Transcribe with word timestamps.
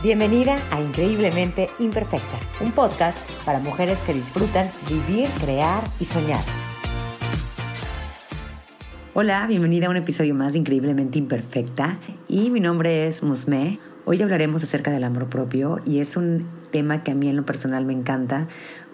Bienvenida 0.00 0.58
a 0.70 0.80
Increíblemente 0.80 1.70
Imperfecta, 1.80 2.38
un 2.60 2.70
podcast 2.70 3.28
para 3.44 3.58
mujeres 3.58 3.98
que 4.06 4.14
disfrutan 4.14 4.70
vivir, 4.88 5.28
crear 5.40 5.82
y 5.98 6.04
soñar. 6.04 6.40
Hola, 9.12 9.44
bienvenida 9.48 9.88
a 9.88 9.90
un 9.90 9.96
episodio 9.96 10.36
más 10.36 10.52
de 10.52 10.60
Increíblemente 10.60 11.18
Imperfecta 11.18 11.98
y 12.28 12.50
mi 12.50 12.60
nombre 12.60 13.08
es 13.08 13.24
Musme. 13.24 13.80
Hoy 14.04 14.22
hablaremos 14.22 14.62
acerca 14.62 14.92
del 14.92 15.02
amor 15.02 15.28
propio 15.28 15.80
y 15.84 15.98
es 15.98 16.16
un 16.16 16.46
tema 16.70 17.02
que 17.02 17.10
a 17.10 17.16
mí 17.16 17.28
en 17.28 17.34
lo 17.34 17.44
personal 17.44 17.84
me 17.84 17.92
encanta 17.92 18.46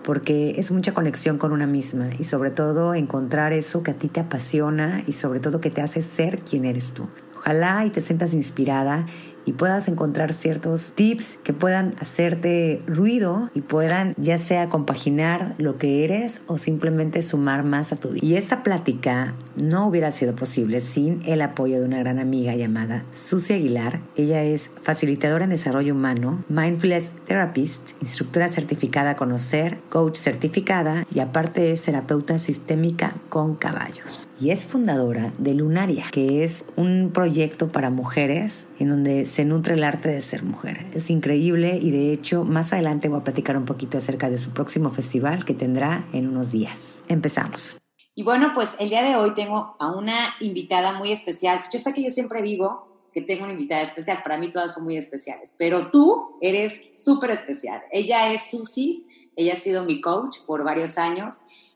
porque 0.03 0.55
es 0.57 0.71
mucha 0.71 0.95
conexión 0.95 1.37
con 1.37 1.53
una 1.53 1.67
misma 1.67 2.09
y 2.19 2.25
sobre 2.25 2.51
todo 2.51 2.95
encontrar 2.95 3.53
eso 3.53 3.83
que 3.83 3.91
a 3.91 3.95
ti 3.95 4.09
te 4.09 4.21
apasiona 4.21 5.05
y 5.07 5.13
sobre 5.13 5.41
todo 5.41 5.61
que 5.61 5.69
te 5.69 5.83
hace 5.83 6.01
ser 6.01 6.39
quien 6.39 6.65
eres 6.65 6.95
tú. 6.95 7.11
Ojalá 7.37 7.85
y 7.85 7.91
te 7.91 8.01
sientas 8.01 8.33
inspirada 8.33 9.05
y 9.45 9.53
puedas 9.53 9.89
encontrar 9.89 10.33
ciertos 10.33 10.93
tips 10.95 11.39
que 11.43 11.53
puedan 11.53 11.95
hacerte 12.01 12.83
ruido 12.87 13.51
y 13.55 13.61
puedan 13.61 14.15
ya 14.17 14.39
sea 14.39 14.69
compaginar 14.69 15.55
lo 15.59 15.79
que 15.79 16.05
eres 16.05 16.41
o 16.47 16.59
simplemente 16.59 17.23
sumar 17.23 17.65
más 17.65 17.93
a 17.93 17.97
tu 17.97 18.11
vida. 18.11 18.27
Y 18.27 18.37
esta 18.37 18.63
plática 18.63 19.35
no 19.57 19.87
hubiera 19.87 20.11
sido 20.11 20.35
posible 20.35 20.81
sin 20.81 21.23
el 21.27 21.43
apoyo 21.43 21.81
de 21.81 21.87
una 21.87 21.99
gran 21.99 22.19
amiga 22.19 22.55
llamada 22.55 23.05
Susi 23.13 23.55
Aguilar. 23.55 24.01
Ella 24.17 24.43
es 24.43 24.71
facilitadora 24.83 25.45
en 25.45 25.51
desarrollo 25.51 25.95
humano, 25.95 26.45
mindfulness 26.49 27.13
therapist, 27.25 27.93
instructora 28.01 28.49
certificada 28.49 29.11
a 29.11 29.17
conocer, 29.17 29.79
coach 29.91 30.17
certificada 30.17 31.07
y 31.15 31.21
aparte 31.21 31.73
es 31.73 31.83
terapeuta 31.83 32.39
sistémica 32.39 33.15
con 33.29 33.55
caballos. 33.55 34.29
Y 34.41 34.51
es 34.51 34.65
fundadora 34.65 35.33
de 35.39 35.55
Lunaria, 35.55 36.07
que 36.11 36.45
es 36.45 36.65
un 36.77 37.11
proyecto 37.13 37.69
para 37.69 37.91
mujeres 37.91 38.67
en 38.79 38.89
donde 38.89 39.25
se 39.35 39.45
nutre 39.45 39.75
el 39.75 39.83
arte 39.83 40.11
de 40.11 40.21
ser 40.21 40.45
mujer. 40.45 40.87
Es 40.95 41.11
increíble 41.11 41.77
y 41.83 41.91
de 41.91 42.13
hecho 42.13 42.45
más 42.45 42.73
adelante 42.73 43.09
voy 43.09 43.19
a 43.19 43.25
platicar 43.25 43.57
un 43.57 43.65
poquito 43.65 43.99
acerca 43.99 44.31
de 44.31 44.39
su 44.39 44.51
próximo 44.51 44.91
festival 44.91 45.45
que 45.45 45.55
tendrá 45.55 46.07
en 46.13 46.29
unos 46.29 46.53
días. 46.53 47.03
Empezamos. 47.09 47.77
Y 48.15 48.23
bueno, 48.23 48.53
pues 48.55 48.71
el 48.79 48.91
día 48.91 49.03
de 49.03 49.17
hoy 49.17 49.35
tengo 49.35 49.75
a 49.81 49.91
una 49.91 50.15
invitada 50.39 50.93
muy 50.93 51.11
especial. 51.11 51.61
Yo 51.73 51.81
sé 51.81 51.93
que 51.93 52.05
yo 52.05 52.11
siempre 52.11 52.43
digo 52.43 53.09
que 53.13 53.23
tengo 53.23 53.43
una 53.43 53.55
invitada 53.55 53.83
especial, 53.83 54.23
para 54.23 54.39
mí 54.39 54.53
todas 54.53 54.73
son 54.73 54.85
muy 54.85 54.97
especiales, 54.97 55.53
pero 55.59 55.91
tú 55.91 56.39
eres 56.41 56.81
súper 56.97 57.31
especial. 57.31 57.83
Ella 57.91 58.33
es 58.33 58.43
Susi, 58.53 59.05
ella 59.35 59.55
ha 59.55 59.57
sido 59.57 59.85
mi 59.85 60.01
coach 60.01 60.39
por 60.47 60.63
varios 60.63 60.97
años 60.97 61.35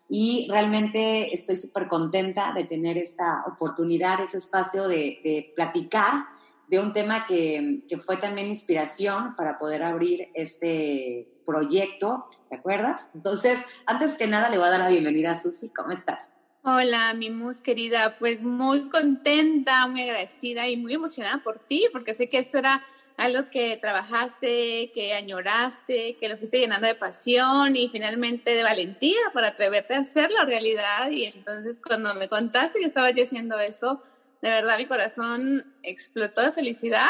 y 0.09 0.47
realmente 0.49 1.35
estoy 1.35 1.57
súper 1.57 1.89
contenta 1.89 2.53
de 2.53 2.63
tener 2.63 2.99
esta 2.99 3.45
oportunidad, 3.49 4.21
ese 4.21 4.39
espacio 4.39 4.87
de, 4.87 5.19
de 5.25 5.53
platicar 5.57 6.38
de 6.69 6.81
un 6.81 6.93
tema 6.93 7.27
que, 7.27 7.83
que, 7.89 7.99
fue 7.99 8.17
también 8.17 8.49
inspiración 8.49 9.35
para 9.37 9.59
poder 9.59 9.83
abrir 9.83 10.29
este 10.35 11.29
proyecto, 11.45 12.27
¿te 12.51 12.57
acuerdas? 12.57 13.09
Entonces, 13.15 13.59
antes 13.87 14.15
que 14.17 14.27
nada, 14.27 14.51
le 14.51 14.59
voy 14.59 14.67
a 14.67 14.71
dar 14.71 14.81
la 14.81 14.89
bienvenida 14.89 15.33
a 15.33 15.41
Susi. 15.41 15.71
¿Cómo 15.71 15.93
estás? 15.93 16.29
Hola, 16.63 17.15
mi 17.15 17.31
mus 17.31 17.63
querida. 17.63 18.19
Pues 18.19 18.43
muy 18.43 18.91
contenta, 18.91 19.87
muy 19.87 20.03
agradecida 20.03 20.69
y 20.69 20.77
muy 20.77 20.93
emocionada 20.93 21.43
por 21.43 21.59
ti, 21.59 21.87
porque 21.93 22.13
sé 22.13 22.29
que 22.29 22.39
esto 22.39 22.59
era 22.59 22.85
algo 23.17 23.51
que 23.51 23.77
trabajaste, 23.79 24.93
que 24.93 25.15
añoraste, 25.15 26.17
que 26.21 26.29
lo 26.29 26.37
fuiste 26.37 26.59
llenando 26.59 26.87
de 26.87 26.95
pasión 26.95 27.75
y 27.75 27.89
finalmente 27.89 28.51
de 28.55 28.63
valentía 28.63 29.19
para 29.33 29.49
atreverte 29.49 29.95
a 29.95 30.01
hacerlo 30.01 30.45
realidad. 30.45 31.11
Y 31.11 31.25
entonces 31.25 31.81
cuando 31.85 32.15
me 32.15 32.29
contaste 32.29 32.79
que 32.79 32.85
estabas 32.85 33.13
haciendo 33.13 33.59
esto, 33.59 34.03
de 34.43 34.49
verdad 34.51 34.79
mi 34.79 34.87
corazón 34.87 35.65
explotó 35.83 36.43
de 36.43 36.53
felicidad 36.53 37.09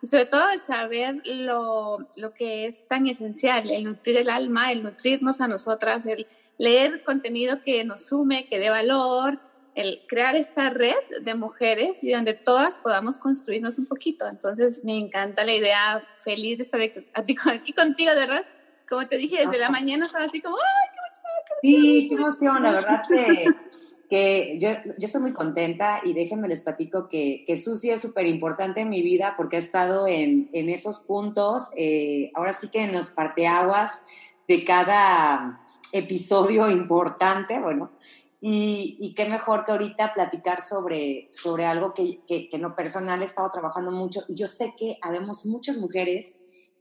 y 0.00 0.06
sobre 0.06 0.26
todo 0.26 0.46
de 0.48 0.58
saber 0.58 1.20
lo, 1.24 1.98
lo, 2.16 2.32
que 2.32 2.66
es 2.66 2.86
tan 2.86 3.06
esencial, 3.06 3.68
el 3.70 3.84
nutrir 3.84 4.16
el 4.16 4.30
alma, 4.30 4.70
el 4.70 4.84
nutrirnos 4.84 5.40
a 5.40 5.48
nosotras, 5.48 6.06
el 6.06 6.26
leer 6.56 7.02
contenido 7.02 7.62
que 7.64 7.84
nos 7.84 8.06
sume, 8.06 8.46
que 8.46 8.60
dé 8.60 8.70
valor, 8.70 9.40
el 9.74 10.00
crear 10.08 10.36
esta 10.36 10.70
red 10.70 10.94
de 11.22 11.34
mujeres 11.34 12.02
y 12.04 12.12
donde 12.12 12.34
todas 12.34 12.78
podamos 12.78 13.18
construirnos 13.18 13.78
un 13.78 13.86
poquito. 13.86 14.26
Entonces 14.28 14.84
me 14.84 14.96
encanta 14.96 15.44
la 15.44 15.54
idea, 15.54 16.04
feliz 16.24 16.58
de 16.58 16.64
estar 16.64 16.80
aquí, 17.14 17.72
contigo, 17.72 18.12
de 18.12 18.20
verdad. 18.20 18.44
Como 18.88 19.06
te 19.06 19.18
dije, 19.18 19.46
desde 19.46 19.58
la 19.58 19.70
mañana 19.70 20.06
estaba 20.06 20.24
así 20.24 20.40
como, 20.40 20.56
¡ay, 20.56 20.88
qué 20.92 20.98
emoción! 20.98 21.28
Qué 21.46 21.68
emoción! 21.68 21.82
Sí, 21.82 22.08
qué 22.08 22.14
emoción, 22.14 22.62
la 22.62 22.72
verdad 22.72 23.02
que 23.08 23.44
que 24.08 24.56
yo, 24.58 24.68
yo 24.98 25.06
estoy 25.06 25.20
muy 25.20 25.32
contenta 25.32 26.00
y 26.02 26.14
déjenme 26.14 26.48
les 26.48 26.62
platico 26.62 27.08
que, 27.08 27.44
que 27.46 27.56
Susi 27.56 27.90
es 27.90 28.00
súper 28.00 28.26
importante 28.26 28.80
en 28.80 28.88
mi 28.88 29.02
vida 29.02 29.34
porque 29.36 29.56
ha 29.56 29.60
estado 29.60 30.06
en, 30.06 30.48
en 30.52 30.68
esos 30.68 30.98
puntos, 31.00 31.70
eh, 31.76 32.30
ahora 32.34 32.54
sí 32.54 32.68
que 32.68 32.84
en 32.84 32.92
los 32.92 33.08
parteaguas 33.10 34.00
de 34.46 34.64
cada 34.64 35.60
episodio 35.92 36.70
importante, 36.70 37.60
bueno, 37.60 37.92
y, 38.40 38.96
y, 39.00 39.14
qué 39.14 39.28
mejor 39.28 39.64
que 39.64 39.72
ahorita 39.72 40.14
platicar 40.14 40.62
sobre, 40.62 41.28
sobre 41.32 41.66
algo 41.66 41.92
que, 41.92 42.20
que, 42.24 42.48
que, 42.48 42.56
en 42.56 42.62
lo 42.62 42.76
personal 42.76 43.20
he 43.20 43.24
estado 43.24 43.50
trabajando 43.50 43.90
mucho 43.90 44.20
y 44.28 44.36
yo 44.36 44.46
sé 44.46 44.74
que 44.78 44.96
habemos 45.02 45.44
muchas 45.44 45.76
mujeres 45.76 46.36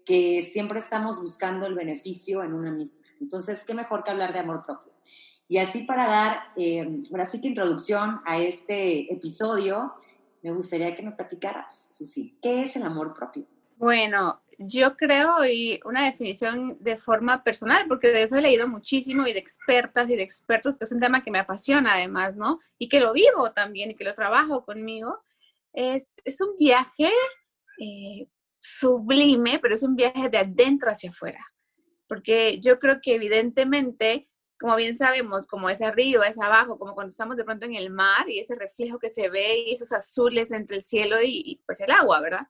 que 0.06 0.44
siempre 0.44 0.80
estamos 0.80 1.20
buscando 1.20 1.66
el 1.66 1.74
beneficio 1.74 2.44
en 2.44 2.54
una 2.54 2.72
misma. 2.72 3.04
Entonces, 3.20 3.64
qué 3.66 3.74
mejor 3.74 4.04
que 4.04 4.12
hablar 4.12 4.34
de 4.34 4.40
amor 4.40 4.64
propio. 4.64 4.87
Y 5.48 5.60
así 5.60 5.84
para 5.84 6.08
dar, 6.08 6.52
eh, 6.58 7.02
ahora 7.12 7.26
sí 7.26 7.40
que 7.40 7.48
introducción 7.48 8.22
a 8.26 8.38
este 8.38 9.12
episodio, 9.14 9.94
me 10.42 10.52
gustaría 10.52 10.94
que 10.94 11.04
me 11.04 11.12
platicaras, 11.12 11.88
sí, 11.92 12.38
¿qué 12.42 12.64
es 12.64 12.76
el 12.76 12.84
amor 12.84 13.14
propio? 13.14 13.46
Bueno, 13.78 14.42
yo 14.58 14.98
creo 14.98 15.46
y 15.46 15.80
una 15.86 16.06
definición 16.06 16.78
de 16.82 16.98
forma 16.98 17.44
personal, 17.44 17.86
porque 17.88 18.10
de 18.10 18.24
eso 18.24 18.36
he 18.36 18.42
leído 18.42 18.68
muchísimo 18.68 19.28
y 19.28 19.34
de 19.34 19.40
expertas 19.40 20.10
y 20.10 20.16
de 20.16 20.24
expertos, 20.24 20.76
que 20.76 20.86
es 20.86 20.92
un 20.92 21.00
tema 21.00 21.24
que 21.24 21.32
me 21.32 21.40
apasiona 21.40 21.94
además, 21.94 22.36
¿no? 22.36 22.60
Y 22.78 22.90
que 22.90 23.00
lo 23.00 23.14
vivo 23.14 23.52
también 23.54 23.92
y 23.92 23.96
que 23.96 24.04
lo 24.04 24.16
trabajo 24.16 24.66
conmigo. 24.66 25.24
Es, 25.74 26.14
es 26.26 26.42
un 26.42 26.58
viaje 26.58 27.12
eh, 27.80 28.28
sublime, 28.60 29.60
pero 29.60 29.76
es 29.76 29.84
un 29.84 29.96
viaje 29.96 30.28
de 30.30 30.40
adentro 30.40 30.90
hacia 30.90 31.12
afuera, 31.12 31.46
porque 32.08 32.60
yo 32.60 32.80
creo 32.80 33.00
que 33.02 33.14
evidentemente 33.14 34.28
como 34.60 34.76
bien 34.76 34.96
sabemos, 34.96 35.48
como 35.48 35.70
es 35.70 35.82
arriba, 35.82 36.28
es 36.28 36.40
abajo, 36.40 36.78
como 36.80 36.94
cuando 36.94 37.12
estamos 37.12 37.38
de 37.38 37.44
pronto 37.44 37.66
en 37.66 37.76
el 37.76 37.90
mar 37.90 38.30
y 38.30 38.40
ese 38.40 38.56
reflejo 38.56 39.00
que 39.00 39.10
se 39.10 39.30
ve 39.30 39.60
y 39.60 39.74
esos 39.74 39.92
azules 39.92 40.52
entre 40.52 40.78
el 40.78 40.84
cielo 40.84 41.18
y, 41.24 41.62
pues 41.66 41.80
el 41.82 41.92
agua, 41.92 42.20
¿verdad? 42.22 42.48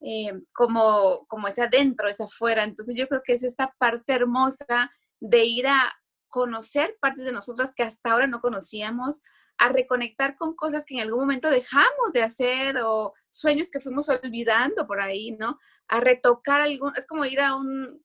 Eh, 0.00 0.32
como, 0.54 1.26
como 1.28 1.48
es 1.48 1.58
adentro, 1.58 2.08
es 2.08 2.20
afuera. 2.20 2.64
Entonces 2.64 2.96
yo 2.96 3.08
creo 3.08 3.22
que 3.24 3.34
es 3.34 3.42
esta 3.42 3.74
parte 3.78 4.14
hermosa 4.14 4.90
de 5.20 5.44
ir 5.44 5.66
a 5.66 5.92
conocer 6.28 6.96
partes 7.00 7.24
de 7.24 7.32
nosotras 7.32 7.72
que 7.74 7.84
hasta 7.84 8.12
ahora 8.12 8.26
no 8.26 8.40
conocíamos, 8.40 9.22
a 9.58 9.68
reconectar 9.68 10.36
con 10.36 10.56
cosas 10.56 10.84
que 10.84 10.96
en 10.96 11.02
algún 11.02 11.20
momento 11.20 11.48
dejamos 11.48 12.12
de 12.12 12.22
hacer 12.22 12.78
o 12.82 13.14
sueños 13.30 13.70
que 13.70 13.80
fuimos 13.80 14.08
olvidando 14.08 14.86
por 14.86 15.00
ahí, 15.00 15.32
¿no? 15.32 15.58
A 15.86 16.00
retocar 16.00 16.60
algún, 16.60 16.92
es 16.96 17.06
como 17.06 17.24
ir 17.24 17.40
a 17.40 17.54
un, 17.54 18.02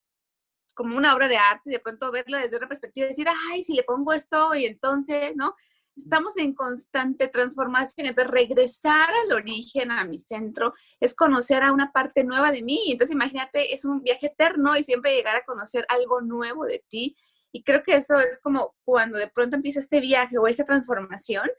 como 0.79 0.95
una 0.95 1.13
obra 1.13 1.27
de 1.27 1.35
arte 1.35 1.63
y 1.65 1.71
de 1.71 1.79
pronto 1.79 2.09
verla 2.09 2.39
desde 2.39 2.55
otra 2.55 2.69
perspectiva 2.69 3.05
y 3.05 3.09
decir, 3.09 3.27
ay, 3.51 3.65
si 3.65 3.73
le 3.73 3.83
pongo 3.83 4.13
esto 4.13 4.55
y 4.55 4.65
entonces, 4.65 5.33
¿no? 5.35 5.53
Estamos 5.93 6.37
en 6.37 6.53
constante 6.55 7.27
transformación, 7.27 8.07
entonces 8.07 8.31
regresar 8.31 9.09
al 9.25 9.33
origen, 9.33 9.91
a 9.91 10.05
mi 10.05 10.17
centro, 10.17 10.73
es 11.01 11.13
conocer 11.13 11.63
a 11.63 11.73
una 11.73 11.91
parte 11.91 12.23
nueva 12.23 12.53
de 12.53 12.61
mí. 12.63 12.93
Entonces 12.93 13.13
imagínate, 13.13 13.73
es 13.73 13.83
un 13.83 14.01
viaje 14.01 14.27
eterno 14.27 14.77
y 14.77 14.85
siempre 14.85 15.13
llegar 15.13 15.35
a 15.35 15.43
conocer 15.43 15.85
algo 15.89 16.21
nuevo 16.21 16.63
de 16.63 16.81
ti. 16.87 17.17
Y 17.51 17.61
creo 17.63 17.83
que 17.83 17.97
eso 17.97 18.17
es 18.17 18.39
como 18.39 18.77
cuando 18.85 19.17
de 19.17 19.27
pronto 19.27 19.57
empieza 19.57 19.81
este 19.81 19.99
viaje 19.99 20.37
o 20.37 20.47
esa 20.47 20.63
transformación, 20.63 21.49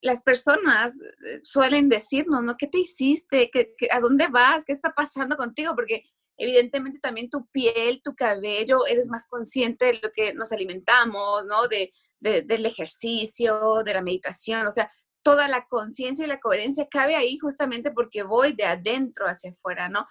las 0.00 0.22
personas 0.22 0.94
eh, 1.26 1.40
suelen 1.42 1.90
decirnos, 1.90 2.42
¿no? 2.42 2.54
¿Qué 2.56 2.68
te 2.68 2.78
hiciste? 2.78 3.50
¿Qué, 3.50 3.74
a 3.90 4.00
dónde 4.00 4.28
vas? 4.28 4.64
¿Qué 4.64 4.72
está 4.72 4.94
pasando 4.94 5.36
contigo? 5.36 5.74
Porque 5.74 6.04
evidentemente 6.36 6.98
también 6.98 7.30
tu 7.30 7.46
piel, 7.46 8.00
tu 8.02 8.14
cabello, 8.14 8.86
eres 8.86 9.08
más 9.08 9.26
consciente 9.26 9.86
de 9.86 10.00
lo 10.02 10.10
que 10.12 10.34
nos 10.34 10.52
alimentamos, 10.52 11.44
¿no? 11.46 11.68
De, 11.68 11.92
del 12.18 12.66
ejercicio, 12.66 13.82
de 13.84 13.94
la 13.94 14.02
meditación, 14.02 14.66
o 14.66 14.72
sea, 14.72 14.90
toda 15.22 15.48
la 15.48 15.66
conciencia 15.68 16.24
y 16.24 16.28
la 16.28 16.40
coherencia 16.40 16.88
cabe 16.90 17.14
ahí 17.14 17.38
justamente 17.38 17.92
porque 17.92 18.22
voy 18.22 18.52
de 18.52 18.64
adentro 18.64 19.26
hacia 19.26 19.50
afuera, 19.50 19.88
¿no? 19.88 20.06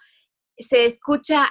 Se 0.56 0.86
escucha 0.86 1.50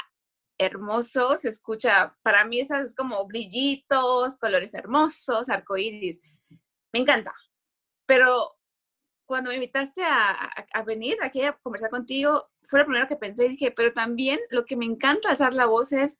hermoso, 0.57 1.38
se 1.38 1.50
escucha, 1.50 2.16
para 2.24 2.45
mí 2.45 2.62
esas 2.62 2.86
es 2.86 2.95
como 2.95 3.25
brillitos, 3.27 4.38
colores 4.38 4.74
hermosos, 4.74 5.50
arcoíris. 5.50 6.19
Me 6.94 7.00
encanta. 7.01 7.33
Pero 8.07 8.56
cuando 9.27 9.50
me 9.50 9.56
invitaste 9.56 10.04
a, 10.04 10.31
a 10.74 10.83
venir 10.83 11.18
aquí 11.22 11.42
a 11.42 11.54
conversar 11.62 11.89
contigo, 11.89 12.50
fue 12.67 12.79
lo 12.79 12.85
primero 12.85 13.07
que 13.07 13.15
pensé 13.15 13.45
y 13.45 13.50
dije, 13.50 13.71
pero 13.71 13.94
también 13.94 14.39
lo 14.50 14.65
que 14.65 14.75
me 14.75 14.85
encanta 14.85 15.29
alzar 15.29 15.53
la 15.53 15.65
voz 15.65 15.91
es 15.91 16.17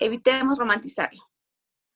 evitemos 0.00 0.58
romantizarlo. 0.58 1.22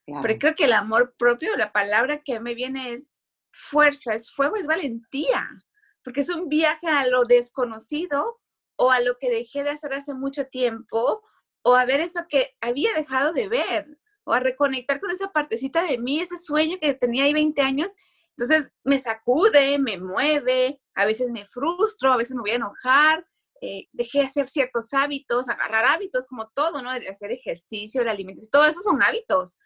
Porque 0.07 0.39
creo 0.39 0.55
que 0.55 0.65
el 0.65 0.73
amor 0.73 1.15
propio, 1.17 1.57
la 1.57 1.73
palabra 1.73 2.23
que 2.23 2.41
me 2.41 2.55
viene 2.55 2.93
es 2.93 3.09
fuerza, 3.53 4.15
es 4.15 4.33
fuego, 4.33 4.57
es 4.57 4.67
valentía, 4.67 5.49
porque 6.05 6.23
es 6.23 6.29
un 6.29 6.49
viaje 6.49 6.89
a 6.89 7.07
lo 7.07 7.25
desconocido 7.25 8.35
o 8.77 8.91
a 8.91 9.01
lo 9.01 9.17
que 9.19 9.31
dejé 9.31 9.63
de 9.63 9.71
hacer 9.71 9.95
hace 9.95 10.15
mucho 10.15 10.47
tiempo, 10.47 11.23
o 11.63 11.75
a 11.77 11.85
ver 11.85 12.01
eso 12.01 12.23
que 12.29 12.57
había 12.61 12.93
dejado 12.95 13.33
de 13.33 13.49
ver, 13.49 13.99
o 14.25 14.33
a 14.33 14.41
reconectar 14.41 15.01
con 15.01 15.11
esa 15.11 15.31
partecita 15.31 15.85
de 15.85 15.99
mí, 15.99 16.21
ese 16.21 16.37
sueño 16.37 16.79
que 16.81 16.95
tenía 16.95 17.25
ahí 17.25 17.33
20 17.33 17.63
años. 17.63 17.95
Entonces 18.37 18.73
me 18.83 18.99
sacude, 18.99 19.79
me 19.79 19.99
mueve, 19.99 20.81
a 20.95 21.07
veces 21.07 21.31
me 21.31 21.47
frustro, 21.47 22.13
a 22.13 22.17
veces 22.17 22.35
me 22.35 22.41
voy 22.41 22.51
a 22.53 22.57
enojar, 22.57 23.27
eh, 23.65 23.87
dejé 23.93 24.19
de 24.19 24.25
hacer 24.25 24.49
ciertos 24.49 24.93
hábitos, 24.93 25.49
agarrar 25.49 25.85
hábitos 25.87 26.27
como 26.27 26.49
todo, 26.49 26.83
¿no? 26.83 26.93
De 26.93 27.09
hacer 27.09 27.31
ejercicio, 27.31 28.03
la 28.03 28.11
alimentación, 28.11 28.51
todo 28.51 28.67
eso 28.67 28.83
son 28.83 29.01
hábitos. 29.05 29.57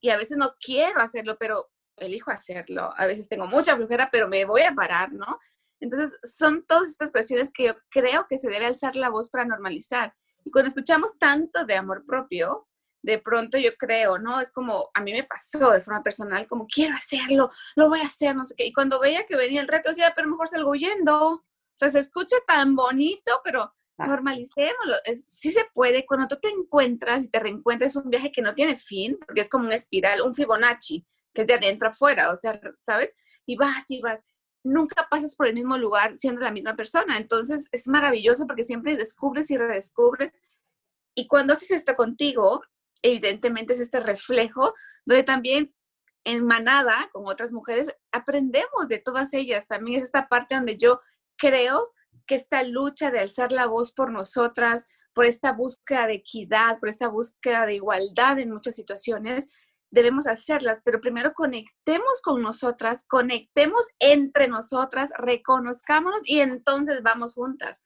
Y 0.00 0.10
a 0.10 0.16
veces 0.16 0.36
no 0.36 0.54
quiero 0.60 1.00
hacerlo, 1.00 1.36
pero 1.38 1.70
elijo 1.96 2.32
hacerlo. 2.32 2.92
A 2.96 3.06
veces 3.06 3.28
tengo 3.28 3.46
mucha 3.46 3.76
flojera, 3.76 4.08
pero 4.10 4.26
me 4.26 4.44
voy 4.44 4.62
a 4.62 4.74
parar, 4.74 5.12
¿no? 5.12 5.38
Entonces, 5.78 6.18
son 6.24 6.64
todas 6.66 6.88
estas 6.88 7.12
cuestiones 7.12 7.52
que 7.54 7.66
yo 7.66 7.74
creo 7.90 8.26
que 8.28 8.38
se 8.38 8.48
debe 8.48 8.66
alzar 8.66 8.96
la 8.96 9.08
voz 9.08 9.30
para 9.30 9.44
normalizar. 9.44 10.12
Y 10.44 10.50
cuando 10.50 10.68
escuchamos 10.68 11.16
tanto 11.18 11.64
de 11.64 11.76
amor 11.76 12.04
propio, 12.04 12.66
de 13.02 13.18
pronto 13.18 13.56
yo 13.56 13.70
creo, 13.76 14.18
¿no? 14.18 14.40
Es 14.40 14.50
como, 14.50 14.90
a 14.94 15.00
mí 15.00 15.12
me 15.12 15.22
pasó 15.22 15.70
de 15.70 15.80
forma 15.80 16.02
personal, 16.02 16.48
como 16.48 16.64
quiero 16.64 16.94
hacerlo, 16.94 17.52
lo 17.76 17.88
voy 17.88 18.00
a 18.00 18.06
hacer, 18.06 18.34
no 18.34 18.44
sé 18.44 18.56
qué. 18.56 18.66
Y 18.66 18.72
cuando 18.72 18.98
veía 18.98 19.26
que 19.26 19.36
venía 19.36 19.60
el 19.60 19.68
reto, 19.68 19.90
decía, 19.90 20.12
pero 20.16 20.28
mejor 20.28 20.48
salgo 20.48 20.70
huyendo. 20.70 21.44
O 21.74 21.76
sea, 21.76 21.90
se 21.90 21.98
escucha 21.98 22.36
tan 22.46 22.76
bonito, 22.76 23.40
pero 23.42 23.72
normalicémoslo. 23.98 24.94
sí 25.26 25.52
se 25.52 25.64
puede. 25.72 26.06
Cuando 26.06 26.28
tú 26.28 26.38
te 26.40 26.48
encuentras 26.48 27.24
y 27.24 27.28
te 27.28 27.40
reencuentras, 27.40 27.90
es 27.90 27.96
un 27.96 28.10
viaje 28.10 28.32
que 28.32 28.42
no 28.42 28.54
tiene 28.54 28.76
fin, 28.76 29.18
porque 29.26 29.40
es 29.40 29.48
como 29.48 29.66
una 29.66 29.74
espiral, 29.74 30.22
un 30.22 30.34
Fibonacci, 30.34 31.06
que 31.32 31.42
es 31.42 31.46
de 31.46 31.54
adentro 31.54 31.88
afuera, 31.88 32.30
o 32.30 32.36
sea, 32.36 32.60
¿sabes? 32.76 33.14
Y 33.46 33.56
vas 33.56 33.90
y 33.90 34.00
vas 34.00 34.24
nunca 34.64 35.06
pasas 35.10 35.36
por 35.36 35.46
el 35.46 35.54
mismo 35.54 35.76
lugar 35.76 36.16
siendo 36.16 36.40
la 36.40 36.50
misma 36.50 36.74
persona. 36.74 37.18
Entonces 37.18 37.66
es 37.70 37.86
maravilloso 37.86 38.46
porque 38.46 38.66
siempre 38.66 38.96
descubres 38.96 39.50
y 39.50 39.58
redescubres. 39.58 40.32
Y 41.14 41.28
cuando 41.28 41.52
haces 41.52 41.70
esto 41.70 41.94
contigo, 41.94 42.62
evidentemente 43.02 43.74
es 43.74 43.80
este 43.80 44.00
reflejo 44.00 44.74
donde 45.04 45.22
también 45.22 45.74
en 46.24 46.46
manada 46.46 47.10
con 47.12 47.26
otras 47.26 47.52
mujeres 47.52 47.94
aprendemos 48.10 48.88
de 48.88 48.98
todas 48.98 49.34
ellas. 49.34 49.68
También 49.68 49.98
es 49.98 50.06
esta 50.06 50.26
parte 50.26 50.54
donde 50.54 50.78
yo 50.78 51.00
creo 51.36 51.92
que 52.26 52.34
esta 52.34 52.62
lucha 52.62 53.10
de 53.10 53.20
alzar 53.20 53.52
la 53.52 53.66
voz 53.66 53.92
por 53.92 54.12
nosotras, 54.12 54.86
por 55.14 55.26
esta 55.26 55.52
búsqueda 55.52 56.06
de 56.06 56.14
equidad, 56.14 56.78
por 56.80 56.88
esta 56.88 57.08
búsqueda 57.08 57.66
de 57.66 57.74
igualdad 57.74 58.38
en 58.38 58.50
muchas 58.50 58.74
situaciones, 58.74 59.48
debemos 59.90 60.26
hacerlas, 60.26 60.80
pero 60.84 61.00
primero 61.00 61.32
conectemos 61.32 62.20
con 62.22 62.42
nosotras, 62.42 63.06
conectemos 63.06 63.82
entre 64.00 64.48
nosotras, 64.48 65.10
reconozcámonos 65.16 66.20
y 66.24 66.40
entonces 66.40 67.02
vamos 67.02 67.34
juntas 67.34 67.80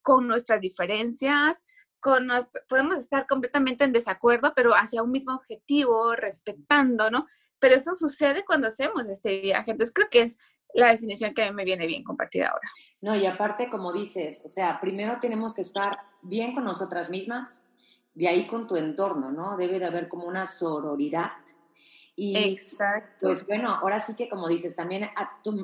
con 0.00 0.26
nuestras 0.26 0.60
diferencias, 0.60 1.62
con 2.00 2.28
podemos 2.68 2.96
estar 2.96 3.26
completamente 3.26 3.84
en 3.84 3.92
desacuerdo, 3.92 4.54
pero 4.56 4.72
hacia 4.72 5.02
un 5.02 5.12
mismo 5.12 5.34
objetivo, 5.34 6.16
respetando, 6.16 7.10
¿no? 7.10 7.26
Pero 7.60 7.76
eso 7.76 7.94
sucede 7.94 8.44
cuando 8.44 8.68
hacemos 8.68 9.06
este 9.06 9.40
viaje. 9.40 9.70
Entonces 9.70 9.94
creo 9.94 10.08
que 10.10 10.22
es 10.22 10.38
la 10.74 10.92
definición 10.92 11.34
que 11.34 11.42
a 11.42 11.50
mí 11.50 11.54
me 11.54 11.64
viene 11.64 11.86
bien 11.86 12.04
compartir 12.04 12.44
ahora. 12.44 12.68
No, 13.00 13.16
y 13.16 13.26
aparte, 13.26 13.68
como 13.68 13.92
dices, 13.92 14.42
o 14.44 14.48
sea, 14.48 14.80
primero 14.80 15.18
tenemos 15.20 15.54
que 15.54 15.62
estar 15.62 15.98
bien 16.22 16.52
con 16.52 16.64
nosotras 16.64 17.10
mismas, 17.10 17.64
de 18.14 18.28
ahí 18.28 18.46
con 18.46 18.66
tu 18.66 18.76
entorno, 18.76 19.30
¿no? 19.30 19.56
Debe 19.56 19.78
de 19.78 19.86
haber 19.86 20.08
como 20.08 20.26
una 20.26 20.46
sororidad. 20.46 21.32
Y 22.14 22.36
Exacto. 22.36 23.26
pues 23.26 23.46
bueno, 23.46 23.70
ahora 23.70 23.98
sí 23.98 24.14
que 24.14 24.28
como 24.28 24.46
dices, 24.48 24.76
también, 24.76 25.08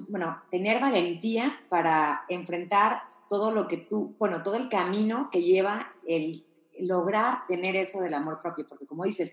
bueno, 0.08 0.42
tener 0.50 0.80
valentía 0.80 1.60
para 1.68 2.24
enfrentar 2.28 3.02
todo 3.28 3.50
lo 3.50 3.68
que 3.68 3.76
tú, 3.76 4.16
bueno, 4.18 4.42
todo 4.42 4.56
el 4.56 4.68
camino 4.68 5.28
que 5.30 5.42
lleva 5.42 5.92
el 6.06 6.44
lograr 6.80 7.46
tener 7.46 7.76
eso 7.76 8.00
del 8.00 8.14
amor 8.14 8.40
propio, 8.40 8.66
porque 8.66 8.86
como 8.86 9.04
dices, 9.04 9.32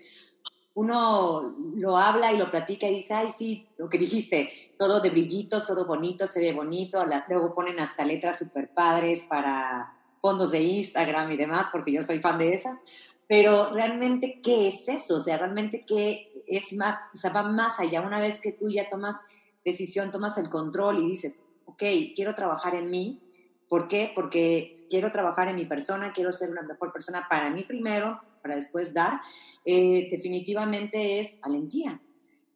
uno 0.76 1.56
lo 1.74 1.96
habla 1.96 2.32
y 2.32 2.36
lo 2.36 2.50
platica 2.50 2.86
y 2.86 2.96
dice, 2.96 3.14
ay, 3.14 3.28
sí, 3.36 3.66
lo 3.78 3.88
que 3.88 3.96
dijiste, 3.96 4.50
todo 4.78 5.00
de 5.00 5.08
brillitos, 5.08 5.66
todo 5.66 5.86
bonito, 5.86 6.26
se 6.26 6.38
ve 6.38 6.52
bonito, 6.52 7.02
luego 7.28 7.54
ponen 7.54 7.80
hasta 7.80 8.04
letras 8.04 8.38
súper 8.38 8.72
padres 8.74 9.24
para 9.24 9.96
fondos 10.20 10.50
de 10.50 10.60
Instagram 10.60 11.32
y 11.32 11.38
demás, 11.38 11.68
porque 11.72 11.92
yo 11.92 12.02
soy 12.02 12.18
fan 12.18 12.36
de 12.36 12.52
esas, 12.52 12.78
pero 13.26 13.70
realmente, 13.72 14.40
¿qué 14.42 14.68
es 14.68 14.86
eso? 14.86 15.16
O 15.16 15.20
sea, 15.20 15.38
realmente, 15.38 15.84
¿qué 15.86 16.30
es 16.46 16.74
más? 16.74 16.98
O 17.14 17.16
sea, 17.16 17.32
va 17.32 17.42
más 17.42 17.80
allá. 17.80 18.02
Una 18.02 18.20
vez 18.20 18.40
que 18.40 18.52
tú 18.52 18.68
ya 18.68 18.88
tomas 18.90 19.22
decisión, 19.64 20.10
tomas 20.10 20.36
el 20.36 20.50
control 20.50 20.98
y 20.98 21.08
dices, 21.08 21.40
ok, 21.64 21.82
quiero 22.14 22.34
trabajar 22.34 22.74
en 22.74 22.90
mí. 22.90 23.22
¿Por 23.66 23.88
qué? 23.88 24.12
Porque 24.14 24.86
quiero 24.90 25.10
trabajar 25.10 25.48
en 25.48 25.56
mi 25.56 25.64
persona, 25.64 26.12
quiero 26.12 26.32
ser 26.32 26.50
una 26.50 26.62
mejor 26.62 26.92
persona 26.92 27.26
para 27.28 27.50
mí 27.50 27.64
primero, 27.64 28.20
para 28.46 28.54
después 28.54 28.94
dar. 28.94 29.20
Eh, 29.64 30.08
definitivamente 30.08 31.18
es 31.18 31.38
valentía, 31.40 32.00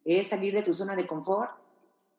es 0.04 0.28
salir 0.28 0.54
de 0.54 0.62
tu 0.62 0.72
zona 0.72 0.94
de 0.94 1.06
confort 1.06 1.58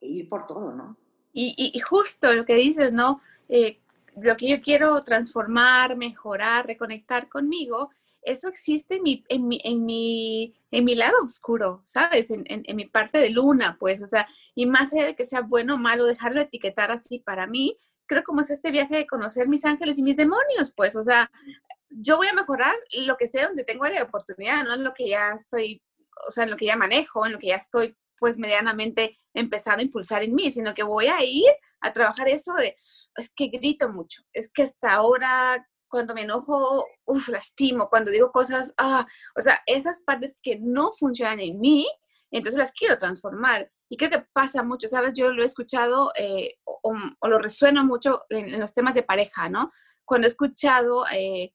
e 0.02 0.08
ir 0.08 0.30
por 0.30 0.46
todo, 0.46 0.74
¿no? 0.74 0.98
Y, 1.34 1.72
y, 1.74 1.80
justo 1.80 2.34
lo 2.34 2.44
que 2.44 2.56
dices, 2.56 2.92
¿no? 2.92 3.22
Eh, 3.48 3.80
lo 4.18 4.36
que 4.36 4.50
yo 4.50 4.62
quiero 4.62 5.02
transformar, 5.06 5.96
mejorar, 5.96 6.68
reconectar 6.68 7.30
conmigo, 7.30 7.90
eso 8.22 8.50
existe 8.50 8.96
en 8.96 9.04
mi, 9.04 9.24
en 9.30 9.48
mi, 9.48 9.62
en 9.64 9.86
mi, 9.86 10.54
en 10.72 10.84
mi 10.84 10.96
lado 10.96 11.24
oscuro, 11.24 11.82
¿sabes? 11.86 12.30
En, 12.30 12.44
en, 12.46 12.76
mi 12.76 12.86
parte 12.86 13.20
de 13.20 13.30
luna, 13.30 13.78
pues, 13.80 14.02
o 14.02 14.08
sea, 14.08 14.28
y 14.54 14.66
más 14.66 14.92
allá 14.92 15.06
de 15.06 15.16
que 15.16 15.26
sea 15.26 15.42
bueno 15.42 15.76
o 15.76 15.78
malo, 15.78 16.06
dejarlo 16.06 16.42
etiquetar 16.42 16.92
así 16.92 17.20
para 17.20 17.48
mí, 17.48 17.78
creo 18.06 18.24
como 18.24 18.42
es 18.42 18.50
este 18.50 18.72
viaje 18.72 18.98
de 18.98 19.08
conocer 19.08 19.48
mis 19.48 19.64
ángeles 19.64 19.98
y 19.98 20.04
mis 20.04 20.18
demonios, 20.18 20.74
pues, 20.76 20.98
o 20.98 21.04
sea, 21.06 21.32
yo 21.92 22.18
voy 22.18 22.28
a 22.28 22.34
mejorar 22.34 22.74
lo 23.06 23.18
que 23.18 23.28
sé 23.28 23.44
donde 23.44 23.64
tengo 23.64 23.84
área 23.84 24.00
de 24.00 24.08
oportunidad, 24.08 24.64
no 24.64 24.74
en 24.74 24.84
lo 24.84 24.94
que 24.94 25.10
ya 25.10 25.32
estoy, 25.32 25.82
o 26.28 26.32
sea, 26.32 26.46
en 26.46 26.52
lo 26.52 26.58
que 26.58 26.66
ya 26.66 26.76
manejo, 26.76 27.26
en 27.26 27.34
lo 27.34 27.40
que 27.40 27.48
ya 27.48 27.58
estoy, 27.58 27.98
pues, 28.18 28.38
medianamente 28.38 29.18
empezando 29.34 29.82
a 29.82 29.86
impulsar 29.86 30.24
en 30.24 30.36
mí, 30.36 30.52
sino 30.52 30.74
que 30.74 30.84
voy 30.84 31.08
a 31.08 31.24
ir 31.24 31.52
a 31.82 31.92
trabajar 31.94 32.28
eso 32.28 32.54
de, 32.54 32.76
es 32.78 33.32
que 33.36 33.48
grito 33.48 33.90
mucho, 33.90 34.22
es 34.34 34.52
que 34.52 34.64
hasta 34.64 34.94
ahora 34.94 35.66
cuando 35.92 36.14
me 36.14 36.22
enojo, 36.22 36.86
uff, 37.06 37.28
lastimo, 37.28 37.90
cuando 37.90 38.12
digo 38.12 38.32
cosas, 38.32 38.74
ah, 38.78 39.06
o 39.38 39.42
sea, 39.42 39.62
esas 39.66 40.02
partes 40.02 40.40
que 40.42 40.58
no 40.60 40.92
funcionan 40.94 41.42
en 41.42 41.60
mí, 41.60 41.86
entonces 42.32 42.58
las 42.58 42.72
quiero 42.72 42.98
transformar. 42.98 43.70
Y 43.90 43.98
creo 43.98 44.10
que 44.10 44.26
pasa 44.32 44.64
mucho, 44.64 44.88
¿sabes? 44.88 45.16
Yo 45.16 45.34
lo 45.34 45.44
he 45.44 45.46
escuchado 45.46 46.14
eh, 46.18 46.56
o, 46.64 46.94
lo 47.28 47.40
resueno 47.40 47.84
mucho 47.84 48.24
en, 48.30 48.58
los 48.58 48.74
temas 48.74 48.96
de 48.96 49.04
pareja, 49.04 49.50
¿no? 49.50 49.70
Cuando 50.06 50.28
he 50.28 50.30
escuchado, 50.30 51.06
eh, 51.14 51.54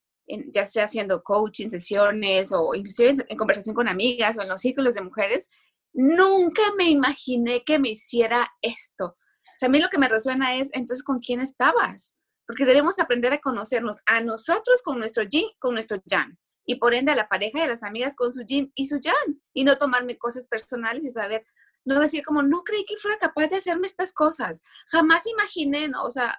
ya 0.52 0.66
sea 0.66 0.84
haciendo 0.84 1.22
coaching, 1.22 1.68
sesiones 1.68 2.52
o 2.52 2.74
inclusive 2.74 3.14
en 3.28 3.36
conversación 3.36 3.74
con 3.74 3.88
amigas 3.88 4.36
o 4.36 4.42
en 4.42 4.48
los 4.48 4.60
círculos 4.60 4.94
de 4.94 5.02
mujeres, 5.02 5.48
nunca 5.92 6.62
me 6.76 6.84
imaginé 6.84 7.64
que 7.64 7.78
me 7.78 7.90
hiciera 7.90 8.48
esto. 8.60 9.06
O 9.06 9.58
sea, 9.58 9.68
a 9.68 9.70
mí 9.70 9.80
lo 9.80 9.88
que 9.88 9.98
me 9.98 10.08
resuena 10.08 10.56
es, 10.56 10.68
entonces, 10.74 11.02
¿con 11.02 11.18
quién 11.20 11.40
estabas? 11.40 12.14
Porque 12.46 12.66
debemos 12.66 12.98
aprender 12.98 13.32
a 13.32 13.40
conocernos 13.40 14.00
a 14.04 14.20
nosotros 14.20 14.82
con 14.82 14.98
nuestro 14.98 15.22
yin, 15.22 15.48
con 15.58 15.72
nuestro 15.72 15.98
yang. 16.04 16.36
Y 16.66 16.74
por 16.76 16.92
ende 16.92 17.12
a 17.12 17.16
la 17.16 17.28
pareja 17.28 17.60
y 17.60 17.62
a 17.62 17.68
las 17.68 17.82
amigas 17.82 18.14
con 18.16 18.32
su 18.32 18.42
yin 18.42 18.70
y 18.74 18.86
su 18.86 18.98
yang. 19.00 19.40
Y 19.54 19.64
no 19.64 19.78
tomarme 19.78 20.18
cosas 20.18 20.46
personales 20.46 21.04
y 21.04 21.10
saber, 21.10 21.46
no 21.86 21.98
decir 22.00 22.22
como, 22.24 22.42
no 22.42 22.62
creí 22.62 22.84
que 22.84 22.96
fuera 22.98 23.16
capaz 23.18 23.46
de 23.48 23.56
hacerme 23.56 23.86
estas 23.86 24.12
cosas. 24.12 24.62
Jamás 24.88 25.26
imaginé, 25.26 25.88
¿no? 25.88 26.04
O 26.04 26.10
sea, 26.10 26.36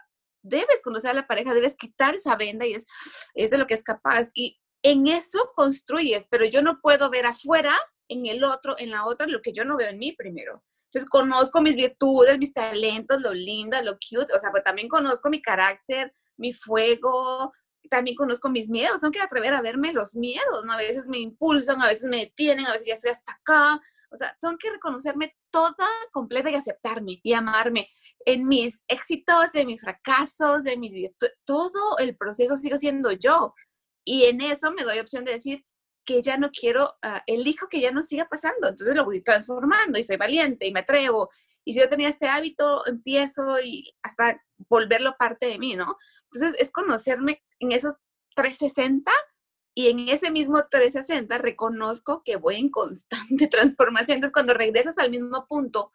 debes 0.48 0.82
conocer 0.82 1.12
a 1.12 1.16
la 1.16 1.28
pareja, 1.28 1.54
debes 1.54 1.76
quitar 1.76 2.16
esa 2.16 2.36
venda 2.36 2.66
y 2.66 2.74
es, 2.74 2.86
es 3.34 3.50
de 3.50 3.58
lo 3.58 3.68
que 3.68 3.74
es 3.74 3.84
capaz. 3.84 4.30
Y 4.34 4.60
en 4.82 5.08
eso 5.08 5.52
construyes, 5.56 6.28
pero 6.30 6.46
yo 6.46 6.62
no 6.62 6.80
puedo 6.82 7.10
ver 7.10 7.26
afuera, 7.26 7.76
en 8.10 8.26
el 8.26 8.44
otro, 8.44 8.76
en 8.78 8.92
la 8.92 9.06
otra, 9.06 9.28
lo 9.28 9.42
que 9.42 9.52
yo 9.52 9.66
no 9.66 9.78
veo 9.78 9.90
en 9.90 10.00
mí 10.00 10.14
primero. 10.14 10.64
Entonces 10.86 11.10
conozco 11.10 11.62
mis 11.62 11.76
virtudes, 11.76 12.38
mis 12.38 12.54
talentos, 12.54 13.20
lo 13.20 13.34
linda, 13.34 13.82
lo 13.82 13.94
cute, 13.94 14.34
o 14.34 14.40
sea, 14.40 14.52
pues 14.52 14.64
también 14.64 14.88
conozco 14.88 15.30
mi 15.30 15.42
carácter, 15.42 16.14
mi 16.38 16.54
fuego, 16.54 17.52
también 17.90 18.16
conozco 18.16 18.50
mis 18.50 18.70
miedos, 18.70 19.02
tengo 19.02 19.12
que 19.12 19.20
atrever 19.20 19.54
a 19.54 19.62
verme 19.62 19.92
los 19.92 20.16
miedos, 20.16 20.64
¿no? 20.66 20.74
A 20.74 20.78
veces 20.78 21.06
me 21.08 21.20
impulsan, 21.20 21.82
a 21.82 21.88
veces 21.88 22.10
me 22.10 22.18
detienen, 22.18 22.66
a 22.66 22.72
veces 22.72 22.88
ya 22.88 22.94
estoy 22.94 23.12
hasta 23.12 23.34
acá, 23.34 23.82
o 24.10 24.16
sea, 24.16 24.38
tengo 24.40 24.58
que 24.58 24.72
reconocerme 24.72 25.36
toda, 25.52 25.88
completa 26.12 26.50
y 26.50 26.56
aceptarme 26.56 27.20
y 27.22 27.34
amarme 27.34 27.90
en 28.28 28.46
mis 28.46 28.82
éxitos, 28.90 29.48
en 29.54 29.68
mis 29.68 29.80
fracasos, 29.80 30.66
en 30.66 30.82
mis 30.82 30.92
virtudes, 30.92 31.34
todo 31.46 31.98
el 31.98 32.18
proceso 32.18 32.58
sigo 32.58 32.78
siendo 32.78 33.14
yo. 33.14 33.54
Y 34.06 34.26
en 34.26 34.42
eso 34.42 34.70
me 34.74 34.84
doy 34.84 35.00
opción 35.00 35.24
de 35.24 35.32
decir, 35.32 35.64
que 36.04 36.22
ya 36.22 36.38
no 36.38 36.52
quiero, 36.52 36.96
uh, 37.06 37.20
elijo 37.26 37.68
que 37.70 37.80
ya 37.80 37.92
no 37.92 38.02
siga 38.02 38.28
pasando, 38.30 38.68
entonces 38.68 38.96
lo 38.96 39.06
voy 39.06 39.22
transformando 39.22 39.98
y 39.98 40.04
soy 40.04 40.18
valiente 40.18 40.68
y 40.68 40.74
me 40.74 40.82
atrevo. 40.82 41.30
Y 41.66 41.74
si 41.74 41.80
yo 41.80 41.90
tenía 41.90 42.10
este 42.10 42.28
hábito, 42.28 42.86
empiezo 42.86 43.62
y 43.62 43.94
hasta 44.04 44.42
volverlo 44.70 45.16
parte 45.18 45.48
de 45.48 45.58
mí, 45.58 45.76
¿no? 45.76 45.98
Entonces 46.30 46.62
es 46.62 46.72
conocerme 46.72 47.42
en 47.60 47.72
esos 47.72 47.96
360 48.36 49.10
y 49.74 49.88
en 49.88 50.10
ese 50.10 50.32
mismo 50.32 50.66
360 50.70 51.38
reconozco 51.38 52.24
que 52.26 52.36
voy 52.36 52.56
en 52.56 52.70
constante 52.70 53.48
transformación. 53.52 54.16
Entonces 54.16 54.34
cuando 54.34 54.54
regresas 54.54 54.98
al 54.98 55.12
mismo 55.12 55.46
punto, 55.48 55.92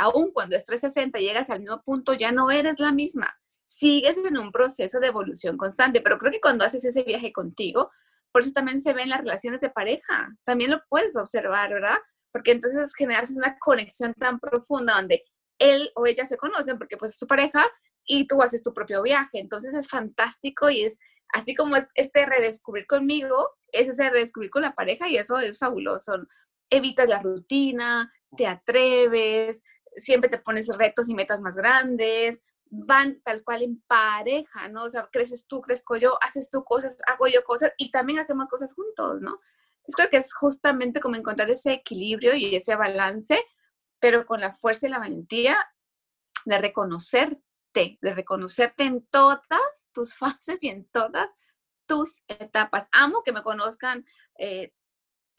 aún 0.00 0.32
cuando 0.32 0.56
es 0.56 0.64
360 0.66 1.18
llegas 1.18 1.50
al 1.50 1.60
mismo 1.60 1.82
punto, 1.82 2.14
ya 2.14 2.32
no 2.32 2.50
eres 2.50 2.80
la 2.80 2.92
misma. 2.92 3.32
sigues 3.66 4.18
en 4.18 4.36
un 4.36 4.50
proceso 4.50 4.98
de 4.98 5.06
evolución 5.06 5.56
constante, 5.56 6.00
pero 6.00 6.18
creo 6.18 6.32
que 6.32 6.40
cuando 6.40 6.64
haces 6.64 6.84
ese 6.84 7.04
viaje 7.04 7.32
contigo, 7.32 7.90
por 8.32 8.42
eso 8.42 8.52
también 8.52 8.80
se 8.80 8.92
ven 8.92 9.08
las 9.08 9.20
relaciones 9.20 9.60
de 9.60 9.70
pareja, 9.70 10.28
también 10.44 10.72
lo 10.72 10.80
puedes 10.88 11.14
observar, 11.16 11.72
¿verdad? 11.72 11.98
Porque 12.32 12.50
entonces 12.50 12.92
generas 12.94 13.30
una 13.30 13.56
conexión 13.58 14.12
tan 14.14 14.40
profunda 14.40 14.94
donde 14.96 15.24
él 15.58 15.90
o 15.94 16.06
ella 16.06 16.26
se 16.26 16.36
conocen 16.36 16.78
porque 16.78 16.96
pues 16.96 17.12
es 17.12 17.18
tu 17.18 17.26
pareja 17.26 17.64
y 18.04 18.26
tú 18.26 18.42
haces 18.42 18.62
tu 18.62 18.72
propio 18.72 19.02
viaje. 19.02 19.38
Entonces 19.38 19.74
es 19.74 19.88
fantástico 19.88 20.70
y 20.70 20.82
es 20.82 20.98
así 21.32 21.54
como 21.54 21.76
es 21.76 21.88
este 21.94 22.26
redescubrir 22.26 22.86
conmigo, 22.86 23.50
es 23.72 23.88
ese 23.88 24.10
redescubrir 24.10 24.50
con 24.50 24.62
la 24.62 24.74
pareja 24.74 25.08
y 25.08 25.16
eso 25.16 25.38
es 25.38 25.58
fabuloso. 25.58 26.14
Evitas 26.70 27.08
la 27.08 27.20
rutina, 27.20 28.12
te 28.36 28.46
atreves, 28.46 29.62
siempre 29.96 30.30
te 30.30 30.38
pones 30.38 30.68
retos 30.68 31.08
y 31.08 31.14
metas 31.14 31.40
más 31.40 31.56
grandes, 31.56 32.42
van 32.70 33.20
tal 33.22 33.42
cual 33.42 33.62
en 33.62 33.80
pareja, 33.86 34.68
¿no? 34.68 34.84
O 34.84 34.90
sea, 34.90 35.08
creces 35.10 35.46
tú, 35.46 35.60
crezco 35.60 35.96
yo, 35.96 36.16
haces 36.22 36.50
tú 36.50 36.64
cosas, 36.64 36.96
hago 37.06 37.26
yo 37.26 37.42
cosas 37.44 37.72
y 37.76 37.90
también 37.90 38.20
hacemos 38.20 38.48
cosas 38.48 38.72
juntos, 38.72 39.20
¿no? 39.20 39.40
Entonces 39.78 39.96
creo 39.96 40.10
que 40.10 40.16
es 40.18 40.32
justamente 40.32 41.00
como 41.00 41.16
encontrar 41.16 41.50
ese 41.50 41.72
equilibrio 41.72 42.34
y 42.34 42.54
ese 42.54 42.76
balance, 42.76 43.42
pero 43.98 44.24
con 44.24 44.40
la 44.40 44.54
fuerza 44.54 44.86
y 44.86 44.90
la 44.90 44.98
valentía 44.98 45.56
de 46.44 46.58
reconocerte, 46.58 47.98
de 48.00 48.14
reconocerte 48.14 48.84
en 48.84 49.04
todas 49.06 49.88
tus 49.92 50.14
fases 50.18 50.58
y 50.62 50.68
en 50.68 50.84
todas 50.86 51.28
tus 51.86 52.14
etapas. 52.28 52.88
Amo 52.92 53.22
que 53.24 53.32
me 53.32 53.42
conozcan 53.42 54.04
eh, 54.38 54.72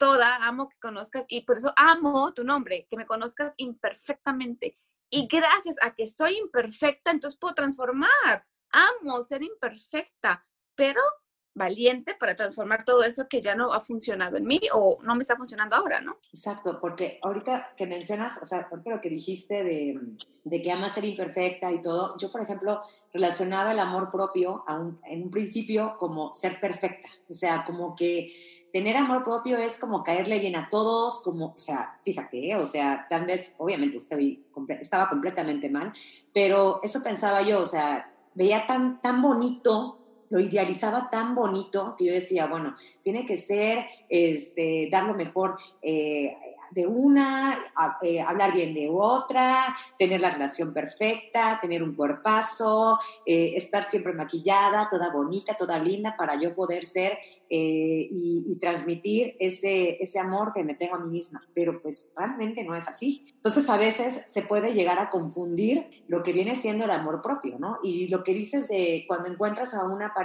toda, 0.02 0.34
amo 0.44 0.68
que 0.68 0.76
conozcas 0.80 1.24
y 1.28 1.42
por 1.42 1.58
eso 1.58 1.72
amo 1.76 2.34
tu 2.34 2.42
nombre, 2.42 2.88
que 2.90 2.96
me 2.96 3.06
conozcas 3.06 3.54
imperfectamente 3.56 4.76
y 5.08 5.28
gracias 5.28 5.76
a 5.80 5.94
que 5.94 6.08
soy 6.08 6.38
imperfecta, 6.38 7.12
entonces 7.12 7.38
puedo 7.38 7.54
transformar. 7.54 8.44
Amo 8.72 9.22
ser 9.22 9.44
imperfecta, 9.44 10.44
pero 10.74 11.00
valiente 11.54 12.14
para 12.14 12.34
transformar 12.34 12.84
todo 12.84 13.04
eso 13.04 13.28
que 13.28 13.42
ya 13.42 13.54
no 13.54 13.72
ha 13.72 13.80
funcionado 13.80 14.36
en 14.36 14.44
mí 14.44 14.60
o 14.72 14.98
no 15.02 15.14
me 15.14 15.20
está 15.20 15.36
funcionando 15.36 15.76
ahora, 15.76 16.00
¿no? 16.00 16.16
Exacto, 16.32 16.78
porque 16.80 17.18
ahorita 17.22 17.74
que 17.76 17.86
mencionas, 17.86 18.38
o 18.40 18.46
sea, 18.46 18.68
porque 18.70 18.90
lo 18.90 19.00
que 19.00 19.10
dijiste 19.10 19.62
de, 19.62 20.00
de, 20.44 20.62
que 20.62 20.72
amas 20.72 20.94
ser 20.94 21.04
imperfecta 21.04 21.70
y 21.70 21.82
todo, 21.82 22.16
yo, 22.16 22.30
por 22.32 22.40
ejemplo, 22.40 22.80
relacionaba 23.12 23.72
el 23.72 23.80
amor 23.80 24.10
propio 24.10 24.64
a 24.66 24.76
un, 24.76 24.98
en 25.06 25.24
un 25.24 25.30
principio 25.30 25.96
como 25.98 26.32
ser 26.32 26.58
perfecta, 26.58 27.08
o 27.28 27.34
sea, 27.34 27.64
como 27.66 27.94
que 27.94 28.32
tener 28.72 28.96
amor 28.96 29.22
propio 29.22 29.58
es 29.58 29.76
como 29.76 30.02
caerle 30.02 30.38
bien 30.38 30.56
a 30.56 30.70
todos, 30.70 31.20
como, 31.22 31.52
o 31.52 31.56
sea, 31.56 31.98
fíjate, 32.02 32.50
¿eh? 32.50 32.56
o 32.56 32.64
sea, 32.64 33.06
tal 33.10 33.26
vez, 33.26 33.54
obviamente 33.58 33.98
estoy, 33.98 34.42
estaba 34.80 35.10
completamente 35.10 35.68
mal, 35.68 35.92
pero 36.32 36.80
eso 36.82 37.02
pensaba 37.02 37.42
yo, 37.42 37.60
o 37.60 37.66
sea, 37.66 38.10
veía 38.34 38.66
tan, 38.66 39.02
tan 39.02 39.20
bonito 39.20 39.98
lo 40.32 40.40
idealizaba 40.40 41.10
tan 41.10 41.34
bonito 41.34 41.94
que 41.98 42.06
yo 42.06 42.12
decía, 42.14 42.46
bueno, 42.46 42.74
tiene 43.02 43.26
que 43.26 43.36
ser 43.36 43.84
este, 44.08 44.88
dar 44.90 45.04
lo 45.04 45.14
mejor 45.14 45.58
eh, 45.82 46.34
de 46.70 46.86
una, 46.86 47.54
eh, 48.00 48.20
hablar 48.20 48.54
bien 48.54 48.72
de 48.72 48.88
otra, 48.90 49.76
tener 49.98 50.22
la 50.22 50.30
relación 50.30 50.72
perfecta, 50.72 51.58
tener 51.60 51.82
un 51.82 51.94
cuerpazo, 51.94 52.98
eh, 53.26 53.52
estar 53.56 53.84
siempre 53.84 54.14
maquillada, 54.14 54.88
toda 54.90 55.10
bonita, 55.10 55.54
toda 55.54 55.78
linda, 55.78 56.16
para 56.16 56.40
yo 56.40 56.54
poder 56.54 56.86
ser 56.86 57.12
eh, 57.50 58.08
y, 58.10 58.46
y, 58.48 58.58
transmitir 58.58 59.36
ese, 59.38 60.02
ese 60.02 60.18
amor 60.18 60.54
que 60.54 60.64
me 60.64 60.74
tengo 60.74 60.94
a 60.94 61.00
mí 61.00 61.10
misma. 61.10 61.46
Pero 61.54 61.82
pues 61.82 62.10
realmente 62.16 62.64
no 62.64 62.74
es 62.74 62.88
así. 62.88 63.26
Entonces 63.34 63.68
a 63.68 63.76
veces 63.76 64.24
se 64.28 64.40
puede 64.40 64.72
llegar 64.72 64.98
a 64.98 65.10
confundir 65.10 65.86
lo 66.08 66.22
que 66.22 66.32
viene 66.32 66.56
siendo 66.56 66.86
el 66.86 66.90
amor 66.90 67.20
propio, 67.20 67.58
¿no? 67.58 67.78
Y 67.82 68.08
lo 68.08 68.24
que 68.24 68.32
dices 68.32 68.68
de 68.68 69.04
cuando 69.06 69.28
encuentras 69.28 69.74
a 69.74 69.84
una 69.84 70.14
pareja 70.14 70.21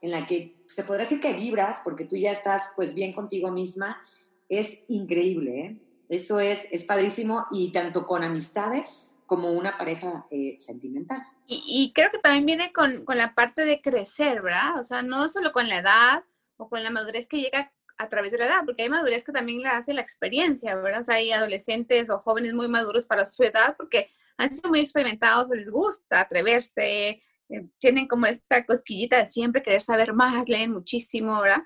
en 0.00 0.10
la 0.10 0.26
que 0.26 0.56
se 0.66 0.84
podría 0.84 1.04
decir 1.04 1.20
que 1.20 1.34
vibras 1.34 1.80
porque 1.84 2.04
tú 2.04 2.16
ya 2.16 2.32
estás 2.32 2.70
pues 2.76 2.94
bien 2.94 3.12
contigo 3.12 3.50
misma, 3.50 4.02
es 4.48 4.78
increíble, 4.88 5.60
¿eh? 5.60 5.80
Eso 6.08 6.38
es, 6.38 6.68
es 6.70 6.82
padrísimo 6.82 7.46
y 7.50 7.72
tanto 7.72 8.06
con 8.06 8.22
amistades 8.22 9.14
como 9.26 9.52
una 9.52 9.78
pareja 9.78 10.26
eh, 10.30 10.56
sentimental. 10.60 11.26
Y, 11.46 11.92
creo 11.94 12.10
que 12.10 12.18
también 12.18 12.46
viene 12.46 12.72
con, 12.72 13.04
con, 13.04 13.18
la 13.18 13.34
parte 13.34 13.64
de 13.64 13.82
crecer, 13.82 14.40
¿verdad? 14.40 14.78
O 14.78 14.84
sea, 14.84 15.02
no 15.02 15.28
solo 15.28 15.52
con 15.52 15.68
la 15.68 15.78
edad 15.78 16.24
o 16.56 16.68
con 16.68 16.82
la 16.82 16.90
madurez 16.90 17.28
que 17.28 17.40
llega 17.40 17.72
a 17.98 18.08
través 18.08 18.32
de 18.32 18.38
la 18.38 18.46
edad, 18.46 18.64
porque 18.64 18.82
hay 18.82 18.88
madurez 18.88 19.24
que 19.24 19.32
también 19.32 19.62
la 19.62 19.76
hace 19.76 19.92
la 19.94 20.00
experiencia, 20.00 20.74
¿verdad? 20.76 21.02
O 21.02 21.04
sea, 21.04 21.16
hay 21.16 21.32
adolescentes 21.32 22.10
o 22.10 22.18
jóvenes 22.18 22.54
muy 22.54 22.68
maduros 22.68 23.04
para 23.04 23.26
su 23.26 23.42
edad 23.42 23.76
porque 23.76 24.10
han 24.36 24.48
sido 24.48 24.70
muy 24.70 24.80
experimentados, 24.80 25.48
les 25.50 25.70
gusta 25.70 26.20
atreverse, 26.20 27.22
eh, 27.50 27.68
tienen 27.78 28.08
como 28.08 28.26
esta 28.26 28.64
cosquillita 28.64 29.18
de 29.18 29.26
siempre 29.26 29.62
querer 29.62 29.82
saber 29.82 30.12
más, 30.12 30.48
leen 30.48 30.72
muchísimo, 30.72 31.40
¿verdad? 31.40 31.62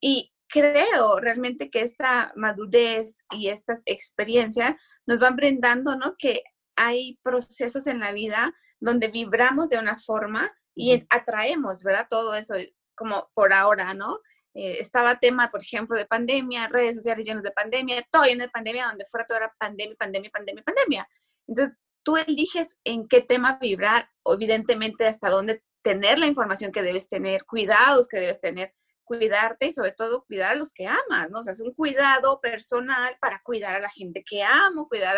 Y, 0.00 0.32
creo 0.50 1.20
realmente 1.20 1.70
que 1.70 1.82
esta 1.82 2.32
madurez 2.36 3.18
y 3.30 3.48
estas 3.48 3.82
experiencias 3.86 4.74
nos 5.06 5.18
van 5.20 5.36
brindando, 5.36 5.96
¿no? 5.96 6.16
Que 6.18 6.42
hay 6.76 7.18
procesos 7.22 7.86
en 7.86 8.00
la 8.00 8.12
vida 8.12 8.52
donde 8.80 9.08
vibramos 9.08 9.68
de 9.68 9.78
una 9.78 9.96
forma 9.96 10.50
y 10.74 11.04
atraemos, 11.10 11.82
¿verdad? 11.82 12.06
Todo 12.10 12.34
eso, 12.34 12.54
como 12.96 13.30
por 13.34 13.52
ahora, 13.52 13.94
¿no? 13.94 14.18
Eh, 14.54 14.78
estaba 14.80 15.20
tema, 15.20 15.50
por 15.50 15.62
ejemplo, 15.62 15.96
de 15.96 16.06
pandemia, 16.06 16.68
redes 16.68 16.96
sociales 16.96 17.26
llenas 17.26 17.44
de 17.44 17.52
pandemia, 17.52 18.04
todo 18.10 18.24
lleno 18.24 18.44
de 18.44 18.50
pandemia, 18.50 18.88
donde 18.88 19.06
fuera 19.06 19.26
todo 19.26 19.38
era 19.38 19.54
pandemia, 19.58 19.96
pandemia, 19.96 20.30
pandemia, 20.30 20.62
pandemia. 20.64 21.08
Entonces, 21.46 21.76
tú 22.02 22.16
eliges 22.16 22.78
en 22.84 23.08
qué 23.08 23.20
tema 23.20 23.58
vibrar, 23.60 24.10
evidentemente 24.24 25.06
hasta 25.06 25.30
dónde 25.30 25.62
tener 25.82 26.18
la 26.18 26.26
información 26.26 26.72
que 26.72 26.82
debes 26.82 27.08
tener, 27.08 27.44
cuidados 27.44 28.08
que 28.08 28.20
debes 28.20 28.40
tener, 28.40 28.74
cuidarte 29.04 29.66
y 29.66 29.72
sobre 29.72 29.92
todo 29.92 30.24
cuidar 30.24 30.52
a 30.52 30.54
los 30.54 30.72
que 30.72 30.86
amas, 30.86 31.30
¿no? 31.30 31.40
O 31.40 31.42
sea, 31.42 31.52
es 31.52 31.60
un 31.60 31.74
cuidado 31.74 32.40
personal 32.40 33.16
para 33.20 33.40
cuidar 33.42 33.76
a 33.76 33.80
la 33.80 33.90
gente 33.90 34.22
que 34.24 34.42
amo, 34.42 34.88
cuidar 34.88 35.16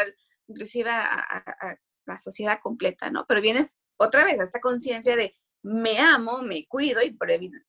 inclusive 0.48 0.90
a, 0.90 1.78
la 2.04 2.18
sociedad 2.18 2.58
completa, 2.60 3.10
¿no? 3.10 3.26
Pero 3.28 3.40
vienes 3.40 3.78
otra 3.96 4.24
vez 4.24 4.40
a 4.40 4.44
esta 4.44 4.60
conciencia 4.60 5.14
de 5.14 5.36
me 5.62 6.00
amo, 6.00 6.42
me 6.42 6.66
cuido 6.66 7.00
y 7.02 7.16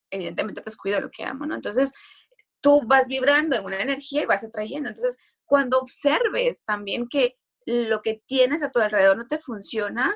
evidentemente 0.10 0.62
pues 0.64 0.76
cuido 0.76 1.00
lo 1.00 1.12
que 1.12 1.24
amo, 1.24 1.46
¿no? 1.46 1.54
Entonces, 1.54 1.92
tú 2.62 2.82
vas 2.88 3.08
vibrando 3.08 3.56
en 3.56 3.66
una 3.66 3.82
energía 3.82 4.24
y 4.24 4.26
vas 4.26 4.44
atrayendo. 4.44 4.90
Entonces, 4.90 5.18
cuando 5.46 5.80
observes 5.80 6.64
también 6.64 7.08
que 7.08 7.36
lo 7.66 8.02
que 8.02 8.22
tienes 8.26 8.64
a 8.64 8.72
tu 8.72 8.80
alrededor 8.80 9.18
no 9.18 9.28
te 9.28 9.40
funciona, 9.40 10.16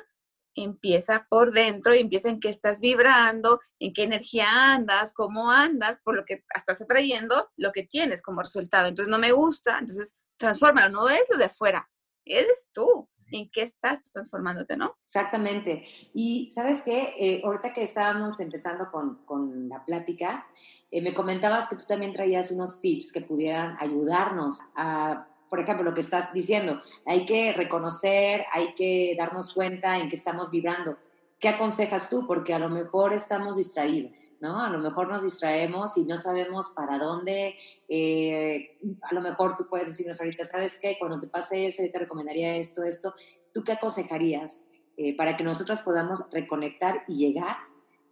empieza 0.54 1.26
por 1.28 1.52
dentro 1.52 1.94
y 1.94 2.00
empieza 2.00 2.28
en 2.28 2.40
qué 2.40 2.48
estás 2.48 2.80
vibrando, 2.80 3.60
en 3.78 3.92
qué 3.92 4.04
energía 4.04 4.72
andas, 4.74 5.12
cómo 5.12 5.50
andas, 5.50 5.98
por 6.02 6.16
lo 6.16 6.24
que 6.24 6.44
estás 6.54 6.80
atrayendo 6.80 7.50
lo 7.56 7.72
que 7.72 7.84
tienes 7.84 8.22
como 8.22 8.42
resultado. 8.42 8.88
Entonces 8.88 9.10
no 9.10 9.18
me 9.18 9.32
gusta, 9.32 9.78
entonces 9.78 10.14
transfórmalo, 10.36 10.90
no 10.90 11.08
es 11.08 11.24
lo 11.30 11.36
de 11.36 11.44
afuera, 11.44 11.88
eres 12.24 12.66
tú. 12.72 13.08
¿En 13.30 13.50
qué 13.50 13.60
estás 13.60 14.02
transformándote, 14.10 14.74
no? 14.78 14.96
Exactamente. 15.02 15.84
Y 16.14 16.48
sabes 16.48 16.80
qué, 16.80 17.12
eh, 17.18 17.42
ahorita 17.44 17.74
que 17.74 17.82
estábamos 17.82 18.40
empezando 18.40 18.90
con, 18.90 19.22
con 19.26 19.68
la 19.68 19.84
plática, 19.84 20.46
eh, 20.90 21.02
me 21.02 21.12
comentabas 21.12 21.68
que 21.68 21.76
tú 21.76 21.84
también 21.86 22.12
traías 22.12 22.50
unos 22.50 22.80
tips 22.80 23.12
que 23.12 23.20
pudieran 23.20 23.76
ayudarnos 23.80 24.60
a 24.74 25.28
por 25.48 25.60
ejemplo, 25.60 25.84
lo 25.84 25.94
que 25.94 26.00
estás 26.00 26.32
diciendo, 26.32 26.80
hay 27.06 27.24
que 27.24 27.52
reconocer, 27.52 28.44
hay 28.52 28.74
que 28.74 29.14
darnos 29.18 29.52
cuenta 29.52 29.98
en 29.98 30.08
que 30.08 30.16
estamos 30.16 30.50
vibrando. 30.50 30.96
¿Qué 31.38 31.48
aconsejas 31.48 32.10
tú? 32.10 32.26
Porque 32.26 32.54
a 32.54 32.58
lo 32.58 32.68
mejor 32.68 33.12
estamos 33.12 33.56
distraídos, 33.56 34.12
¿no? 34.40 34.62
A 34.62 34.70
lo 34.70 34.78
mejor 34.78 35.08
nos 35.08 35.22
distraemos 35.22 35.96
y 35.96 36.04
no 36.04 36.16
sabemos 36.16 36.70
para 36.70 36.98
dónde. 36.98 37.54
Eh, 37.88 38.78
a 39.02 39.14
lo 39.14 39.20
mejor 39.20 39.56
tú 39.56 39.68
puedes 39.68 39.88
decirnos 39.88 40.20
ahorita, 40.20 40.44
¿sabes 40.44 40.78
qué? 40.78 40.96
Cuando 40.98 41.20
te 41.20 41.28
pase 41.28 41.66
eso, 41.66 41.82
yo 41.82 41.90
te 41.92 42.00
recomendaría 42.00 42.56
esto, 42.56 42.82
esto. 42.82 43.14
¿Tú 43.54 43.62
qué 43.62 43.72
aconsejarías 43.72 44.64
eh, 44.96 45.16
para 45.16 45.36
que 45.36 45.44
nosotras 45.44 45.82
podamos 45.82 46.28
reconectar 46.32 47.04
y 47.06 47.16
llegar 47.16 47.56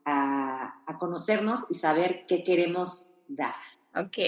a, 0.04 0.82
a 0.86 0.98
conocernos 0.98 1.66
y 1.70 1.74
saber 1.74 2.24
qué 2.26 2.44
queremos 2.44 3.10
dar? 3.28 3.54
Ok. 3.94 4.18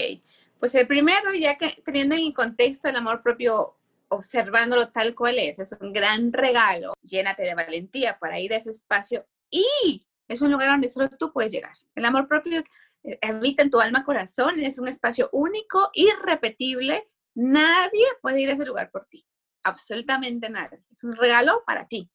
Pues 0.59 0.75
el 0.75 0.87
primero, 0.87 1.33
ya 1.33 1.57
que 1.57 1.81
teniendo 1.85 2.15
en 2.15 2.33
contexto 2.33 2.89
el 2.89 2.97
amor 2.97 3.23
propio, 3.23 3.77
observándolo 4.09 4.89
tal 4.89 5.15
cual 5.15 5.39
es, 5.39 5.57
es 5.57 5.71
un 5.79 5.93
gran 5.93 6.33
regalo. 6.33 6.93
Llénate 7.01 7.43
de 7.43 7.55
valentía 7.55 8.19
para 8.19 8.39
ir 8.39 8.53
a 8.53 8.57
ese 8.57 8.71
espacio 8.71 9.25
y 9.49 10.05
es 10.27 10.41
un 10.41 10.51
lugar 10.51 10.69
donde 10.69 10.89
solo 10.89 11.09
tú 11.09 11.31
puedes 11.31 11.51
llegar. 11.51 11.73
El 11.95 12.03
amor 12.05 12.27
propio 12.27 12.59
es, 12.59 12.65
eh, 13.03 13.17
habita 13.21 13.63
en 13.63 13.71
tu 13.71 13.79
alma 13.79 14.03
corazón, 14.03 14.59
es 14.59 14.79
un 14.79 14.89
espacio 14.89 15.29
único, 15.31 15.89
irrepetible. 15.93 17.07
Nadie 17.35 18.05
puede 18.21 18.41
ir 18.41 18.49
a 18.49 18.53
ese 18.53 18.65
lugar 18.65 18.91
por 18.91 19.05
ti. 19.05 19.25
Absolutamente 19.63 20.49
nadie. 20.49 20.83
Es 20.91 21.03
un 21.05 21.15
regalo 21.15 21.63
para 21.65 21.87
ti. 21.87 22.11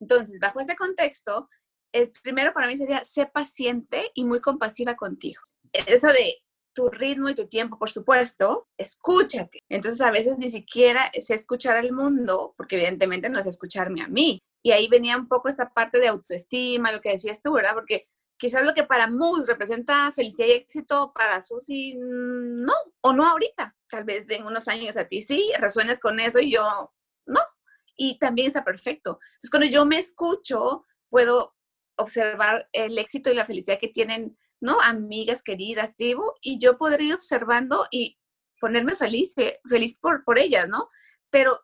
Entonces, 0.00 0.38
bajo 0.38 0.60
ese 0.60 0.76
contexto, 0.76 1.48
el 1.92 2.12
primero 2.22 2.52
para 2.52 2.68
mí 2.68 2.76
sería 2.76 3.04
ser 3.04 3.32
paciente 3.32 4.12
y 4.14 4.24
muy 4.24 4.40
compasiva 4.40 4.94
contigo. 4.94 5.42
Eso 5.72 6.08
de 6.08 6.36
tu 6.78 6.88
ritmo 6.88 7.28
y 7.28 7.34
tu 7.34 7.48
tiempo, 7.48 7.76
por 7.76 7.90
supuesto, 7.90 8.68
escúchate. 8.76 9.64
Entonces 9.68 10.00
a 10.00 10.12
veces 10.12 10.38
ni 10.38 10.48
siquiera 10.48 11.10
sé 11.12 11.34
escuchar 11.34 11.76
al 11.76 11.90
mundo, 11.90 12.54
porque 12.56 12.76
evidentemente 12.76 13.28
no 13.28 13.40
es 13.40 13.46
escucharme 13.48 14.00
a 14.00 14.06
mí. 14.06 14.40
Y 14.62 14.70
ahí 14.70 14.86
venía 14.86 15.16
un 15.16 15.26
poco 15.26 15.48
esa 15.48 15.70
parte 15.70 15.98
de 15.98 16.06
autoestima, 16.06 16.92
lo 16.92 17.00
que 17.00 17.10
decías 17.10 17.42
tú, 17.42 17.52
¿verdad? 17.52 17.74
Porque 17.74 18.06
quizás 18.36 18.64
lo 18.64 18.74
que 18.74 18.84
para 18.84 19.10
Mus 19.10 19.48
representa 19.48 20.12
felicidad 20.12 20.46
y 20.46 20.52
éxito, 20.52 21.12
para 21.12 21.40
Susi 21.40 21.96
no, 21.98 22.74
o 23.00 23.12
no 23.12 23.26
ahorita. 23.26 23.74
Tal 23.90 24.04
vez 24.04 24.30
en 24.30 24.46
unos 24.46 24.68
años 24.68 24.96
a 24.96 25.08
ti 25.08 25.22
sí, 25.22 25.50
resuenes 25.58 25.98
con 25.98 26.20
eso 26.20 26.38
y 26.38 26.52
yo 26.52 26.92
no. 27.26 27.40
Y 27.96 28.20
también 28.20 28.46
está 28.46 28.62
perfecto. 28.62 29.18
Entonces, 29.30 29.50
cuando 29.50 29.66
yo 29.66 29.84
me 29.84 29.98
escucho, 29.98 30.84
puedo 31.10 31.56
observar 31.96 32.68
el 32.70 32.96
éxito 32.98 33.32
y 33.32 33.34
la 33.34 33.44
felicidad 33.44 33.80
que 33.80 33.88
tienen, 33.88 34.38
¿no? 34.60 34.80
Amigas 34.80 35.42
queridas, 35.42 35.94
tribu, 35.96 36.32
y 36.40 36.58
yo 36.58 36.78
podré 36.78 37.04
ir 37.04 37.14
observando 37.14 37.86
y 37.90 38.18
ponerme 38.60 38.96
feliz, 38.96 39.34
eh, 39.38 39.60
feliz 39.68 39.98
por, 39.98 40.24
por 40.24 40.38
ellas, 40.38 40.68
¿no? 40.68 40.88
Pero 41.30 41.60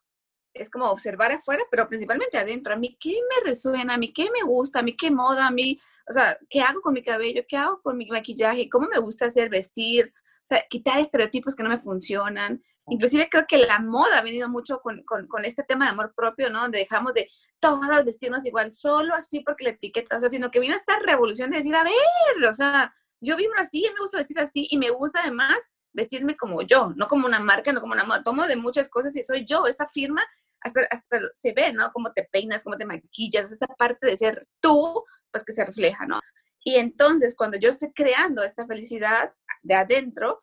es 0.54 0.70
como 0.70 0.86
observar 0.86 1.32
afuera, 1.32 1.62
pero 1.70 1.88
principalmente 1.88 2.38
adentro. 2.38 2.74
A 2.74 2.76
mí, 2.76 2.96
¿qué 3.00 3.10
me 3.10 3.50
resuena? 3.50 3.94
A 3.94 3.98
mí, 3.98 4.12
¿qué 4.12 4.30
me 4.30 4.42
gusta? 4.46 4.78
A 4.78 4.82
mí, 4.82 4.96
¿qué 4.96 5.10
moda? 5.10 5.48
A 5.48 5.50
mí, 5.50 5.80
o 6.08 6.12
sea, 6.12 6.38
¿qué 6.48 6.60
hago 6.60 6.80
con 6.80 6.94
mi 6.94 7.02
cabello? 7.02 7.42
¿Qué 7.48 7.56
hago 7.56 7.80
con 7.82 7.96
mi 7.96 8.06
maquillaje? 8.06 8.68
¿Cómo 8.68 8.88
me 8.88 9.00
gusta 9.00 9.26
hacer 9.26 9.50
vestir? 9.50 10.12
O 10.16 10.46
sea, 10.46 10.64
quitar 10.68 11.00
estereotipos 11.00 11.56
que 11.56 11.62
no 11.62 11.70
me 11.70 11.80
funcionan. 11.80 12.62
Inclusive 12.86 13.28
creo 13.30 13.46
que 13.48 13.58
la 13.58 13.78
moda 13.78 14.18
ha 14.18 14.22
venido 14.22 14.48
mucho 14.48 14.80
con, 14.80 15.02
con, 15.04 15.26
con, 15.26 15.44
este 15.44 15.62
tema 15.62 15.86
de 15.86 15.92
amor 15.92 16.12
propio, 16.14 16.50
¿no? 16.50 16.62
Donde 16.62 16.78
dejamos 16.78 17.14
de 17.14 17.28
todas 17.58 18.04
vestirnos 18.04 18.44
igual, 18.44 18.72
solo 18.72 19.14
así 19.14 19.40
porque 19.40 19.64
la 19.64 19.70
etiqueta, 19.70 20.16
o 20.16 20.20
sea, 20.20 20.28
sino 20.28 20.50
que 20.50 20.60
vino 20.60 20.74
esta 20.74 20.98
revolución 21.00 21.50
de 21.50 21.58
decir, 21.58 21.74
a 21.74 21.84
ver, 21.84 22.48
o 22.48 22.52
sea, 22.52 22.94
yo 23.20 23.36
vivo 23.36 23.52
así, 23.56 23.88
me 23.94 24.00
gusta 24.00 24.18
vestir 24.18 24.38
así 24.38 24.66
y 24.70 24.76
me 24.76 24.90
gusta 24.90 25.20
además 25.22 25.58
vestirme 25.94 26.36
como 26.36 26.60
yo, 26.62 26.92
no 26.96 27.08
como 27.08 27.26
una 27.26 27.40
marca, 27.40 27.72
no 27.72 27.80
como 27.80 27.94
una 27.94 28.04
moda, 28.04 28.22
tomo 28.22 28.46
de 28.46 28.56
muchas 28.56 28.90
cosas 28.90 29.16
y 29.16 29.22
soy 29.22 29.46
yo, 29.46 29.66
esa 29.66 29.86
firma 29.86 30.22
hasta, 30.60 30.80
hasta 30.90 31.20
se 31.32 31.52
ve, 31.52 31.72
¿no? 31.72 31.90
Cómo 31.92 32.12
te 32.12 32.28
peinas, 32.30 32.64
cómo 32.64 32.76
te 32.76 32.84
maquillas, 32.84 33.50
esa 33.50 33.66
parte 33.66 34.06
de 34.06 34.16
ser 34.16 34.46
tú, 34.60 35.04
pues 35.30 35.44
que 35.44 35.52
se 35.52 35.64
refleja, 35.64 36.04
¿no? 36.06 36.20
Y 36.64 36.76
entonces 36.76 37.36
cuando 37.36 37.58
yo 37.58 37.70
estoy 37.70 37.92
creando 37.92 38.42
esta 38.42 38.66
felicidad 38.66 39.32
de 39.62 39.74
adentro, 39.74 40.38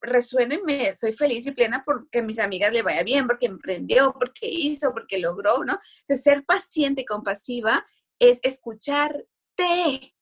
resuéneme, 0.00 0.94
soy 0.96 1.12
feliz 1.12 1.46
y 1.46 1.52
plena 1.52 1.82
porque 1.84 2.18
a 2.18 2.22
mis 2.22 2.38
amigas 2.38 2.72
le 2.72 2.82
vaya 2.82 3.02
bien, 3.02 3.26
porque 3.26 3.46
emprendió, 3.46 4.12
porque 4.12 4.46
hizo, 4.48 4.92
porque 4.92 5.18
logró, 5.18 5.64
¿no? 5.64 5.78
Entonces, 6.00 6.24
ser 6.24 6.44
paciente 6.44 7.02
y 7.02 7.06
compasiva 7.06 7.84
es 8.18 8.40
escucharte, 8.42 10.14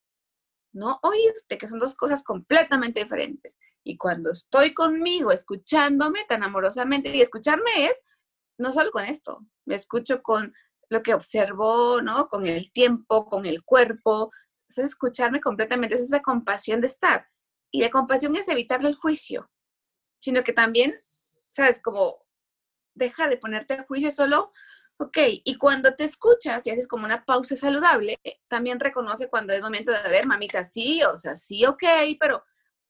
no 0.73 0.99
oírte, 1.03 1.57
que 1.57 1.67
son 1.67 1.79
dos 1.79 1.95
cosas 1.95 2.23
completamente 2.23 3.01
diferentes. 3.01 3.55
Y 3.83 3.97
cuando 3.97 4.31
estoy 4.31 4.73
conmigo, 4.73 5.31
escuchándome 5.31 6.23
tan 6.27 6.43
amorosamente, 6.43 7.15
y 7.15 7.21
escucharme 7.21 7.87
es 7.89 8.03
no 8.57 8.71
solo 8.71 8.91
con 8.91 9.03
esto, 9.03 9.45
me 9.65 9.75
escucho 9.75 10.23
con 10.23 10.53
lo 10.89 11.03
que 11.03 11.13
observo, 11.13 12.01
¿no? 12.01 12.27
Con 12.27 12.45
el 12.45 12.71
tiempo, 12.71 13.25
con 13.25 13.45
el 13.45 13.63
cuerpo, 13.63 14.31
es 14.69 14.77
escucharme 14.77 15.41
completamente, 15.41 15.95
es 15.95 16.01
esa 16.01 16.21
compasión 16.21 16.81
de 16.81 16.87
estar. 16.87 17.27
Y 17.71 17.81
la 17.81 17.89
compasión 17.89 18.35
es 18.35 18.47
evitarle 18.47 18.89
el 18.89 18.95
juicio, 18.95 19.49
sino 20.25 20.43
que 20.43 20.53
también, 20.53 20.95
¿sabes? 21.51 21.79
Como 21.81 22.17
deja 22.95 23.27
de 23.27 23.37
ponerte 23.37 23.75
a 23.75 23.83
juicio 23.83 24.11
solo, 24.11 24.51
ok, 24.97 25.17
y 25.43 25.57
cuando 25.57 25.95
te 25.95 26.03
escuchas 26.03 26.65
y 26.65 26.71
haces 26.71 26.87
como 26.87 27.05
una 27.05 27.23
pausa 27.25 27.55
saludable, 27.55 28.19
también 28.47 28.79
reconoce 28.79 29.29
cuando 29.29 29.53
es 29.53 29.61
momento 29.61 29.91
de 29.91 30.09
ver, 30.09 30.25
mamita, 30.25 30.65
sí, 30.65 31.03
o 31.03 31.17
sea, 31.17 31.37
sí, 31.37 31.65
ok, 31.65 31.83
pero 32.19 32.43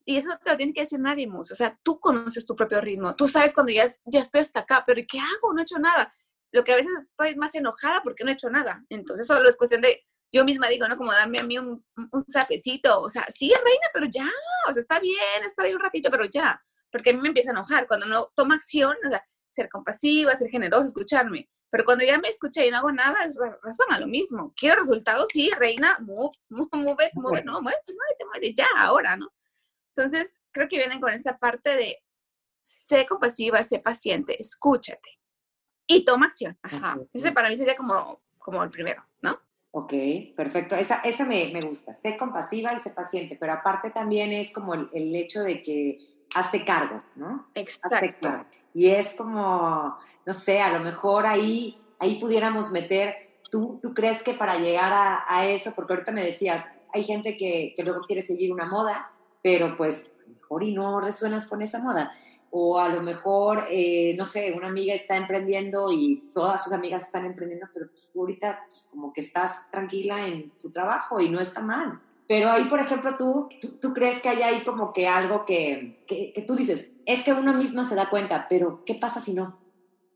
y 0.08 0.18
eso 0.18 0.30
no 0.30 0.38
te 0.38 0.50
lo 0.50 0.58
tiene 0.58 0.74
que 0.74 0.82
decir 0.82 1.00
nadie, 1.00 1.28
Mus. 1.28 1.52
O 1.52 1.56
sea, 1.56 1.80
tú 1.82 2.00
conoces 2.00 2.46
tu 2.46 2.56
propio 2.56 2.80
ritmo. 2.80 3.16
Tú 3.16 3.28
sabes 3.28 3.56
cuando 3.56 3.74
ya, 3.74 3.94
ya 4.06 4.20
estoy 4.20 4.42
hasta 4.42 4.60
acá, 4.60 4.84
pero 4.86 5.02
¿qué 5.08 5.18
hago? 5.18 5.52
No 5.52 5.60
he 5.60 5.64
hecho 5.64 5.80
nada. 5.80 6.14
Lo 6.52 6.64
que 6.64 6.74
a 6.74 6.76
veces 6.76 6.92
estoy 7.00 7.36
más 7.36 7.56
enojada 7.56 8.04
porque 8.04 8.24
no 8.24 8.30
he 8.30 8.34
hecho 8.34 8.52
nada. 8.52 8.86
Entonces, 8.90 9.26
solo 9.26 9.50
es 9.50 9.58
cuestión 9.58 9.82
de, 9.82 10.06
yo 10.32 10.46
misma 10.46 10.70
digo, 10.70 10.88
¿no? 10.88 10.96
Como 10.96 11.12
darme 11.12 11.40
a 11.40 11.44
mí 11.44 11.58
un, 11.58 11.84
un 11.96 12.26
zapecito. 12.32 13.02
O 13.02 13.10
sea, 13.10 13.26
sí, 13.34 13.48
reina, 13.52 13.88
pero 13.96 14.06
ya. 14.06 14.30
O 14.70 14.74
sea, 14.74 14.82
está 14.82 15.00
bien 15.00 15.18
estar 15.44 15.66
ahí 15.66 15.74
un 15.74 15.82
ratito, 15.82 16.12
pero 16.12 16.26
ya. 16.26 16.64
Porque 16.96 17.10
a 17.10 17.14
mí 17.14 17.20
me 17.20 17.28
empieza 17.28 17.50
a 17.50 17.52
enojar 17.52 17.88
cuando 17.88 18.06
no 18.06 18.26
toma 18.36 18.56
acción. 18.56 18.96
O 19.06 19.10
sea, 19.10 19.22
ser 19.50 19.68
compasiva, 19.68 20.34
ser 20.38 20.50
generosa, 20.50 20.88
escucharme. 20.88 21.50
Pero 21.70 21.84
cuando 21.84 22.06
ya 22.06 22.18
me 22.18 22.30
escuché 22.30 22.66
y 22.66 22.72
no 22.72 22.78
hago 22.78 22.94
nada, 22.94 23.26
es 23.26 23.38
razón 23.62 23.88
a 23.90 24.00
lo 24.00 24.08
mismo. 24.08 24.54
Quiero 24.56 24.80
resultados, 24.80 25.28
sí, 25.34 25.52
reina, 25.60 25.98
move, 26.00 26.34
move, 26.48 26.70
move, 26.72 27.12
move, 27.16 27.44
no, 27.44 27.62
muévete, 27.62 27.94
muévete, 27.94 28.26
muévete, 28.26 28.54
ya, 28.54 28.68
ahora, 28.78 29.18
¿no? 29.18 29.28
Entonces, 29.94 30.38
creo 30.52 30.70
que 30.70 30.78
vienen 30.78 31.02
con 31.02 31.12
esta 31.12 31.38
parte 31.38 31.76
de 31.76 32.02
sé 32.62 33.06
compasiva, 33.06 33.62
sé 33.62 33.80
paciente, 33.80 34.42
escúchate 34.42 35.20
y 35.86 36.06
toma 36.06 36.28
acción. 36.28 36.58
Ajá. 36.62 36.98
Ese 37.12 37.34
para 37.34 37.50
mí 37.50 37.58
sería 37.58 37.76
como, 37.76 38.22
como 38.38 38.64
el 38.64 38.70
primero, 38.70 39.06
¿no? 39.22 39.38
Ok, 39.72 39.94
perfecto. 40.34 40.76
Esa, 40.76 41.02
esa 41.02 41.26
me, 41.26 41.50
me, 41.52 41.60
gusta. 41.60 41.94
Sé 41.94 42.16
compasiva 42.16 42.74
y 42.74 42.80
sé 42.80 42.92
paciente, 42.92 43.36
pero 43.38 43.52
aparte 43.52 43.90
también 43.90 44.32
es 44.32 44.50
como 44.52 44.76
el, 44.76 44.90
el 44.94 45.14
hecho 45.14 45.42
de 45.44 45.62
que 45.62 46.15
hazte 46.36 46.66
cargo, 46.66 47.02
¿no? 47.16 47.48
Exacto. 47.56 48.46
Y 48.74 48.90
es 48.90 49.14
como, 49.14 49.98
no 50.26 50.34
sé, 50.34 50.62
a 50.62 50.78
lo 50.78 50.84
mejor 50.84 51.26
ahí, 51.26 51.82
ahí 51.98 52.20
pudiéramos 52.20 52.72
meter, 52.72 53.40
¿tú, 53.50 53.80
tú 53.82 53.94
crees 53.94 54.22
que 54.22 54.34
para 54.34 54.58
llegar 54.58 54.92
a, 54.92 55.24
a 55.28 55.48
eso, 55.48 55.72
porque 55.74 55.94
ahorita 55.94 56.12
me 56.12 56.22
decías, 56.22 56.68
hay 56.94 57.06
gente 57.06 57.38
que, 57.38 57.74
que 57.76 57.84
luego 57.84 58.02
quiere 58.02 58.22
seguir 58.22 58.52
una 58.52 58.66
moda, 58.66 59.14
pero 59.42 59.78
pues 59.78 60.12
mejor 60.28 60.64
y 60.64 60.74
no 60.74 61.00
resuenas 61.00 61.48
con 61.48 61.62
esa 61.62 61.80
moda. 61.80 62.12
O 62.52 62.80
a 62.80 62.90
lo 62.90 63.02
mejor, 63.02 63.62
eh, 63.70 64.14
no 64.18 64.26
sé, 64.26 64.54
una 64.58 64.68
amiga 64.68 64.94
está 64.94 65.16
emprendiendo 65.16 65.92
y 65.92 66.32
todas 66.34 66.64
sus 66.64 66.74
amigas 66.74 67.04
están 67.04 67.26
emprendiendo, 67.26 67.68
pero 67.74 67.90
pues, 67.90 68.10
tú 68.12 68.22
ahorita 68.22 68.66
pues, 68.68 68.88
como 68.92 69.14
que 69.14 69.22
estás 69.22 69.72
tranquila 69.72 70.28
en 70.28 70.52
tu 70.52 70.70
trabajo 70.70 71.22
y 71.22 71.30
no 71.30 71.40
está 71.40 71.62
mal. 71.62 72.02
Pero 72.28 72.50
ahí, 72.50 72.66
por 72.66 72.80
ejemplo, 72.80 73.16
tú, 73.18 73.50
tú, 73.80 73.94
crees 73.94 74.22
que 74.22 74.30
hay 74.30 74.42
ahí 74.42 74.64
como 74.64 74.92
que 74.94 75.08
algo 75.08 75.46
que, 75.46 76.04
que, 76.08 76.34
que 76.34 76.42
tú 76.42 76.56
dices, 76.56 76.92
es 77.06 77.24
que 77.24 77.34
uno 77.34 77.54
mismo 77.54 77.84
se 77.84 77.96
da 77.96 78.10
cuenta, 78.10 78.48
pero 78.50 78.84
¿qué 78.84 78.96
pasa 78.96 79.22
si 79.22 79.34
no? 79.34 79.60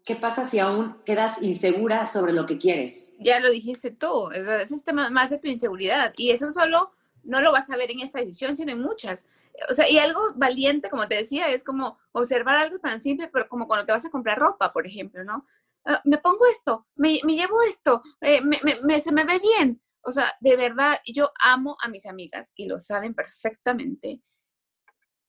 ¿Qué 0.06 0.16
pasa 0.16 0.50
si 0.50 0.58
aún 0.58 0.98
quedas 1.06 1.42
insegura 1.44 2.08
sobre 2.08 2.34
lo 2.34 2.48
que 2.48 2.58
quieres? 2.58 3.14
Ya 3.20 3.40
lo 3.40 3.52
dijiste 3.52 3.92
tú, 3.92 4.32
es 4.32 4.72
este 4.72 4.92
más 4.92 5.30
de 5.30 5.38
tu 5.38 5.48
inseguridad 5.48 6.14
y 6.18 6.32
eso 6.32 6.52
solo 6.52 6.92
no 7.24 7.42
lo 7.42 7.52
vas 7.52 7.70
a 7.70 7.78
ver 7.78 7.92
en 7.92 8.00
esta 8.00 8.20
decisión, 8.20 8.58
sino 8.58 8.72
en 8.72 8.82
muchas. 8.82 9.26
O 9.70 9.74
sea, 9.74 9.90
y 9.90 10.00
algo 10.00 10.22
valiente, 10.36 10.90
como 10.90 11.08
te 11.08 11.16
decía, 11.16 11.50
es 11.50 11.64
como 11.64 12.00
observar 12.12 12.58
algo 12.58 12.80
tan 12.80 13.02
simple, 13.02 13.30
pero 13.32 13.48
como 13.48 13.68
cuando 13.68 13.86
te 13.86 13.92
vas 13.92 14.06
a 14.06 14.10
comprar 14.10 14.40
ropa, 14.40 14.74
por 14.74 14.88
ejemplo, 14.88 15.24
¿no? 15.24 15.46
Ah, 15.86 16.02
me 16.06 16.18
pongo 16.18 16.46
esto, 16.48 16.88
me, 16.96 17.20
me 17.24 17.36
llevo 17.36 17.62
esto, 17.62 18.02
eh, 18.22 18.42
me, 18.42 18.60
me, 18.84 19.00
se 19.00 19.12
me 19.12 19.26
ve 19.26 19.40
bien. 19.40 19.82
O 20.02 20.12
sea, 20.12 20.34
de 20.40 20.56
verdad, 20.56 21.00
yo 21.06 21.32
amo 21.42 21.76
a 21.84 21.90
mis 21.90 22.06
amigas 22.06 22.54
y 22.56 22.68
lo 22.68 22.80
saben 22.80 23.14
perfectamente. 23.14 24.22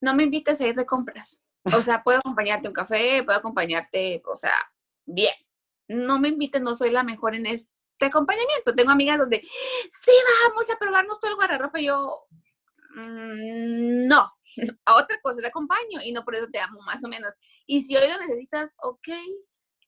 No 0.01 0.15
me 0.15 0.25
invites 0.25 0.61
a 0.61 0.67
ir 0.67 0.75
de 0.75 0.87
compras. 0.87 1.41
O 1.77 1.83
sea, 1.83 2.03
puedo 2.03 2.19
acompañarte 2.19 2.69
a 2.69 2.71
un 2.71 2.75
café, 2.75 3.23
puedo 3.25 3.39
acompañarte, 3.39 4.23
o 4.27 4.37
sea, 4.37 4.55
bien. 5.05 5.35
No 5.89 6.19
me 6.19 6.29
invites, 6.29 6.63
no 6.63 6.75
soy 6.77 6.91
la 6.91 7.03
mejor 7.03 7.35
en 7.35 7.47
esto 7.47 7.71
de 8.01 8.07
acompañamiento. 8.07 8.75
Tengo 8.75 8.91
amigas 8.91 9.19
donde, 9.19 9.41
sí, 9.41 10.13
vamos 10.49 10.69
a 10.71 10.79
probarnos 10.79 11.21
todo 11.21 11.33
el 11.33 11.37
guardarropa. 11.37 11.81
Yo, 11.81 12.27
mm, 12.97 14.07
no, 14.09 14.33
a 14.87 14.95
otra 14.97 15.21
cosa 15.23 15.41
te 15.41 15.49
acompaño 15.49 16.01
y 16.03 16.13
no 16.13 16.25
por 16.25 16.35
eso 16.35 16.49
te 16.51 16.59
amo, 16.59 16.81
más 16.87 17.05
o 17.05 17.09
menos. 17.09 17.33
Y 17.67 17.83
si 17.83 17.97
hoy 17.97 18.09
lo 18.09 18.19
necesitas, 18.19 18.75
ok, 18.83 19.09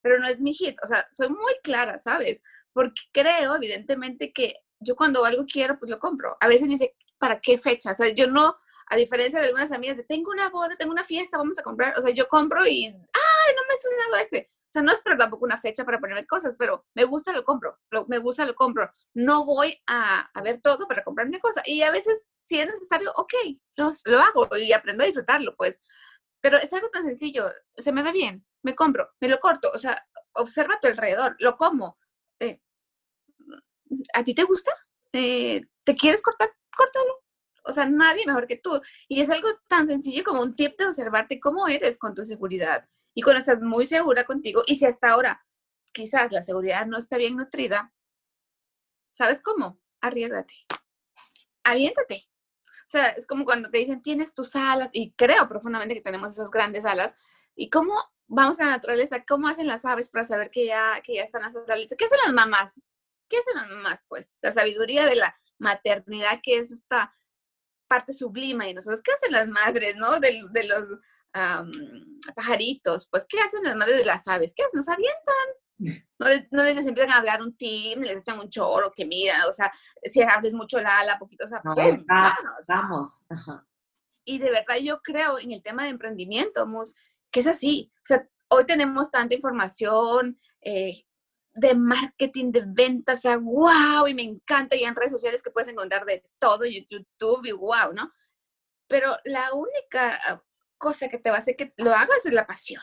pero 0.02 0.18
no 0.18 0.26
es 0.28 0.40
mi 0.40 0.52
hit. 0.52 0.76
O 0.84 0.86
sea, 0.86 1.06
soy 1.10 1.30
muy 1.30 1.54
clara, 1.62 1.98
¿sabes? 1.98 2.42
Porque 2.72 3.02
creo, 3.12 3.56
evidentemente, 3.56 4.32
que 4.32 4.56
yo 4.82 4.96
cuando 4.96 5.24
algo 5.24 5.44
quiero, 5.46 5.78
pues 5.78 5.90
lo 5.90 5.98
compro. 5.98 6.36
A 6.40 6.48
veces 6.48 6.68
dice, 6.68 6.94
¿para 7.18 7.40
qué 7.40 7.58
fecha? 7.58 7.92
O 7.92 7.94
sea, 7.94 8.08
yo 8.10 8.26
no, 8.26 8.56
a 8.86 8.96
diferencia 8.96 9.40
de 9.40 9.46
algunas 9.46 9.72
amigas 9.72 9.96
de, 9.96 10.04
tengo 10.04 10.30
una 10.30 10.50
boda, 10.50 10.76
tengo 10.76 10.92
una 10.92 11.04
fiesta, 11.04 11.38
vamos 11.38 11.58
a 11.58 11.62
comprar. 11.62 11.98
O 11.98 12.02
sea, 12.02 12.12
yo 12.12 12.28
compro 12.28 12.66
y, 12.66 12.86
ay, 12.86 13.54
no 13.56 13.62
me 13.66 13.72
he 13.72 13.74
estrenado 13.74 14.16
este. 14.16 14.50
O 14.52 14.70
sea, 14.72 14.82
no 14.82 14.92
espero 14.92 15.18
tampoco 15.18 15.44
una 15.44 15.58
fecha 15.58 15.84
para 15.84 16.00
ponerme 16.00 16.26
cosas, 16.26 16.56
pero 16.56 16.86
me 16.94 17.04
gusta, 17.04 17.32
lo 17.32 17.44
compro, 17.44 17.78
me 18.08 18.18
gusta, 18.18 18.46
lo 18.46 18.54
compro. 18.54 18.88
No 19.12 19.44
voy 19.44 19.78
a, 19.86 20.30
a, 20.32 20.42
ver 20.42 20.62
todo 20.62 20.88
para 20.88 21.04
comprarme 21.04 21.40
cosas. 21.40 21.62
Y 21.66 21.82
a 21.82 21.90
veces, 21.90 22.26
si 22.40 22.58
es 22.58 22.66
necesario, 22.66 23.12
ok, 23.16 23.34
lo, 23.76 23.92
lo 24.06 24.18
hago 24.18 24.56
y 24.56 24.72
aprendo 24.72 25.02
a 25.02 25.06
disfrutarlo, 25.06 25.54
pues. 25.56 25.80
Pero 26.40 26.56
es 26.56 26.72
algo 26.72 26.88
tan 26.88 27.04
sencillo, 27.04 27.50
se 27.76 27.92
me 27.92 28.02
ve 28.02 28.12
bien, 28.12 28.46
me 28.62 28.74
compro, 28.74 29.10
me 29.20 29.28
lo 29.28 29.38
corto, 29.40 29.70
o 29.74 29.78
sea, 29.78 30.06
observa 30.34 30.80
tu 30.80 30.88
alrededor, 30.88 31.36
lo 31.38 31.56
como. 31.56 31.98
¿A 34.14 34.24
ti 34.24 34.34
te 34.34 34.44
gusta? 34.44 34.72
Eh, 35.12 35.62
¿Te 35.84 35.96
quieres 35.96 36.22
cortar? 36.22 36.52
Córtalo. 36.76 37.22
O 37.64 37.72
sea, 37.72 37.86
nadie 37.86 38.26
mejor 38.26 38.46
que 38.46 38.56
tú. 38.56 38.80
Y 39.08 39.20
es 39.20 39.30
algo 39.30 39.48
tan 39.68 39.86
sencillo 39.88 40.24
como 40.24 40.42
un 40.42 40.56
tip 40.56 40.76
de 40.78 40.86
observarte 40.86 41.40
cómo 41.40 41.68
eres 41.68 41.98
con 41.98 42.14
tu 42.14 42.24
seguridad 42.26 42.88
y 43.14 43.22
cuando 43.22 43.40
estás 43.40 43.60
muy 43.60 43.86
segura 43.86 44.24
contigo, 44.24 44.62
y 44.66 44.76
si 44.76 44.86
hasta 44.86 45.10
ahora 45.10 45.44
quizás 45.92 46.32
la 46.32 46.42
seguridad 46.42 46.86
no 46.86 46.98
está 46.98 47.18
bien 47.18 47.36
nutrida, 47.36 47.92
¿sabes 49.10 49.40
cómo? 49.40 49.78
Arriesgate. 50.00 50.54
Aviéntate. 51.64 52.28
O 52.66 52.92
sea, 52.92 53.10
es 53.10 53.26
como 53.26 53.44
cuando 53.44 53.70
te 53.70 53.78
dicen, 53.78 54.02
tienes 54.02 54.34
tus 54.34 54.56
alas, 54.56 54.88
y 54.92 55.12
creo 55.12 55.48
profundamente 55.48 55.94
que 55.94 56.00
tenemos 56.00 56.32
esas 56.32 56.50
grandes 56.50 56.84
alas, 56.84 57.14
y 57.54 57.68
cómo 57.68 57.94
vamos 58.26 58.58
a 58.60 58.64
la 58.64 58.70
naturaleza, 58.70 59.24
cómo 59.24 59.48
hacen 59.48 59.66
las 59.66 59.84
aves 59.84 60.08
para 60.08 60.24
saber 60.24 60.50
que 60.50 60.66
ya, 60.66 61.00
que 61.04 61.16
ya 61.16 61.22
están 61.22 61.42
las 61.42 61.54
alas 61.54 61.94
¿Qué 61.98 62.04
hacen 62.04 62.18
las 62.24 62.32
mamás? 62.32 62.82
¿Qué 63.32 63.38
hacen 63.38 63.54
las 63.54 63.70
mamás? 63.70 64.00
Pues 64.08 64.36
la 64.42 64.52
sabiduría 64.52 65.06
de 65.06 65.16
la 65.16 65.34
maternidad, 65.58 66.40
que 66.42 66.58
es 66.58 66.70
esta 66.70 67.14
parte 67.88 68.12
sublime 68.12 68.66
de 68.66 68.74
nosotros. 68.74 69.00
¿Qué 69.02 69.12
hacen 69.12 69.32
las 69.32 69.48
madres, 69.48 69.96
no? 69.96 70.20
De, 70.20 70.44
de 70.50 70.64
los 70.64 71.00
pajaritos, 72.36 73.08
pues, 73.10 73.24
¿qué 73.26 73.40
hacen 73.40 73.62
las 73.64 73.74
madres 73.74 73.96
de 73.96 74.04
las 74.04 74.28
aves? 74.28 74.52
¿Qué 74.54 74.64
hacen? 74.64 74.76
Nos 74.76 74.88
avientan. 74.88 76.04
No 76.18 76.28
les, 76.28 76.46
no 76.52 76.62
les 76.62 76.86
empiezan 76.86 77.10
a 77.10 77.16
hablar 77.16 77.40
un 77.40 77.56
team, 77.56 78.00
les 78.00 78.18
echan 78.18 78.38
un 78.38 78.50
choro, 78.50 78.92
que 78.94 79.06
mira, 79.06 79.46
o 79.48 79.52
sea, 79.52 79.72
si 80.02 80.22
abres 80.22 80.52
mucho 80.52 80.78
la 80.78 81.00
ala, 81.00 81.18
poquito, 81.18 81.46
o 81.46 81.48
sea, 81.48 81.62
vamos. 82.68 83.26
Y 84.24 84.38
de 84.38 84.50
verdad 84.50 84.76
yo 84.80 85.00
creo 85.00 85.38
en 85.38 85.52
el 85.52 85.62
tema 85.62 85.84
de 85.84 85.88
emprendimiento, 85.88 86.68
que 87.30 87.40
es 87.40 87.46
así. 87.46 87.90
O 87.96 88.04
sea, 88.04 88.28
hoy 88.48 88.66
tenemos 88.66 89.10
tanta 89.10 89.34
información 89.34 90.38
eh, 90.60 91.02
de 91.54 91.74
marketing, 91.74 92.52
de 92.52 92.64
ventas, 92.66 93.18
o 93.18 93.22
sea, 93.22 93.36
wow, 93.36 94.06
y 94.06 94.14
me 94.14 94.22
encanta, 94.22 94.76
y 94.76 94.84
en 94.84 94.94
redes 94.94 95.12
sociales 95.12 95.42
que 95.42 95.50
puedes 95.50 95.68
encontrar 95.68 96.04
de 96.06 96.24
todo, 96.38 96.64
YouTube 96.64 97.44
y 97.44 97.52
wow, 97.52 97.92
¿no? 97.94 98.12
Pero 98.88 99.16
la 99.24 99.52
única 99.52 100.42
cosa 100.78 101.08
que 101.08 101.18
te 101.18 101.30
va 101.30 101.36
a 101.36 101.40
hacer 101.40 101.56
que 101.56 101.72
lo 101.76 101.94
hagas 101.94 102.24
es 102.24 102.32
la 102.32 102.46
pasión. 102.46 102.82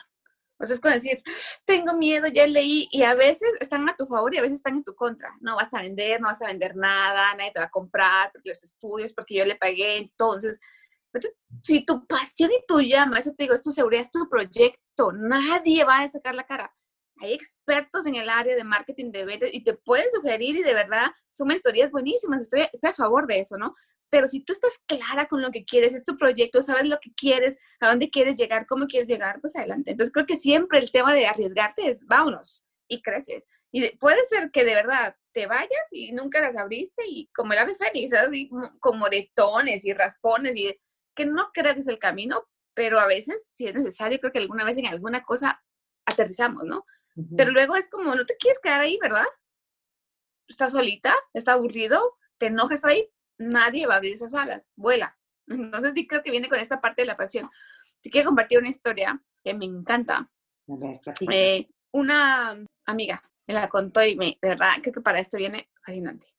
O 0.58 0.66
sea, 0.66 0.74
es 0.74 0.80
como 0.80 0.94
decir, 0.94 1.22
tengo 1.64 1.94
miedo, 1.94 2.28
ya 2.28 2.46
leí, 2.46 2.86
y 2.90 3.02
a 3.02 3.14
veces 3.14 3.50
están 3.60 3.88
a 3.88 3.96
tu 3.96 4.06
favor 4.06 4.34
y 4.34 4.38
a 4.38 4.42
veces 4.42 4.56
están 4.56 4.76
en 4.76 4.84
tu 4.84 4.94
contra. 4.94 5.30
No 5.40 5.56
vas 5.56 5.72
a 5.72 5.80
vender, 5.80 6.20
no 6.20 6.28
vas 6.28 6.42
a 6.42 6.48
vender 6.48 6.76
nada, 6.76 7.34
nadie 7.34 7.50
te 7.50 7.60
va 7.60 7.66
a 7.66 7.70
comprar, 7.70 8.30
porque 8.32 8.50
los 8.50 8.62
estudios, 8.62 9.12
porque 9.14 9.36
yo 9.36 9.44
le 9.46 9.56
pagué. 9.56 9.96
Entonces, 9.96 10.60
si 11.62 11.84
tu 11.84 12.06
pasión 12.06 12.50
y 12.52 12.64
tu 12.66 12.80
llama, 12.80 13.18
eso 13.18 13.32
te 13.32 13.44
digo, 13.44 13.54
es 13.54 13.62
tu 13.62 13.72
seguridad, 13.72 14.02
es 14.02 14.10
tu 14.10 14.28
proyecto, 14.28 15.12
nadie 15.12 15.82
va 15.84 16.00
a 16.00 16.10
sacar 16.10 16.34
la 16.34 16.46
cara. 16.46 16.74
Hay 17.20 17.32
expertos 17.32 18.06
en 18.06 18.14
el 18.14 18.28
área 18.28 18.56
de 18.56 18.64
marketing 18.64 19.12
de 19.12 19.24
ventas 19.24 19.50
y 19.52 19.62
te 19.62 19.74
pueden 19.74 20.10
sugerir 20.10 20.56
y 20.56 20.62
de 20.62 20.74
verdad 20.74 21.10
son 21.32 21.48
mentorías 21.48 21.90
buenísimas, 21.90 22.42
estoy, 22.42 22.62
estoy 22.72 22.90
a 22.90 22.94
favor 22.94 23.26
de 23.26 23.40
eso, 23.40 23.56
¿no? 23.56 23.74
Pero 24.10 24.26
si 24.26 24.40
tú 24.40 24.52
estás 24.52 24.82
clara 24.86 25.26
con 25.26 25.40
lo 25.40 25.50
que 25.50 25.64
quieres, 25.64 25.94
es 25.94 26.04
tu 26.04 26.16
proyecto, 26.16 26.62
sabes 26.62 26.88
lo 26.88 26.98
que 26.98 27.12
quieres, 27.14 27.56
a 27.78 27.90
dónde 27.90 28.10
quieres 28.10 28.36
llegar, 28.36 28.66
cómo 28.66 28.86
quieres 28.86 29.08
llegar, 29.08 29.40
pues 29.40 29.54
adelante. 29.54 29.92
Entonces 29.92 30.12
creo 30.12 30.26
que 30.26 30.36
siempre 30.36 30.80
el 30.80 30.90
tema 30.90 31.14
de 31.14 31.26
arriesgarte 31.26 31.88
es 31.88 32.04
vámonos 32.06 32.64
y 32.88 33.02
creces. 33.02 33.46
Y 33.70 33.96
puede 33.98 34.18
ser 34.28 34.50
que 34.50 34.64
de 34.64 34.74
verdad 34.74 35.14
te 35.32 35.46
vayas 35.46 35.86
y 35.92 36.10
nunca 36.12 36.40
las 36.40 36.56
abriste 36.56 37.04
y 37.06 37.28
como 37.32 37.52
el 37.52 37.60
ave 37.60 37.76
fénix, 37.76 38.12
así 38.12 38.50
con 38.80 38.98
moretones 38.98 39.84
y 39.84 39.92
raspones 39.92 40.56
y 40.56 40.76
que 41.14 41.26
no 41.26 41.50
creo 41.52 41.74
que 41.74 41.80
es 41.80 41.86
el 41.86 41.98
camino, 41.98 42.42
pero 42.74 42.98
a 42.98 43.06
veces 43.06 43.46
si 43.48 43.66
es 43.66 43.74
necesario, 43.74 44.18
creo 44.18 44.32
que 44.32 44.40
alguna 44.40 44.64
vez 44.64 44.76
en 44.76 44.86
alguna 44.86 45.22
cosa 45.22 45.62
aterrizamos, 46.04 46.64
¿no? 46.64 46.84
Pero 47.36 47.50
luego 47.50 47.76
es 47.76 47.88
como, 47.88 48.14
no 48.14 48.24
te 48.24 48.36
quieres 48.36 48.60
quedar 48.60 48.80
ahí, 48.80 48.98
¿verdad? 49.00 49.26
Estás 50.48 50.72
solita, 50.72 51.14
está 51.32 51.52
aburrido, 51.52 52.18
te 52.38 52.46
enojas 52.46 52.76
estar 52.76 52.90
ahí, 52.90 53.08
nadie 53.38 53.86
va 53.86 53.94
a 53.94 53.96
abrir 53.98 54.14
esas 54.14 54.34
alas, 54.34 54.72
vuela. 54.76 55.18
Entonces 55.46 55.92
sí 55.94 56.06
creo 56.06 56.22
que 56.22 56.30
viene 56.30 56.48
con 56.48 56.58
esta 56.58 56.80
parte 56.80 57.02
de 57.02 57.06
la 57.06 57.16
pasión. 57.16 57.50
Te 58.00 58.10
quiero 58.10 58.28
compartir 58.28 58.58
una 58.58 58.68
historia 58.68 59.22
que 59.44 59.54
me 59.54 59.66
encanta. 59.66 60.30
eh, 61.30 61.68
una 61.92 62.64
amiga 62.86 63.22
me 63.50 63.54
la 63.54 63.68
contó 63.68 64.04
y 64.04 64.14
me, 64.14 64.38
de 64.40 64.48
verdad, 64.48 64.74
creo 64.80 64.94
que 64.94 65.00
para 65.00 65.18
esto 65.18 65.36
viene 65.36 65.68
fascinante. 65.84 66.32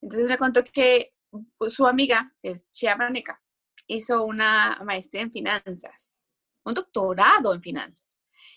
Entonces 0.00 0.28
me 0.28 0.38
contó 0.38 0.64
que 0.64 1.12
pues, 1.58 1.74
su 1.74 1.86
amiga, 1.86 2.34
que 2.42 2.50
es 2.52 2.70
Chiabaneca, 2.70 3.42
hizo 3.86 4.24
una 4.24 4.80
maestría 4.82 5.22
en 5.22 5.30
finanzas, 5.30 6.26
un 6.64 6.72
doctorado 6.72 7.52
en 7.52 7.60
finanzas, 7.60 8.13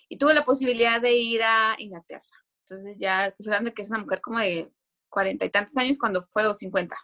y 0.10 0.17
tuvo 0.17 0.34
la 0.34 0.46
posibilidad 0.46 1.02
de 1.02 1.13
ir 1.15 1.41
a 1.43 1.76
Inglaterra. 1.78 2.24
Entonces 2.63 2.98
ya 3.00 3.28
estoy 3.28 3.48
hablando 3.48 3.70
de 3.70 3.74
que 3.74 3.82
es 3.82 3.89
una 3.89 4.00
mujer 4.00 4.22
como 4.22 4.39
de 4.39 4.72
cuarenta 5.10 5.46
y 5.46 5.50
tantos 5.50 5.78
años 5.78 5.98
cuando 5.98 6.28
fue 6.32 6.46
o 6.48 6.54
cincuenta 6.54 6.98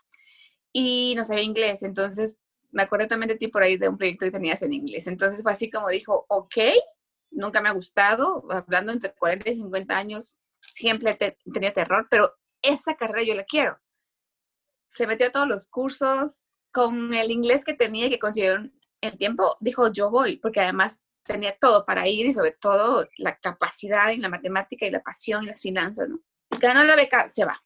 y 0.71 1.13
no 1.15 1.23
sabía 1.23 1.43
inglés. 1.43 1.83
Entonces, 1.83 2.39
me 2.71 2.83
acuerdo 2.83 3.07
también 3.07 3.29
de 3.29 3.35
ti 3.35 3.47
por 3.47 3.63
ahí 3.63 3.77
de 3.77 3.87
un 3.87 3.97
proyecto 3.97 4.25
que 4.25 4.31
tenías 4.31 4.61
en 4.63 4.73
inglés. 4.73 5.07
Entonces 5.07 5.41
fue 5.41 5.51
así 5.51 5.69
como 5.69 5.89
dijo, 5.89 6.25
ok, 6.27 6.55
nunca 7.31 7.61
me 7.61 7.69
ha 7.69 7.73
gustado, 7.73 8.45
hablando 8.49 8.91
entre 8.91 9.13
40 9.13 9.49
y 9.49 9.55
50 9.55 9.95
años, 9.95 10.35
siempre 10.61 11.17
tenía 11.53 11.73
terror, 11.73 12.07
pero 12.09 12.33
esa 12.61 12.95
carrera 12.95 13.23
yo 13.23 13.35
la 13.35 13.43
quiero. 13.43 13.79
Se 14.91 15.07
metió 15.07 15.27
a 15.27 15.31
todos 15.31 15.47
los 15.47 15.67
cursos, 15.67 16.37
con 16.71 17.13
el 17.13 17.29
inglés 17.29 17.63
que 17.63 17.75
tenía 17.75 18.07
y 18.07 18.09
que 18.09 18.19
consiguió 18.19 18.55
el 19.01 19.17
tiempo, 19.17 19.57
dijo, 19.59 19.91
yo 19.91 20.09
voy, 20.09 20.37
porque 20.37 20.61
además 20.61 21.02
tenía 21.23 21.57
todo 21.57 21.85
para 21.85 22.07
ir 22.07 22.25
y 22.25 22.33
sobre 22.33 22.51
todo 22.51 23.07
la 23.17 23.37
capacidad 23.37 24.11
en 24.11 24.21
la 24.21 24.29
matemática 24.29 24.85
y 24.85 24.91
la 24.91 25.01
pasión 25.01 25.43
y 25.43 25.47
las 25.47 25.61
finanzas, 25.61 26.09
¿no? 26.09 26.19
Ganó 26.59 26.83
la 26.83 26.95
beca, 26.95 27.29
se 27.29 27.45
va 27.45 27.61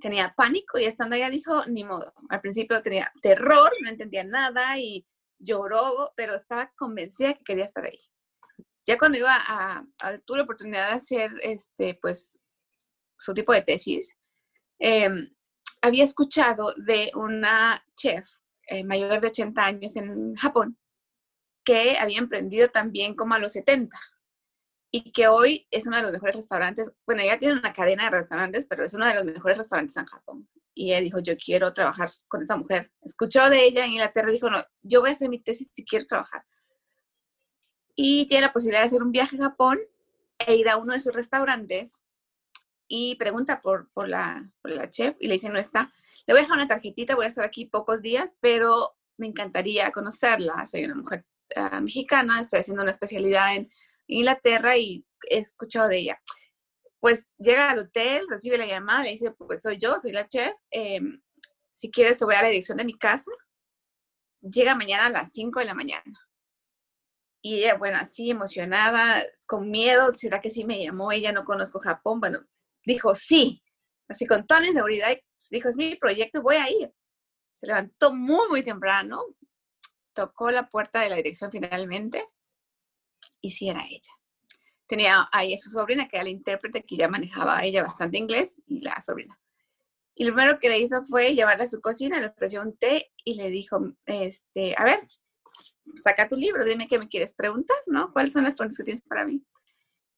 tenía 0.00 0.34
pánico 0.36 0.78
y 0.78 0.84
estando 0.84 1.14
allá 1.14 1.30
dijo, 1.30 1.64
ni 1.66 1.84
modo. 1.84 2.12
Al 2.28 2.40
principio 2.40 2.82
tenía 2.82 3.12
terror, 3.22 3.70
no 3.82 3.88
entendía 3.88 4.24
nada 4.24 4.78
y 4.78 5.06
lloró, 5.38 6.12
pero 6.16 6.34
estaba 6.34 6.72
convencida 6.76 7.34
que 7.34 7.44
quería 7.44 7.66
estar 7.66 7.84
ahí. 7.84 8.00
Ya 8.84 8.98
cuando 8.98 9.18
iba 9.18 9.36
a, 9.36 9.84
tuve 10.24 10.38
la 10.38 10.44
oportunidad 10.44 10.88
de 10.88 10.96
hacer 10.96 11.30
este, 11.42 11.98
pues, 12.00 12.38
su 13.16 13.34
tipo 13.34 13.52
de 13.52 13.62
tesis, 13.62 14.16
em, 14.78 15.32
había 15.82 16.04
escuchado 16.04 16.74
de 16.76 17.12
una 17.14 17.84
chef 17.94 18.28
eh, 18.66 18.84
mayor 18.84 19.20
de 19.20 19.28
80 19.28 19.64
años 19.64 19.96
en 19.96 20.34
Japón 20.34 20.78
que 21.70 21.96
había 21.96 22.18
emprendido 22.18 22.68
también 22.68 23.14
como 23.14 23.34
a 23.34 23.38
los 23.38 23.52
70 23.52 23.96
y 24.90 25.12
que 25.12 25.28
hoy 25.28 25.68
es 25.70 25.86
uno 25.86 25.98
de 25.98 26.02
los 26.02 26.10
mejores 26.10 26.34
restaurantes, 26.34 26.90
bueno, 27.06 27.22
ella 27.22 27.38
tiene 27.38 27.54
una 27.54 27.72
cadena 27.72 28.04
de 28.04 28.10
restaurantes, 28.10 28.66
pero 28.66 28.84
es 28.84 28.92
uno 28.92 29.06
de 29.06 29.14
los 29.14 29.24
mejores 29.24 29.58
restaurantes 29.58 29.96
en 29.96 30.06
Japón. 30.06 30.48
Y 30.74 30.90
ella 30.90 31.00
dijo, 31.00 31.20
yo 31.20 31.36
quiero 31.36 31.72
trabajar 31.72 32.10
con 32.26 32.42
esa 32.42 32.56
mujer. 32.56 32.90
Escuchó 33.02 33.48
de 33.48 33.64
ella 33.66 33.84
en 33.84 33.92
Inglaterra 33.92 34.30
y 34.30 34.32
dijo, 34.32 34.50
no, 34.50 34.58
yo 34.82 35.00
voy 35.00 35.10
a 35.10 35.12
hacer 35.12 35.28
mi 35.28 35.40
tesis 35.40 35.70
si 35.72 35.84
quiero 35.84 36.06
trabajar. 36.06 36.44
Y 37.94 38.26
tiene 38.26 38.46
la 38.46 38.52
posibilidad 38.52 38.80
de 38.80 38.86
hacer 38.86 39.02
un 39.04 39.12
viaje 39.12 39.36
a 39.36 39.44
Japón 39.44 39.78
e 40.44 40.56
ir 40.56 40.68
a 40.68 40.76
uno 40.76 40.92
de 40.92 40.98
sus 40.98 41.14
restaurantes 41.14 42.02
y 42.88 43.14
pregunta 43.14 43.60
por, 43.60 43.92
por, 43.92 44.08
la, 44.08 44.50
por 44.60 44.72
la 44.72 44.90
chef 44.90 45.14
y 45.20 45.28
le 45.28 45.34
dice, 45.34 45.50
no 45.50 45.58
está. 45.60 45.92
Le 46.26 46.34
voy 46.34 46.40
a 46.40 46.42
dejar 46.42 46.58
una 46.58 46.66
tarjetita, 46.66 47.14
voy 47.14 47.26
a 47.26 47.28
estar 47.28 47.44
aquí 47.44 47.66
pocos 47.66 48.02
días, 48.02 48.34
pero 48.40 48.96
me 49.18 49.28
encantaría 49.28 49.92
conocerla. 49.92 50.66
Soy 50.66 50.84
una 50.84 50.96
mujer 50.96 51.24
ah, 51.56 51.80
mexicana, 51.80 52.40
estoy 52.40 52.60
haciendo 52.60 52.82
una 52.82 52.92
especialidad 52.92 53.56
en 53.56 53.70
Inglaterra 54.06 54.76
y 54.76 55.04
he 55.28 55.38
escuchado 55.38 55.88
de 55.88 55.98
ella. 55.98 56.20
Pues 57.00 57.30
llega 57.38 57.70
al 57.70 57.78
hotel, 57.78 58.26
recibe 58.28 58.58
la 58.58 58.66
llamada, 58.66 59.04
le 59.04 59.10
dice, 59.10 59.30
pues 59.32 59.62
soy 59.62 59.78
yo, 59.78 59.98
soy 59.98 60.12
la 60.12 60.26
chef, 60.26 60.54
em, 60.70 61.20
si 61.72 61.90
quieres 61.90 62.18
te 62.18 62.24
voy 62.24 62.34
a 62.34 62.42
la 62.42 62.48
dirección 62.48 62.76
de 62.78 62.84
mi 62.84 62.96
casa. 62.98 63.30
Llega 64.42 64.74
mañana 64.74 65.06
a 65.06 65.10
las 65.10 65.32
5 65.32 65.60
de 65.60 65.66
la 65.66 65.74
mañana. 65.74 66.18
Y 67.42 67.60
ella, 67.60 67.78
bueno, 67.78 67.98
así 67.98 68.30
emocionada, 68.30 69.24
con 69.46 69.70
miedo, 69.70 70.12
¿será 70.14 70.40
que 70.40 70.50
sí 70.50 70.64
me 70.64 70.82
llamó? 70.82 71.10
Ella 71.10 71.32
no 71.32 71.44
conozco 71.44 71.80
Japón. 71.80 72.20
Bueno, 72.20 72.40
dijo 72.84 73.14
sí, 73.14 73.62
así 74.08 74.26
con 74.26 74.46
toda 74.46 74.60
la 74.60 74.68
inseguridad, 74.68 75.16
dijo, 75.50 75.68
es 75.68 75.76
mi 75.76 75.96
proyecto, 75.96 76.42
voy 76.42 76.56
a 76.56 76.70
ir. 76.70 76.92
Se 77.54 77.66
levantó 77.66 78.12
muy, 78.12 78.48
muy 78.48 78.62
temprano, 78.62 79.24
tocó 80.20 80.50
la 80.50 80.68
puerta 80.68 81.00
de 81.00 81.08
la 81.08 81.16
dirección 81.16 81.50
finalmente 81.50 82.26
y 83.40 83.52
si 83.52 83.70
era 83.70 83.86
ella. 83.88 84.12
Tenía 84.86 85.28
ahí 85.32 85.54
a 85.54 85.58
su 85.58 85.70
sobrina, 85.70 86.08
que 86.08 86.16
era 86.16 86.24
la 86.24 86.30
intérprete, 86.30 86.82
que 86.82 86.96
ya 86.96 87.08
manejaba 87.08 87.64
ella 87.64 87.82
bastante 87.82 88.18
inglés, 88.18 88.62
y 88.66 88.80
la 88.80 89.00
sobrina. 89.00 89.38
Y 90.14 90.24
lo 90.24 90.34
primero 90.34 90.58
que 90.58 90.68
le 90.68 90.78
hizo 90.78 91.02
fue 91.06 91.34
llevarla 91.34 91.64
a 91.64 91.68
su 91.68 91.80
cocina, 91.80 92.20
le 92.20 92.26
ofreció 92.26 92.60
un 92.60 92.76
té 92.76 93.10
y 93.24 93.34
le 93.34 93.48
dijo, 93.48 93.80
este, 94.04 94.74
a 94.76 94.84
ver, 94.84 95.00
saca 95.96 96.28
tu 96.28 96.36
libro, 96.36 96.64
dime 96.64 96.86
qué 96.86 96.98
me 96.98 97.08
quieres 97.08 97.32
preguntar, 97.32 97.78
¿no? 97.86 98.12
¿Cuáles 98.12 98.34
son 98.34 98.44
las 98.44 98.54
preguntas 98.56 98.76
que 98.76 98.84
tienes 98.84 99.02
para 99.02 99.24
mí? 99.24 99.42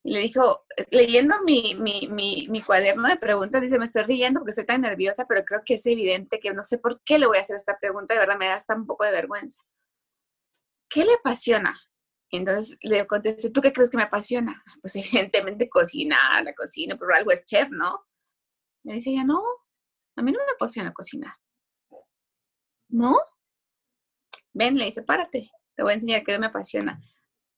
Y 0.03 0.15
le 0.15 0.19
dijo, 0.19 0.65
leyendo 0.91 1.37
mi, 1.45 1.77
mi, 1.77 2.09
mi, 2.11 2.49
mi, 2.51 2.61
cuaderno 2.61 3.09
de 3.09 3.17
preguntas, 3.19 3.63
dice, 3.63 3.79
me 3.79 3.85
estoy 3.85 4.03
riendo 4.03 4.41
porque 4.41 4.51
estoy 4.51 4.67
tan 4.67 4.81
nerviosa, 4.81 5.27
pero 5.29 5.45
creo 5.45 5.61
que 5.65 5.75
es 5.75 5.87
evidente 5.87 6.41
que 6.41 6.53
no 6.53 6.65
sé 6.65 6.79
por 6.79 7.01
qué 7.03 7.21
le 7.21 7.27
voy 7.27 7.39
a 7.39 7.43
hacer 7.43 7.55
esta 7.55 7.79
pregunta, 7.79 8.15
de 8.15 8.21
verdad 8.21 8.39
me 8.39 8.47
da 8.47 8.57
hasta 8.57 8.75
un 8.75 8.87
poco 8.87 9.05
de 9.05 9.13
vergüenza. 9.13 9.63
¿Qué 10.93 11.05
le 11.05 11.15
apasiona? 11.15 11.81
entonces 12.31 12.79
le 12.81 13.07
contesté, 13.07 13.51
¿tú 13.51 13.61
qué 13.61 13.73
crees 13.73 13.91
que 13.91 13.99
me 13.99 14.05
apasiona? 14.05 14.63
Pues 14.81 14.97
evidentemente 14.97 15.69
cocinar, 15.69 16.45
la 16.45 16.55
cocina, 16.55 16.97
pero 16.99 17.15
algo 17.15 17.31
es 17.31 17.45
chef, 17.45 17.69
¿no? 17.71 18.07
Le 18.85 18.95
dice 18.95 19.11
ella, 19.11 19.25
no, 19.25 19.43
a 20.17 20.23
mí 20.23 20.33
no 20.33 20.39
me 20.39 20.53
apasiona 20.55 20.93
cocinar. 20.93 21.35
¿No? 22.89 23.17
Ven, 24.55 24.77
le 24.77 24.87
dice, 24.87 25.03
párate, 25.03 25.51
te 25.75 25.83
voy 25.83 25.93
a 25.93 25.95
enseñar 25.95 26.25
qué 26.25 26.39
me 26.39 26.47
apasiona. 26.47 27.01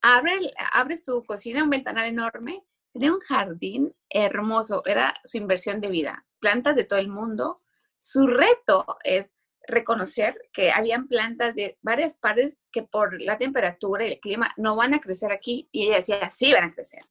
Abre, 0.03 0.33
abre 0.73 0.99
su 0.99 1.23
cocina, 1.25 1.65
un 1.65 1.71
ventanal 1.71 2.07
enorme, 2.07 2.65
tenía 2.93 3.13
un 3.13 3.21
jardín 3.21 3.95
hermoso, 4.11 4.83
era 4.85 5.15
su 5.25 5.39
inversión 5.39 5.81
de 5.81 5.91
vida, 5.91 6.27
plantas 6.41 6.77
de 6.77 6.85
todo 6.85 6.99
el 6.99 7.09
mundo. 7.09 7.57
Su 7.99 8.27
reto 8.27 8.99
es 9.03 9.35
reconocer 9.67 10.37
que 10.53 10.71
habían 10.71 11.09
plantas 11.09 11.55
de 11.55 11.79
varias 11.83 12.17
partes 12.17 12.59
que 12.71 12.83
por 12.83 13.21
la 13.21 13.39
temperatura 13.39 14.07
y 14.07 14.13
el 14.13 14.21
clima 14.21 14.53
no 14.57 14.77
van 14.77 14.95
a 14.95 15.01
crecer 15.01 15.33
aquí 15.33 15.69
y 15.73 15.87
ella 15.87 15.97
decía, 15.97 16.31
sí 16.33 16.53
van 16.53 16.65
a 16.65 16.75
crecer. 16.75 17.03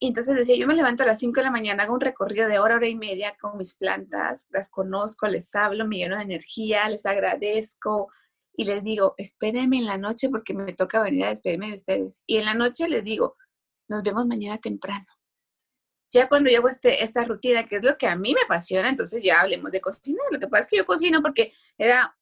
Y 0.00 0.08
entonces 0.08 0.36
decía, 0.36 0.56
yo 0.56 0.68
me 0.68 0.76
levanto 0.76 1.02
a 1.02 1.06
las 1.06 1.18
5 1.18 1.40
de 1.40 1.44
la 1.44 1.50
mañana, 1.50 1.82
hago 1.82 1.94
un 1.94 2.00
recorrido 2.00 2.48
de 2.48 2.60
hora, 2.60 2.76
hora 2.76 2.86
y 2.86 2.94
media 2.94 3.36
con 3.40 3.56
mis 3.56 3.74
plantas, 3.74 4.46
las 4.50 4.68
conozco, 4.68 5.26
les 5.26 5.52
hablo, 5.56 5.86
me 5.86 5.96
lleno 5.96 6.16
de 6.16 6.22
energía, 6.22 6.88
les 6.88 7.04
agradezco 7.04 8.12
y 8.52 8.64
les 8.64 8.84
digo, 8.84 9.14
espérenme 9.16 9.78
en 9.78 9.86
la 9.86 9.98
noche 9.98 10.28
porque 10.28 10.54
me 10.54 10.72
toca 10.74 11.02
venir 11.02 11.24
a 11.24 11.30
despedirme 11.30 11.68
de 11.68 11.74
ustedes. 11.74 12.22
Y 12.26 12.36
en 12.36 12.44
la 12.44 12.54
noche 12.54 12.88
les 12.88 13.02
digo, 13.02 13.36
nos 13.88 14.02
vemos 14.04 14.26
mañana 14.26 14.58
temprano. 14.58 15.06
Ya 16.10 16.28
cuando 16.28 16.50
llevo 16.50 16.68
este, 16.68 17.04
esta 17.04 17.24
rutina, 17.24 17.66
que 17.66 17.76
es 17.76 17.82
lo 17.82 17.98
que 17.98 18.06
a 18.06 18.16
mí 18.16 18.34
me 18.34 18.42
apasiona, 18.42 18.88
entonces 18.88 19.22
ya 19.22 19.40
hablemos 19.40 19.70
de 19.70 19.80
cocinar. 19.80 20.26
Lo 20.30 20.38
que 20.40 20.48
pasa 20.48 20.64
es 20.64 20.68
que 20.70 20.76
yo 20.78 20.86
cocino 20.86 21.20
porque 21.22 21.52
era 21.76 22.16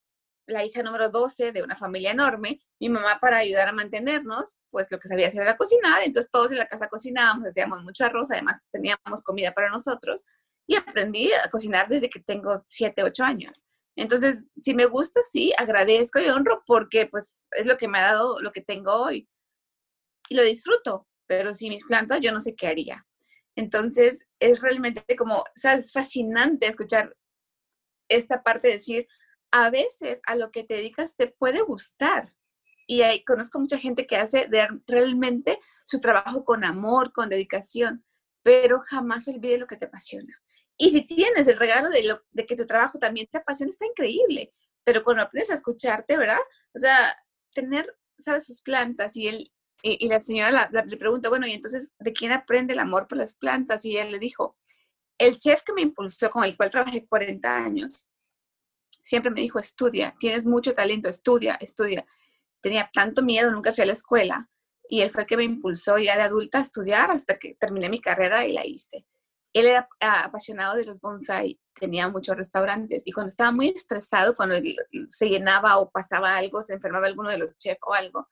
la 0.46 0.64
hija 0.64 0.82
número 0.82 1.10
12 1.10 1.52
de 1.52 1.62
una 1.62 1.76
familia 1.76 2.12
enorme, 2.12 2.60
mi 2.78 2.88
mamá 2.88 3.18
para 3.20 3.38
ayudar 3.38 3.68
a 3.68 3.72
mantenernos, 3.72 4.56
pues 4.70 4.90
lo 4.90 4.98
que 4.98 5.08
sabía 5.08 5.28
hacer 5.28 5.42
era 5.42 5.56
cocinar, 5.56 6.02
entonces 6.04 6.30
todos 6.30 6.52
en 6.52 6.58
la 6.58 6.66
casa 6.66 6.88
cocinábamos, 6.88 7.48
hacíamos 7.48 7.82
mucho 7.82 8.04
arroz, 8.04 8.30
además 8.30 8.58
teníamos 8.70 9.22
comida 9.24 9.52
para 9.52 9.70
nosotros 9.70 10.24
y 10.66 10.76
aprendí 10.76 11.32
a 11.32 11.50
cocinar 11.50 11.88
desde 11.88 12.08
que 12.08 12.20
tengo 12.20 12.64
7, 12.66 13.02
8 13.02 13.24
años. 13.24 13.64
Entonces, 13.96 14.44
si 14.62 14.74
me 14.74 14.86
gusta, 14.86 15.20
sí, 15.30 15.52
agradezco 15.56 16.20
y 16.20 16.28
honro 16.28 16.62
porque 16.66 17.06
pues 17.06 17.46
es 17.52 17.66
lo 17.66 17.78
que 17.78 17.88
me 17.88 17.98
ha 17.98 18.12
dado 18.12 18.40
lo 18.40 18.52
que 18.52 18.60
tengo 18.60 18.92
hoy 18.92 19.28
y 20.28 20.34
lo 20.34 20.42
disfruto, 20.42 21.06
pero 21.26 21.54
si 21.54 21.68
mis 21.68 21.84
plantas 21.84 22.20
yo 22.20 22.30
no 22.30 22.40
sé 22.40 22.54
qué 22.54 22.66
haría. 22.66 23.06
Entonces, 23.56 24.28
es 24.38 24.60
realmente 24.60 25.16
como, 25.16 25.38
o 25.38 25.44
sea, 25.54 25.74
es 25.74 25.92
fascinante 25.92 26.66
escuchar 26.66 27.16
esta 28.08 28.42
parte 28.42 28.68
de 28.68 28.74
decir, 28.74 29.08
a 29.50 29.70
veces 29.70 30.20
a 30.26 30.36
lo 30.36 30.50
que 30.50 30.64
te 30.64 30.74
dedicas 30.74 31.16
te 31.16 31.28
puede 31.28 31.62
gustar. 31.62 32.34
Y 32.86 33.02
ahí 33.02 33.24
conozco 33.24 33.58
mucha 33.58 33.78
gente 33.78 34.06
que 34.06 34.16
hace 34.16 34.48
realmente 34.86 35.58
su 35.84 36.00
trabajo 36.00 36.44
con 36.44 36.64
amor, 36.64 37.12
con 37.12 37.28
dedicación, 37.28 38.04
pero 38.42 38.80
jamás 38.80 39.26
olvide 39.26 39.58
lo 39.58 39.66
que 39.66 39.76
te 39.76 39.86
apasiona. 39.86 40.40
Y 40.76 40.90
si 40.90 41.02
tienes 41.02 41.48
el 41.48 41.58
regalo 41.58 41.88
de, 41.88 42.16
de 42.30 42.46
que 42.46 42.54
tu 42.54 42.66
trabajo 42.66 42.98
también 42.98 43.26
te 43.30 43.38
apasiona, 43.38 43.70
está 43.70 43.86
increíble. 43.86 44.52
Pero 44.84 45.02
cuando 45.02 45.22
aprendes 45.22 45.50
a 45.50 45.54
escucharte, 45.54 46.16
¿verdad? 46.16 46.38
O 46.74 46.78
sea, 46.78 47.16
tener, 47.52 47.92
¿sabes? 48.18 48.46
Sus 48.46 48.62
plantas 48.62 49.16
y 49.16 49.26
él, 49.26 49.52
y, 49.82 50.08
la 50.08 50.20
señora 50.20 50.70
le 50.70 50.96
pregunta, 50.96 51.28
bueno, 51.28 51.46
¿y 51.46 51.52
entonces 51.52 51.92
de 51.98 52.12
quién 52.12 52.32
aprende 52.32 52.72
el 52.72 52.78
amor 52.78 53.06
por 53.06 53.18
las 53.18 53.34
plantas? 53.34 53.84
Y 53.84 53.96
él 53.96 54.10
le 54.10 54.18
dijo, 54.18 54.56
el 55.18 55.38
chef 55.38 55.62
que 55.62 55.72
me 55.72 55.82
impulsó, 55.82 56.30
con 56.30 56.44
el 56.44 56.56
cual 56.56 56.70
trabajé 56.70 57.06
40 57.06 57.64
años, 57.64 58.08
siempre 59.02 59.30
me 59.30 59.40
dijo, 59.40 59.58
estudia, 59.58 60.14
tienes 60.18 60.44
mucho 60.44 60.74
talento, 60.74 61.08
estudia, 61.08 61.56
estudia. 61.60 62.04
Tenía 62.60 62.90
tanto 62.92 63.22
miedo, 63.22 63.50
nunca 63.52 63.72
fui 63.72 63.84
a 63.84 63.86
la 63.86 63.92
escuela 63.92 64.50
y 64.88 65.00
él 65.00 65.10
fue 65.10 65.22
el 65.22 65.26
que 65.28 65.36
me 65.36 65.44
impulsó 65.44 65.98
ya 65.98 66.16
de 66.16 66.22
adulta 66.22 66.58
a 66.58 66.62
estudiar 66.62 67.10
hasta 67.10 67.38
que 67.38 67.54
terminé 67.54 67.88
mi 67.88 68.00
carrera 68.00 68.46
y 68.46 68.52
la 68.52 68.66
hice. 68.66 69.06
Él 69.52 69.66
era 69.66 69.88
apasionado 70.00 70.76
de 70.76 70.84
los 70.84 71.00
bonsai, 71.00 71.58
tenía 71.74 72.08
muchos 72.08 72.36
restaurantes 72.36 73.02
y 73.06 73.12
cuando 73.12 73.28
estaba 73.28 73.52
muy 73.52 73.68
estresado, 73.68 74.36
cuando 74.36 74.56
se 75.08 75.28
llenaba 75.28 75.78
o 75.78 75.90
pasaba 75.90 76.36
algo, 76.36 76.62
se 76.62 76.74
enfermaba 76.74 77.06
alguno 77.06 77.30
de 77.30 77.38
los 77.38 77.56
chefs 77.56 77.80
o 77.86 77.94
algo, 77.94 78.28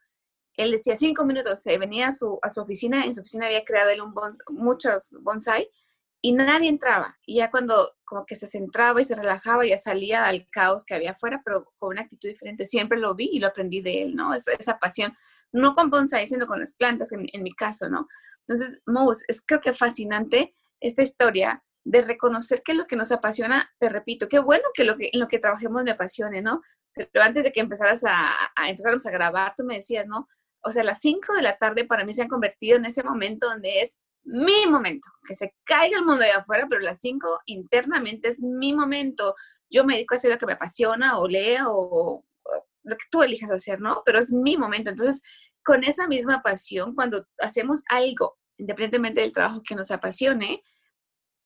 él 0.57 0.71
decía 0.71 0.97
cinco 0.97 1.25
minutos, 1.25 1.63
se 1.63 1.79
venía 1.79 2.09
a 2.09 2.13
su, 2.13 2.39
a 2.43 2.51
su 2.51 2.61
oficina, 2.61 3.05
en 3.05 3.15
su 3.15 3.21
oficina 3.21 3.47
había 3.47 3.65
creado 3.65 3.91
él 3.91 4.01
un 4.01 4.15
muchos 4.51 5.17
bonsai 5.21 5.69
y 6.25 6.33
nadie 6.33 6.71
entraba. 6.71 7.19
Y 7.27 7.37
ya 7.37 7.51
cuando 7.51 7.93
como 8.05 8.25
que 8.25 8.35
se 8.35 8.47
centraba 8.47 9.01
y 9.01 9.05
se 9.05 9.15
relajaba, 9.15 9.67
ya 9.67 9.77
salía 9.77 10.25
al 10.25 10.49
caos 10.49 10.87
que 10.87 10.95
había 10.95 11.11
afuera, 11.11 11.43
pero 11.45 11.71
con 11.79 11.91
una 11.91 12.01
actitud 12.01 12.29
diferente. 12.29 12.65
Siempre 12.65 12.99
lo 12.99 13.15
vi 13.15 13.29
y 13.33 13.41
lo 13.41 13.49
aprendí 13.49 13.83
de 13.83 14.03
él, 14.03 14.17
¿no? 14.17 14.33
Esa, 14.33 14.53
esa 14.53 14.79
pasión, 14.79 15.15
no 15.53 15.75
con 15.75 15.91
bonsai, 15.91 16.27
sino 16.27 16.47
con 16.47 16.61
las 16.61 16.75
plantas, 16.77 17.13
en, 17.13 17.43
mi 17.43 17.55
caso, 17.55 17.91
¿no? 17.91 18.09
Entonces, 18.47 18.79
Mous, 18.87 19.23
es 19.29 19.43
creo 19.47 19.61
que 19.61 19.75
fascinante 19.75 20.55
esta 20.81 21.03
historia 21.03 21.63
de 21.85 22.01
reconocer 22.01 22.63
que 22.63 22.73
lo 22.73 22.87
que 22.87 22.97
nos 22.97 23.13
apasiona, 23.13 23.71
te 23.79 23.91
repito, 23.91 24.27
qué 24.27 24.39
bueno 24.39 24.65
que 24.73 24.85
lo 24.85 24.97
que 24.97 25.11
en 25.13 25.21
lo 25.21 25.27
que 25.27 25.39
trabajemos 25.39 25.85
me 25.85 25.91
apasione, 25.91 26.41
¿no? 26.41 26.63
Pero 26.95 27.23
antes 27.23 27.45
de 27.45 27.53
que 27.53 27.61
empezaras 27.61 28.03
a, 28.05 28.33
a 28.57 28.71
empezáramos 28.71 29.05
a 29.05 29.11
grabar, 29.11 29.53
tú 29.55 29.65
me 29.65 29.77
decías, 29.77 30.07
¿no? 30.07 30.27
O 30.65 30.71
sea, 30.71 30.83
las 30.83 31.01
5 31.01 31.35
de 31.35 31.43
la 31.43 31.57
tarde 31.57 31.85
para 31.85 32.05
mí 32.05 32.15
se 32.15 32.23
han 32.23 32.29
convertido 32.29 32.79
en 32.79 32.87
ese 32.87 33.03
momento 33.03 33.49
donde 33.49 33.81
es 33.81 33.99
mi 34.25 34.67
momento, 34.67 35.09
que 35.27 35.35
se 35.35 35.55
caiga 35.65 35.99
el 35.99 36.05
mundo 36.05 36.25
allá 36.25 36.39
afuera, 36.39 36.67
pero 36.69 36.81
las 36.81 36.99
cinco 37.01 37.41
internamente 37.47 38.29
es 38.29 38.43
mi 38.43 38.73
momento. 38.73 39.35
Yo 39.71 39.85
me 39.85 39.95
dedico 39.95 40.15
a 40.15 40.17
hacer 40.17 40.31
lo 40.31 40.39
que 40.39 40.47
me 40.47 40.55
apasiona 40.55 41.19
o 41.19 41.29
leo 41.29 41.71
o, 41.71 42.25
lo 42.85 42.97
que 42.97 43.05
tú 43.11 43.23
elijas 43.23 43.51
hacer, 43.51 43.81
¿no? 43.81 44.03
Pero 44.05 44.19
es 44.19 44.33
mi 44.33 44.57
momento. 44.57 44.91
Entonces, 44.91 45.23
con 45.63 45.85
esa 45.85 46.07
misma 46.07 46.43
pasión, 46.43 46.95
cuando 46.95 47.27
hacemos 47.39 47.83
algo, 47.89 48.37
independientemente 48.59 49.21
del 49.21 49.33
trabajo 49.33 49.63
que 49.63 49.75
nos 49.75 49.91
apasione, 49.91 50.63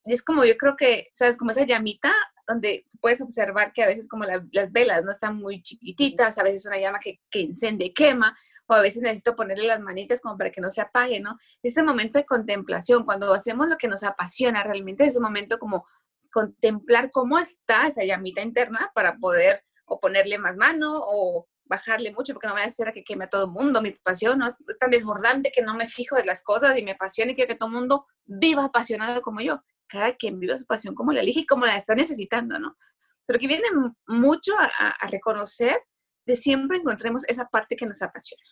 es 0.05 0.23
como 0.23 0.45
yo 0.45 0.57
creo 0.57 0.77
que, 0.77 1.09
¿sabes? 1.13 1.37
Como 1.37 1.51
esa 1.51 1.65
llamita 1.65 2.13
donde 2.47 2.87
puedes 3.01 3.21
observar 3.21 3.73
que 3.73 3.83
a 3.83 3.87
veces 3.87 4.09
como 4.09 4.25
las 4.25 4.73
velas 4.73 5.05
no 5.05 5.13
están 5.13 5.37
muy 5.37 5.63
chiquititas, 5.63 6.39
a 6.39 6.43
veces 6.43 6.67
una 6.67 6.79
llama 6.79 6.99
que, 6.99 7.21
que 7.31 7.41
incende, 7.41 7.93
quema, 7.93 8.37
o 8.69 8.75
a 8.75 8.83
veces 8.83 9.03
necesito 9.03 9.35
ponerle 9.35 9.67
las 9.67 9.81
manitas 9.81 10.21
como 10.21 10.37
para 10.37 10.51
que 10.51 10.61
no 10.61 10.71
se 10.71 10.83
apague, 10.83 11.21
¿no? 11.21 11.39
Este 11.63 11.83
momento 11.83 12.19
de 12.19 12.27
contemplación, 12.27 13.05
cuando 13.05 13.33
hacemos 13.33 13.67
lo 13.69 13.79
que 13.79 13.89
nos 13.89 14.05
apasiona 14.05 14.63
realmente, 14.63 15.07
es 15.07 15.17
un 15.17 15.23
momento 15.23 15.59
como 15.59 15.87
contemplar 16.31 17.11
cómo 17.11 17.39
está 17.39 17.87
esa 17.87 18.05
llamita 18.05 18.43
interna 18.43 18.91
para 18.95 19.17
poder 19.17 19.65
o 19.87 19.99
ponerle 19.99 20.37
más 20.37 20.55
mano 20.57 21.01
o 21.03 21.49
bajarle 21.65 22.13
mucho 22.13 22.35
porque 22.35 22.47
no 22.47 22.55
voy 22.55 22.63
a 22.63 22.67
hacer 22.67 22.89
a 22.89 22.93
que 22.93 23.05
queme 23.05 23.25
a 23.25 23.29
todo 23.29 23.47
el 23.47 23.51
mundo. 23.51 23.81
Mi 23.81 23.91
pasión 23.93 24.39
¿no? 24.39 24.49
es 24.49 24.55
tan 24.79 24.91
desbordante 24.91 25.51
que 25.51 25.63
no 25.63 25.75
me 25.75 25.87
fijo 25.87 26.17
de 26.17 26.27
las 26.27 26.43
cosas 26.43 26.77
y 26.77 26.83
me 26.83 26.91
apasiona 26.93 27.33
y 27.33 27.35
quiero 27.35 27.49
que 27.49 27.59
todo 27.59 27.71
el 27.71 27.75
mundo 27.75 28.07
viva 28.27 28.67
apasionado 28.67 29.23
como 29.23 29.41
yo. 29.41 29.63
Cada 29.87 30.15
quien 30.15 30.39
viva 30.39 30.59
su 30.59 30.67
pasión 30.67 30.95
como 30.95 31.13
la 31.13 31.23
elige 31.23 31.41
y 31.41 31.47
como 31.47 31.65
la 31.65 31.77
está 31.77 31.95
necesitando, 31.95 32.59
¿no? 32.59 32.77
Pero 33.25 33.39
que 33.39 33.47
viene 33.47 33.69
mucho 34.07 34.53
a 34.59 35.07
reconocer 35.09 35.81
de 36.29 36.37
siempre 36.37 36.77
encontremos 36.77 37.27
esa 37.27 37.47
parte 37.47 37.75
que 37.75 37.87
nos 37.87 38.03
apasiona. 38.03 38.43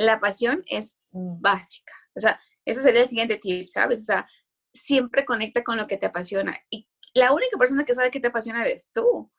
La 0.00 0.18
pasión 0.18 0.62
es 0.66 0.96
básica. 1.10 1.92
O 2.16 2.20
sea, 2.20 2.40
ese 2.64 2.82
sería 2.82 3.02
el 3.02 3.08
siguiente 3.08 3.36
tip, 3.36 3.68
¿sabes? 3.68 4.00
O 4.00 4.04
sea, 4.04 4.28
siempre 4.72 5.24
conecta 5.24 5.62
con 5.62 5.76
lo 5.76 5.86
que 5.86 5.96
te 5.96 6.06
apasiona. 6.06 6.58
Y 6.70 6.88
la 7.14 7.32
única 7.32 7.58
persona 7.58 7.84
que 7.84 7.94
sabe 7.94 8.10
que 8.10 8.20
te 8.20 8.28
apasiona 8.28 8.62
eres 8.62 8.88
tú. 8.92 9.30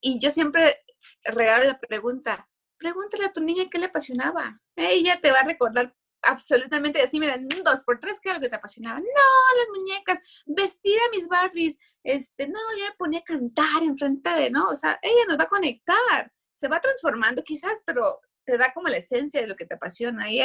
Y 0.00 0.18
yo 0.18 0.30
siempre 0.30 0.76
regalo 1.22 1.64
la 1.64 1.78
pregunta, 1.78 2.48
pregúntale 2.78 3.26
a 3.26 3.32
tu 3.32 3.40
niña 3.40 3.68
qué 3.70 3.78
le 3.78 3.86
apasionaba. 3.86 4.60
Ella 4.74 5.20
te 5.20 5.30
va 5.30 5.40
a 5.40 5.46
recordar 5.46 5.94
absolutamente 6.22 7.02
así, 7.02 7.20
mira, 7.20 7.36
dos 7.38 7.82
por 7.82 8.00
tres, 8.00 8.18
¿qué 8.18 8.30
era 8.30 8.38
lo 8.38 8.42
que 8.42 8.48
te 8.48 8.56
apasionaba? 8.56 8.98
No, 8.98 9.04
las 9.04 9.68
muñecas, 9.76 10.18
vestir 10.46 10.96
a 11.06 11.10
mis 11.10 11.28
Barbies, 11.28 11.78
este, 12.02 12.48
no, 12.48 12.58
yo 12.78 12.84
me 12.86 12.94
ponía 12.96 13.20
a 13.20 13.24
cantar 13.24 13.82
enfrente 13.82 14.30
de, 14.30 14.50
¿no? 14.50 14.68
O 14.70 14.74
sea, 14.74 14.98
ella 15.02 15.24
nos 15.28 15.38
va 15.38 15.44
a 15.44 15.48
conectar 15.48 16.32
se 16.54 16.68
va 16.68 16.80
transformando 16.80 17.42
quizás, 17.42 17.82
pero 17.84 18.20
te 18.44 18.58
da 18.58 18.72
como 18.72 18.88
la 18.88 18.98
esencia 18.98 19.40
de 19.40 19.46
lo 19.46 19.56
que 19.56 19.66
te 19.66 19.74
apasiona. 19.74 20.30
Y 20.30 20.40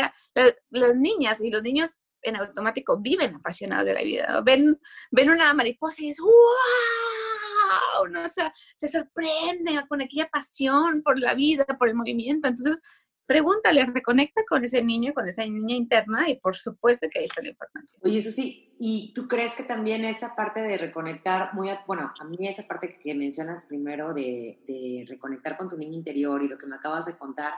las 0.69 0.95
niñas 0.95 1.41
y 1.41 1.49
los 1.49 1.63
niños 1.63 1.95
en 2.21 2.35
automático 2.35 2.97
viven 2.97 3.35
apasionados 3.35 3.85
de 3.85 3.93
la 3.93 4.01
vida. 4.01 4.41
Ven, 4.45 4.79
ven 5.12 5.29
una 5.29 5.53
mariposa 5.53 6.01
y 6.01 6.09
es 6.09 6.19
¡wow! 6.19 6.29
¿no? 8.09 8.23
O 8.23 8.27
sea, 8.27 8.53
se 8.75 8.88
sorprenden 8.88 9.79
con 9.88 10.01
aquella 10.01 10.27
pasión 10.29 11.01
por 11.03 11.19
la 11.19 11.33
vida, 11.33 11.65
por 11.77 11.89
el 11.89 11.95
movimiento. 11.95 12.47
Entonces, 12.47 12.81
pregúntale, 13.29 13.85
reconecta 13.85 14.41
con 14.49 14.65
ese 14.65 14.83
niño, 14.83 15.13
con 15.13 15.27
esa 15.27 15.45
niña 15.45 15.75
interna 15.75 16.27
y 16.27 16.39
por 16.39 16.55
supuesto 16.55 17.07
que 17.12 17.19
ahí 17.19 17.25
está 17.25 17.43
la 17.43 17.49
información. 17.49 18.01
Oye, 18.03 18.23
sí, 18.23 18.73
¿y 18.79 19.13
tú 19.13 19.27
crees 19.27 19.53
que 19.53 19.63
también 19.63 20.03
esa 20.03 20.35
parte 20.35 20.62
de 20.62 20.79
reconectar, 20.79 21.53
muy, 21.53 21.69
bueno, 21.85 22.12
a 22.19 22.23
mí 22.23 22.38
esa 22.41 22.63
parte 22.63 22.97
que, 22.99 23.13
mencionas 23.13 23.65
primero 23.65 24.15
de, 24.15 24.63
de, 24.65 25.05
reconectar 25.07 25.57
con 25.57 25.69
tu 25.69 25.77
niño 25.77 25.93
interior 25.93 26.41
y 26.41 26.47
lo 26.47 26.57
que 26.57 26.65
me 26.65 26.77
acabas 26.77 27.05
de 27.05 27.17
contar, 27.17 27.53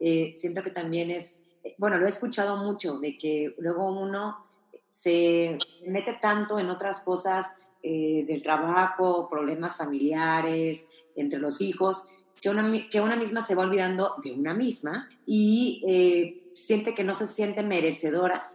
eh, 0.00 0.34
siento 0.36 0.62
que 0.62 0.70
también 0.70 1.10
es, 1.10 1.48
bueno, 1.78 1.98
lo 1.98 2.06
he 2.06 2.08
escuchado 2.08 2.56
mucho, 2.56 2.98
de 2.98 3.16
que 3.16 3.54
luego 3.58 3.88
uno 3.88 4.44
se, 4.90 5.58
mete 5.86 6.18
tanto 6.20 6.58
en 6.58 6.70
otras 6.70 7.00
cosas 7.00 7.54
eh, 7.82 8.24
del 8.26 8.42
trabajo, 8.42 9.28
problemas 9.28 9.76
familiares, 9.76 10.88
entre 11.14 11.38
los 11.38 11.60
hijos, 11.60 12.08
que 12.40 12.50
una, 12.50 12.88
que 12.90 13.00
una 13.00 13.16
misma 13.16 13.40
se 13.40 13.54
va 13.54 13.62
olvidando 13.62 14.14
de 14.22 14.32
una 14.32 14.54
misma 14.54 15.08
y 15.26 15.82
eh, 15.86 16.50
siente 16.54 16.94
que 16.94 17.04
no 17.04 17.14
se 17.14 17.26
siente 17.26 17.62
merecedora 17.62 18.52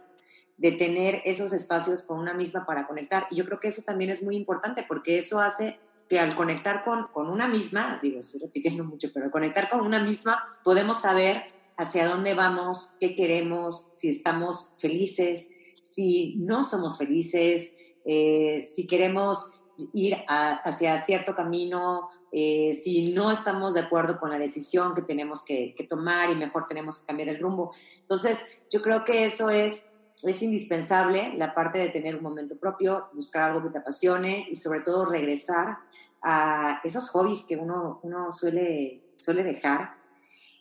de 0.56 0.72
tener 0.72 1.22
esos 1.24 1.52
espacios 1.52 2.02
con 2.02 2.18
una 2.18 2.34
misma 2.34 2.66
para 2.66 2.86
conectar. 2.86 3.26
Y 3.30 3.36
yo 3.36 3.44
creo 3.46 3.58
que 3.60 3.68
eso 3.68 3.82
también 3.82 4.10
es 4.10 4.22
muy 4.22 4.36
importante 4.36 4.84
porque 4.86 5.18
eso 5.18 5.38
hace 5.38 5.80
que 6.10 6.18
al 6.18 6.34
conectar 6.34 6.82
con, 6.84 7.06
con 7.12 7.30
una 7.30 7.46
misma, 7.46 8.00
digo, 8.02 8.18
estoy 8.18 8.40
repitiendo 8.40 8.84
mucho, 8.84 9.08
pero 9.14 9.26
al 9.26 9.30
conectar 9.30 9.70
con 9.70 9.82
una 9.82 10.00
misma 10.00 10.44
podemos 10.64 11.00
saber 11.00 11.44
hacia 11.76 12.08
dónde 12.08 12.34
vamos, 12.34 12.96
qué 12.98 13.14
queremos, 13.14 13.86
si 13.92 14.08
estamos 14.08 14.74
felices, 14.80 15.48
si 15.80 16.34
no 16.38 16.64
somos 16.64 16.98
felices, 16.98 17.70
eh, 18.04 18.68
si 18.74 18.88
queremos 18.88 19.60
ir 19.94 20.16
hacia 20.26 21.00
cierto 21.00 21.36
camino, 21.36 22.08
eh, 22.32 22.72
si 22.74 23.12
no 23.12 23.30
estamos 23.30 23.74
de 23.74 23.80
acuerdo 23.80 24.18
con 24.18 24.30
la 24.30 24.38
decisión 24.38 24.94
que 24.94 25.02
tenemos 25.02 25.44
que, 25.44 25.74
tomar 25.88 26.28
y 26.28 26.34
mejor 26.34 26.66
tenemos 26.66 26.98
que 26.98 27.06
cambiar 27.06 27.28
el 27.28 27.40
rumbo. 27.40 27.70
Entonces, 28.00 28.40
yo 28.68 28.82
creo 28.82 29.04
que 29.04 29.24
eso 29.24 29.48
es 29.48 29.86
es 30.22 30.42
indispensable 30.42 31.32
la 31.36 31.54
parte 31.54 31.78
de 31.78 31.88
tener 31.88 32.16
un 32.16 32.22
momento 32.22 32.58
propio, 32.58 33.08
buscar 33.14 33.44
algo 33.44 33.62
que 33.62 33.70
te 33.70 33.78
apasione 33.78 34.46
y 34.50 34.54
sobre 34.54 34.80
todo 34.80 35.06
regresar 35.06 35.78
a 36.22 36.80
esos 36.84 37.08
hobbies 37.10 37.44
que 37.44 37.56
uno, 37.56 38.00
uno 38.02 38.30
suele, 38.30 39.02
suele 39.16 39.42
dejar. 39.42 39.94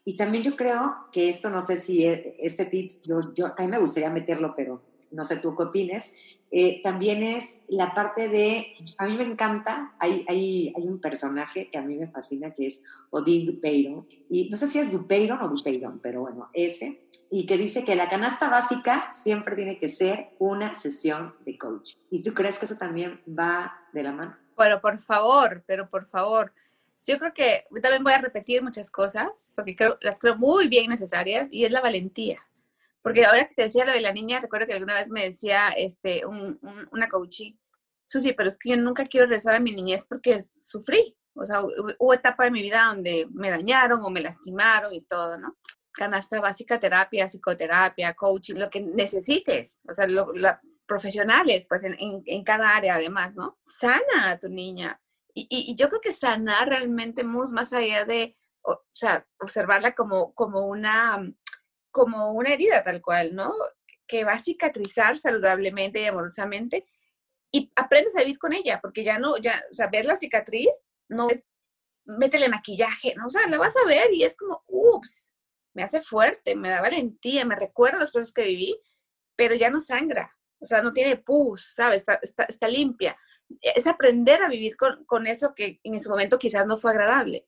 Y 0.06 0.16
también 0.16 0.44
yo 0.44 0.56
creo 0.56 1.08
que 1.12 1.30
esto, 1.30 1.50
no 1.50 1.62
sé 1.62 1.78
si 1.78 2.06
e, 2.06 2.38
este 2.40 2.66
tip, 2.66 2.92
yo, 3.04 3.34
yo, 3.34 3.48
a 3.58 3.62
mí 3.62 3.68
me 3.68 3.80
gustaría 3.80 4.10
meterlo, 4.10 4.54
pero 4.56 4.82
no 5.12 5.24
sé 5.24 5.38
tú 5.38 5.56
qué 5.56 5.64
opines, 5.64 6.14
eh, 6.52 6.82
también 6.82 7.22
es 7.24 7.46
la 7.68 7.94
parte 7.94 8.28
de, 8.28 8.76
a 8.98 9.06
mí 9.06 9.16
me 9.16 9.24
encanta, 9.24 9.96
hay, 10.00 10.26
hay, 10.28 10.74
hay, 10.76 10.84
un 10.84 11.00
personaje 11.00 11.70
que 11.70 11.78
a 11.78 11.84
mí 11.84 11.96
me 11.96 12.08
fascina 12.08 12.52
que 12.52 12.68
es 12.68 12.82
Odín 13.12 13.46
Dupeyron, 13.46 14.08
y 14.30 14.50
no 14.50 14.58
sé 14.58 14.68
si 14.68 14.80
es 14.80 14.92
Dupeyron 14.92 15.42
o 15.42 15.48
Dupeyron, 15.48 16.00
pero 16.00 16.22
bueno, 16.22 16.50
ese, 16.54 17.08
y 17.30 17.46
que 17.46 17.58
dice 17.58 17.84
que 17.84 17.96
la 17.96 18.10
canasta 18.10 18.50
básica 18.50 19.12
siempre 19.12 19.56
tiene 19.56 19.78
que 19.78 19.90
ser 19.90 20.32
una 20.40 20.74
sesión 20.74 21.36
de 21.46 21.58
coach. 21.58 21.94
¿Y 22.10 22.24
tú 22.24 22.34
crees 22.34 22.58
que 22.58 22.66
eso 22.66 22.78
también 22.78 23.22
va 23.28 23.80
de 23.94 24.04
la 24.04 24.12
mano? 24.12 24.36
Bueno, 24.56 24.82
por 24.82 25.00
favor, 25.00 25.64
pero 25.68 25.88
por 25.88 26.08
favor. 26.10 26.52
Yo 27.06 27.18
creo 27.18 27.34
que 27.34 27.66
también 27.82 28.04
voy 28.04 28.14
a 28.14 28.22
repetir 28.22 28.64
muchas 28.64 28.90
cosas, 28.92 29.52
porque 29.56 29.76
creo, 29.76 29.98
las 30.02 30.20
creo 30.20 30.36
muy 30.36 30.68
bien 30.68 30.90
necesarias, 30.90 31.48
y 31.52 31.66
es 31.66 31.72
la 31.72 31.82
valentía. 31.82 32.44
Porque 33.02 33.26
ahora 33.26 33.48
que 33.48 33.56
te 33.56 33.64
decía 33.64 33.86
lo 33.86 33.94
de 33.94 34.02
la 34.02 34.14
niña, 34.14 34.40
recuerdo 34.40 34.68
que 34.68 34.74
alguna 34.74 34.96
vez 34.96 35.10
me 35.10 35.24
decía 35.24 35.70
este, 35.70 36.26
un, 36.26 36.60
una 36.92 37.08
coaching, 37.08 37.54
Susi, 38.06 38.34
pero 38.34 38.50
es 38.50 38.58
que 38.58 38.72
yo 38.72 38.78
nunca 38.78 39.06
quiero 39.06 39.28
regresar 39.28 39.56
a 39.56 39.60
mi 39.60 39.72
niñez 39.72 40.06
porque 40.08 40.42
sufrí. 40.62 41.16
O 41.36 41.46
sea, 41.46 41.62
hubo 42.00 42.14
etapa 42.14 42.46
de 42.46 42.52
mi 42.52 42.62
vida 42.62 42.86
donde 42.86 43.28
me 43.32 43.52
dañaron 43.52 44.04
o 44.04 44.10
me 44.10 44.22
lastimaron 44.22 44.92
y 44.94 45.02
todo, 45.02 45.38
¿no? 45.38 45.56
Canasta 45.92 46.42
básica, 46.42 46.80
terapia, 46.80 47.28
psicoterapia, 47.28 48.14
coaching, 48.14 48.56
lo 48.56 48.70
que 48.70 48.82
necesites. 48.82 49.80
O 49.88 49.94
sea, 49.94 50.08
lo, 50.08 50.34
profesionales, 50.88 51.68
pues 51.70 51.84
en, 51.84 51.96
en, 52.00 52.44
cada 52.44 52.76
área 52.76 52.96
además, 52.96 53.36
¿no? 53.36 53.58
Sana 53.62 54.32
a 54.32 54.40
tu 54.40 54.50
niña. 54.50 55.00
Y, 55.36 55.48
y, 55.50 55.76
yo 55.76 55.88
creo 55.88 56.02
que 56.02 56.12
sanar 56.12 56.68
realmente 56.68 57.24
más 57.24 57.72
allá 57.72 58.04
de, 58.04 58.36
o, 58.64 58.82
sea, 58.92 59.26
observarla 59.40 59.94
como, 59.94 60.34
como 60.34 60.68
una 60.68 61.24
como 62.00 62.32
una 62.32 62.54
herida 62.54 62.82
tal 62.82 63.02
cual, 63.02 63.36
¿no? 63.36 63.54
Que 64.08 64.24
va 64.24 64.34
a 64.34 64.42
cicatrizar 64.42 65.18
saludablemente 65.18 66.02
y 66.02 66.06
amorosamente 66.06 66.86
y 67.52 67.72
aprendes 67.76 68.16
a 68.16 68.20
vivir 68.20 68.40
con 68.40 68.54
ella, 68.54 68.80
porque 68.82 69.04
ya 69.04 69.20
no, 69.20 69.38
ya, 69.38 69.62
o 69.70 69.74
sea, 69.74 69.88
ver 69.88 70.06
la 70.06 70.16
cicatriz 70.16 70.70
no 71.10 71.30
es, 71.30 71.44
métele 72.06 72.48
maquillaje, 72.48 73.16
¿no? 73.16 73.28
O 73.28 73.30
sea, 73.30 73.48
la 73.48 73.58
vas 73.58 73.76
a 73.76 73.86
ver 73.86 74.14
y 74.14 74.24
es 74.24 74.38
como, 74.38 74.64
ups, 74.68 75.34
me 75.74 75.84
hace 75.84 76.02
fuerte, 76.02 76.56
me 76.56 76.70
da 76.70 76.82
valentía, 76.82 77.44
me 77.44 77.56
recuerda 77.56 78.00
los 78.00 78.12
procesos 78.12 78.34
que 78.34 78.46
viví, 78.46 78.80
pero 79.36 79.56
ya 79.56 79.70
no 79.70 79.82
sangra, 79.82 80.34
o 80.60 80.66
sea, 80.66 80.82
no 80.82 80.94
tiene 80.94 81.18
pus, 81.18 81.74
¿sabes? 81.76 82.06
Está, 82.22 82.68
limpia. 82.68 83.18
Es 83.62 83.88
aprender 83.88 84.42
a 84.42 84.50
vivir 84.50 84.78
con, 84.78 85.04
con, 85.06 85.28
eso 85.28 85.54
que 85.54 85.80
en 85.84 86.00
su 86.00 86.10
momento 86.10 86.40
quizás 86.40 86.66
no 86.66 86.78
fue 86.78 86.92
agradable. 86.92 87.48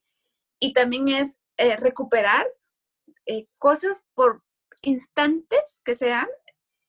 Y 0.58 0.72
también 0.72 1.08
es 1.08 1.36
eh, 1.58 1.76
recuperar 1.76 2.46
eh, 3.26 3.46
cosas 3.58 4.04
por 4.14 4.42
instantes 4.82 5.80
que 5.84 5.94
sean, 5.94 6.28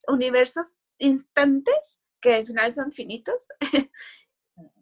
universos 0.08 0.74
instantes 0.98 2.00
que 2.22 2.36
al 2.36 2.46
final 2.46 2.74
son 2.74 2.92
finitos, 2.92 3.48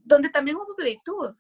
donde 0.03 0.29
también 0.29 0.57
hubo 0.57 0.75
plenitud, 0.75 1.35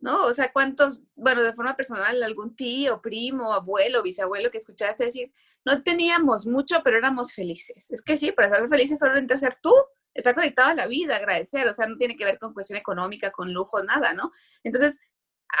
¿no? 0.00 0.24
O 0.24 0.32
sea, 0.32 0.52
cuántos, 0.52 1.02
bueno, 1.14 1.42
de 1.42 1.52
forma 1.52 1.76
personal, 1.76 2.22
algún 2.22 2.56
tío, 2.56 3.00
primo, 3.00 3.52
abuelo, 3.52 4.02
bisabuelo 4.02 4.50
que 4.50 4.58
escuchaste 4.58 5.04
decir, 5.04 5.32
no 5.64 5.82
teníamos 5.82 6.46
mucho, 6.46 6.82
pero 6.82 6.96
éramos 6.96 7.34
felices. 7.34 7.90
Es 7.90 8.02
que 8.02 8.16
sí, 8.16 8.32
para 8.32 8.48
estar 8.48 8.68
felices 8.68 8.98
solamente 8.98 9.38
ser 9.38 9.58
tú, 9.62 9.74
está 10.14 10.34
conectado 10.34 10.70
a 10.70 10.74
la 10.74 10.86
vida, 10.86 11.16
agradecer, 11.16 11.66
o 11.68 11.74
sea, 11.74 11.86
no 11.86 11.96
tiene 11.96 12.16
que 12.16 12.24
ver 12.24 12.38
con 12.38 12.52
cuestión 12.52 12.78
económica, 12.78 13.30
con 13.30 13.52
lujo, 13.52 13.82
nada, 13.82 14.12
¿no? 14.12 14.32
Entonces, 14.64 14.98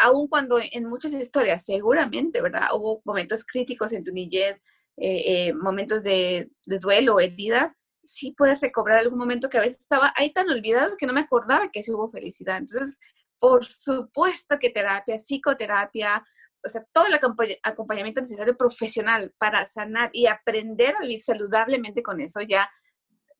aun 0.02 0.28
cuando 0.28 0.58
en 0.60 0.88
muchas 0.88 1.12
historias 1.12 1.64
seguramente, 1.64 2.40
¿verdad? 2.40 2.68
Hubo 2.74 3.02
momentos 3.04 3.44
críticos 3.44 3.92
en 3.92 4.04
tu 4.04 4.12
niñez, 4.12 4.56
eh, 4.96 5.48
eh, 5.48 5.54
momentos 5.54 6.02
de, 6.02 6.50
de, 6.66 6.78
duelo, 6.78 7.18
heridas, 7.20 7.74
sí 8.04 8.34
puedes 8.36 8.60
recobrar 8.60 8.98
algún 8.98 9.18
momento 9.18 9.48
que 9.48 9.58
a 9.58 9.62
veces 9.62 9.80
estaba 9.80 10.12
ahí 10.16 10.32
tan 10.32 10.48
olvidado 10.50 10.96
que 10.96 11.06
no 11.06 11.12
me 11.12 11.20
acordaba 11.20 11.70
que 11.70 11.82
sí 11.82 11.92
hubo 11.92 12.10
felicidad. 12.10 12.58
Entonces, 12.58 12.96
por 13.38 13.64
supuesto 13.64 14.58
que 14.58 14.70
terapia, 14.70 15.18
psicoterapia, 15.18 16.24
o 16.64 16.68
sea, 16.68 16.84
todo 16.92 17.06
el 17.06 17.14
acompañamiento 17.62 18.20
necesario 18.20 18.56
profesional 18.56 19.34
para 19.38 19.66
sanar 19.66 20.10
y 20.12 20.26
aprender 20.26 20.94
a 20.94 21.00
vivir 21.00 21.20
saludablemente 21.20 22.02
con 22.02 22.20
eso, 22.20 22.40
ya, 22.40 22.70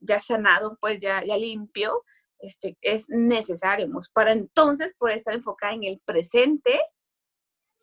ya 0.00 0.18
sanado, 0.20 0.76
pues 0.80 1.00
ya, 1.00 1.22
ya 1.24 1.36
limpio, 1.36 2.04
este, 2.42 2.76
es 2.82 3.08
necesario 3.08 3.88
para 4.12 4.32
entonces 4.32 4.94
poder 4.98 5.16
estar 5.16 5.34
enfocada 5.34 5.74
en 5.74 5.84
el 5.84 6.00
presente 6.04 6.80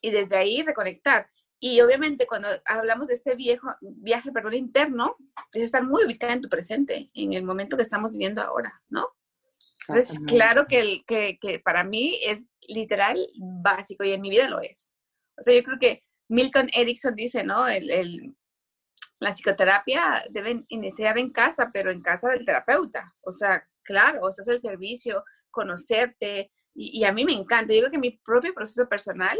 y 0.02 0.12
desde 0.12 0.38
ahí 0.38 0.62
reconectar. 0.62 1.30
Y 1.62 1.82
obviamente 1.82 2.28
cuando 2.28 2.48
hablamos 2.66 3.08
de 3.08 3.16
este 3.16 3.36
viejo, 3.36 3.68
viaje 3.82 4.32
perdón, 4.32 4.54
interno, 4.54 5.16
es 5.54 5.64
estar 5.64 5.84
muy 5.84 6.06
ubicada 6.06 6.34
en 6.34 6.42
tu 6.42 6.50
presente, 6.50 7.10
en 7.14 7.34
el 7.34 7.44
momento 7.44 7.76
que 7.76 7.84
estamos 7.84 8.12
viviendo 8.12 8.42
ahora, 8.42 8.82
¿no? 8.90 9.08
Entonces, 9.88 10.20
claro 10.28 10.68
que, 10.68 10.80
el, 10.80 11.06
que, 11.06 11.40
que, 11.42 11.60
para 11.60 11.84
mí 11.84 12.20
es 12.24 12.48
literal 12.68 13.18
básico 13.64 14.04
y 14.04 14.12
en 14.12 14.22
mi 14.22 14.30
vida 14.30 14.48
lo 14.48 14.62
es. 14.62 14.92
O 15.38 15.42
sea, 15.42 15.56
yo 15.56 15.64
creo 15.64 15.80
que 15.80 16.04
Milton 16.30 16.70
Erickson 16.74 17.16
dice, 17.16 17.44
¿no? 17.44 17.68
El, 17.68 17.90
el, 17.90 18.36
la 19.20 19.32
psicoterapia 19.32 20.26
debe 20.30 20.64
iniciar 20.70 21.18
en 21.18 21.32
casa, 21.32 21.72
pero 21.74 21.92
en 21.92 22.02
casa 22.02 22.30
del 22.30 22.46
terapeuta. 22.46 23.16
O 23.22 23.32
sea, 23.32 23.68
claro, 23.84 24.20
o 24.24 24.32
sea, 24.32 24.44
es 24.44 24.48
el 24.48 24.62
servicio, 24.62 25.24
conocerte, 25.52 26.52
y, 26.74 27.04
a 27.04 27.12
mí 27.12 27.26
me 27.26 27.34
encanta. 27.34 27.74
Yo 27.74 27.82
creo 27.82 27.92
que 27.92 27.98
mi 27.98 28.12
propio 28.24 28.54
proceso 28.54 28.88
personal, 28.88 29.38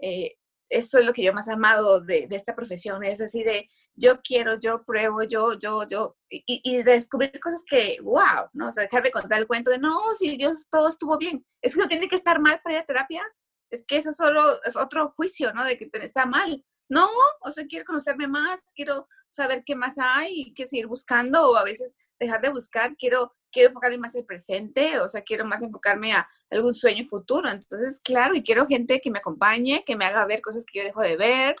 eh, 0.00 0.34
eso 0.68 0.98
es 0.98 1.06
lo 1.06 1.12
que 1.12 1.22
yo 1.22 1.32
más 1.32 1.48
amado 1.48 2.00
de, 2.00 2.26
esta 2.30 2.54
profesión, 2.54 3.04
es 3.04 3.20
así 3.20 3.42
de 3.42 3.68
yo 3.94 4.20
quiero, 4.22 4.58
yo 4.58 4.82
pruebo, 4.84 5.22
yo, 5.24 5.58
yo, 5.58 5.86
yo, 5.86 6.16
y, 6.28 6.82
descubrir 6.82 7.38
cosas 7.40 7.62
que, 7.68 7.98
wow, 8.02 8.48
¿no? 8.54 8.68
O 8.68 8.72
sea, 8.72 8.84
dejar 8.84 9.02
de 9.02 9.10
contar 9.10 9.40
el 9.40 9.46
cuento 9.46 9.70
de, 9.70 9.78
no, 9.78 10.00
si 10.16 10.36
Dios 10.36 10.64
todo 10.70 10.88
estuvo 10.88 11.18
bien, 11.18 11.44
es 11.60 11.74
que 11.74 11.80
no 11.80 11.88
tiene 11.88 12.08
que 12.08 12.16
estar 12.16 12.40
mal 12.40 12.60
para 12.62 12.76
ir 12.76 12.82
a 12.82 12.86
terapia, 12.86 13.22
es 13.70 13.84
que 13.86 13.96
eso 13.96 14.12
solo 14.12 14.62
es 14.64 14.76
otro 14.76 15.12
juicio, 15.16 15.52
¿no? 15.52 15.64
De 15.64 15.76
que 15.76 15.88
está 15.92 16.24
mal. 16.26 16.64
No, 16.88 17.08
o 17.42 17.50
sea, 17.52 17.66
quiero 17.66 17.84
conocerme 17.84 18.26
más, 18.26 18.60
quiero 18.74 19.06
saber 19.28 19.62
qué 19.64 19.76
más 19.76 19.94
hay, 19.98 20.52
quiero 20.54 20.68
seguir 20.68 20.86
buscando, 20.86 21.50
o 21.50 21.56
a 21.56 21.62
veces 21.62 21.96
dejar 22.18 22.40
de 22.40 22.50
buscar, 22.50 22.96
quiero 22.96 23.32
quiero 23.50 23.68
enfocarme 23.68 23.98
más 23.98 24.14
en 24.14 24.20
el 24.20 24.26
presente, 24.26 24.98
o 25.00 25.08
sea, 25.08 25.22
quiero 25.22 25.44
más 25.44 25.62
enfocarme 25.62 26.12
a 26.12 26.28
algún 26.50 26.74
sueño 26.74 27.04
futuro. 27.04 27.50
Entonces, 27.50 28.00
claro, 28.02 28.34
y 28.34 28.42
quiero 28.42 28.66
gente 28.66 29.00
que 29.00 29.10
me 29.10 29.18
acompañe, 29.18 29.84
que 29.84 29.96
me 29.96 30.04
haga 30.04 30.26
ver 30.26 30.40
cosas 30.40 30.64
que 30.64 30.80
yo 30.80 30.84
dejo 30.84 31.02
de 31.02 31.16
ver, 31.16 31.56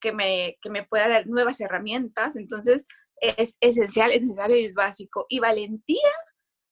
que 0.00 0.12
me, 0.12 0.58
que 0.60 0.70
me 0.70 0.84
pueda 0.84 1.08
dar 1.08 1.26
nuevas 1.26 1.60
herramientas. 1.60 2.36
Entonces, 2.36 2.86
es 3.20 3.56
esencial, 3.60 4.12
es 4.12 4.22
necesario 4.22 4.56
y 4.56 4.64
es 4.64 4.74
básico. 4.74 5.26
Y 5.28 5.38
valentía, 5.40 6.10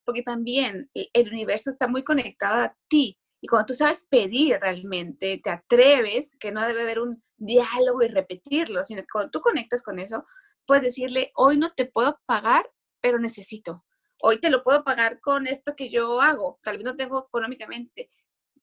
porque 0.05 0.23
también 0.23 0.89
el 0.93 1.27
universo 1.29 1.69
está 1.69 1.87
muy 1.87 2.03
conectado 2.03 2.61
a 2.61 2.75
ti. 2.87 3.17
Y 3.41 3.47
cuando 3.47 3.67
tú 3.67 3.73
sabes 3.73 4.05
pedir 4.09 4.57
realmente, 4.61 5.39
te 5.43 5.49
atreves, 5.49 6.35
que 6.39 6.51
no 6.51 6.65
debe 6.65 6.83
haber 6.83 6.99
un 6.99 7.21
diálogo 7.37 8.01
y 8.03 8.07
repetirlo, 8.07 8.83
sino 8.83 9.01
que 9.01 9.07
cuando 9.11 9.31
tú 9.31 9.41
conectas 9.41 9.83
con 9.83 9.99
eso, 9.99 10.23
puedes 10.65 10.83
decirle, 10.83 11.31
hoy 11.35 11.57
no 11.57 11.71
te 11.71 11.85
puedo 11.85 12.19
pagar, 12.25 12.69
pero 13.01 13.19
necesito 13.19 13.83
hoy 14.25 14.39
te 14.39 14.49
lo 14.49 14.63
puedo 14.63 14.83
pagar 14.83 15.19
con 15.19 15.47
esto 15.47 15.75
que 15.75 15.89
yo 15.89 16.21
hago, 16.21 16.59
tal 16.63 16.77
vez 16.77 16.85
no 16.85 16.95
tengo 16.95 17.25
económicamente. 17.27 18.09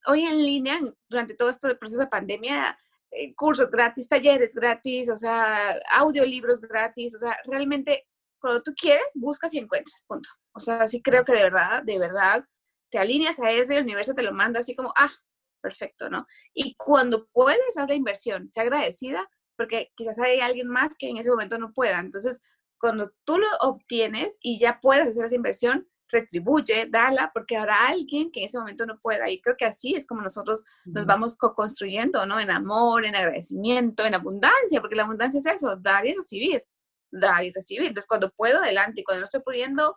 Hoy 0.06 0.24
en 0.24 0.42
línea, 0.42 0.78
durante 1.08 1.34
todo 1.34 1.50
esto 1.50 1.68
del 1.68 1.76
proceso 1.76 2.00
de 2.00 2.06
pandemia, 2.06 2.78
eh, 3.10 3.34
cursos 3.34 3.70
gratis, 3.70 4.08
talleres 4.08 4.54
gratis, 4.54 5.10
o 5.10 5.16
sea, 5.16 5.78
audiolibros 5.90 6.62
gratis, 6.62 7.14
o 7.14 7.18
sea, 7.18 7.36
realmente 7.44 8.06
cuando 8.40 8.62
tú 8.62 8.72
quieres, 8.74 9.04
buscas 9.14 9.52
y 9.52 9.58
encuentras, 9.58 10.02
punto. 10.08 10.30
O 10.52 10.60
sea, 10.60 10.88
sí 10.88 11.02
creo 11.02 11.26
que 11.26 11.34
de 11.34 11.42
verdad, 11.42 11.82
de 11.82 11.98
verdad, 11.98 12.42
te 12.90 12.98
alineas 12.98 13.38
a 13.40 13.52
eso 13.52 13.74
y 13.74 13.76
el 13.76 13.82
universo 13.82 14.14
te 14.14 14.22
lo 14.22 14.32
manda 14.32 14.60
así 14.60 14.74
como, 14.74 14.94
ah, 14.96 15.12
perfecto, 15.60 16.08
¿no? 16.08 16.24
Y 16.54 16.74
cuando 16.76 17.28
puedes, 17.32 17.76
haz 17.76 17.86
la 17.86 17.94
inversión, 17.94 18.50
sea 18.50 18.62
agradecida, 18.62 19.28
porque 19.56 19.90
quizás 19.94 20.18
hay 20.20 20.40
alguien 20.40 20.68
más 20.68 20.96
que 20.96 21.10
en 21.10 21.18
ese 21.18 21.28
momento 21.28 21.58
no 21.58 21.74
pueda. 21.74 22.00
Entonces, 22.00 22.40
cuando 22.80 23.10
tú 23.24 23.38
lo 23.38 23.46
obtienes 23.60 24.36
y 24.40 24.58
ya 24.58 24.80
puedes 24.80 25.06
hacer 25.06 25.26
esa 25.26 25.34
inversión, 25.34 25.86
retribuye, 26.08 26.86
dala, 26.90 27.30
porque 27.32 27.56
habrá 27.56 27.88
alguien 27.88 28.30
que 28.32 28.40
en 28.40 28.46
ese 28.46 28.58
momento 28.58 28.86
no 28.86 28.98
pueda. 28.98 29.30
Y 29.30 29.40
creo 29.40 29.56
que 29.56 29.64
así 29.64 29.94
es 29.94 30.06
como 30.06 30.22
nosotros 30.22 30.64
nos 30.86 31.06
vamos 31.06 31.36
co-construyendo, 31.36 32.26
¿no? 32.26 32.40
En 32.40 32.50
amor, 32.50 33.04
en 33.04 33.14
agradecimiento, 33.14 34.04
en 34.04 34.14
abundancia, 34.14 34.80
porque 34.80 34.96
la 34.96 35.04
abundancia 35.04 35.38
es 35.38 35.46
eso, 35.46 35.76
dar 35.76 36.06
y 36.06 36.14
recibir, 36.14 36.64
dar 37.12 37.44
y 37.44 37.52
recibir. 37.52 37.86
Entonces, 37.86 38.08
cuando 38.08 38.30
puedo, 38.30 38.58
adelante, 38.58 39.02
y 39.02 39.04
cuando 39.04 39.20
no 39.20 39.24
estoy 39.24 39.42
pudiendo, 39.42 39.94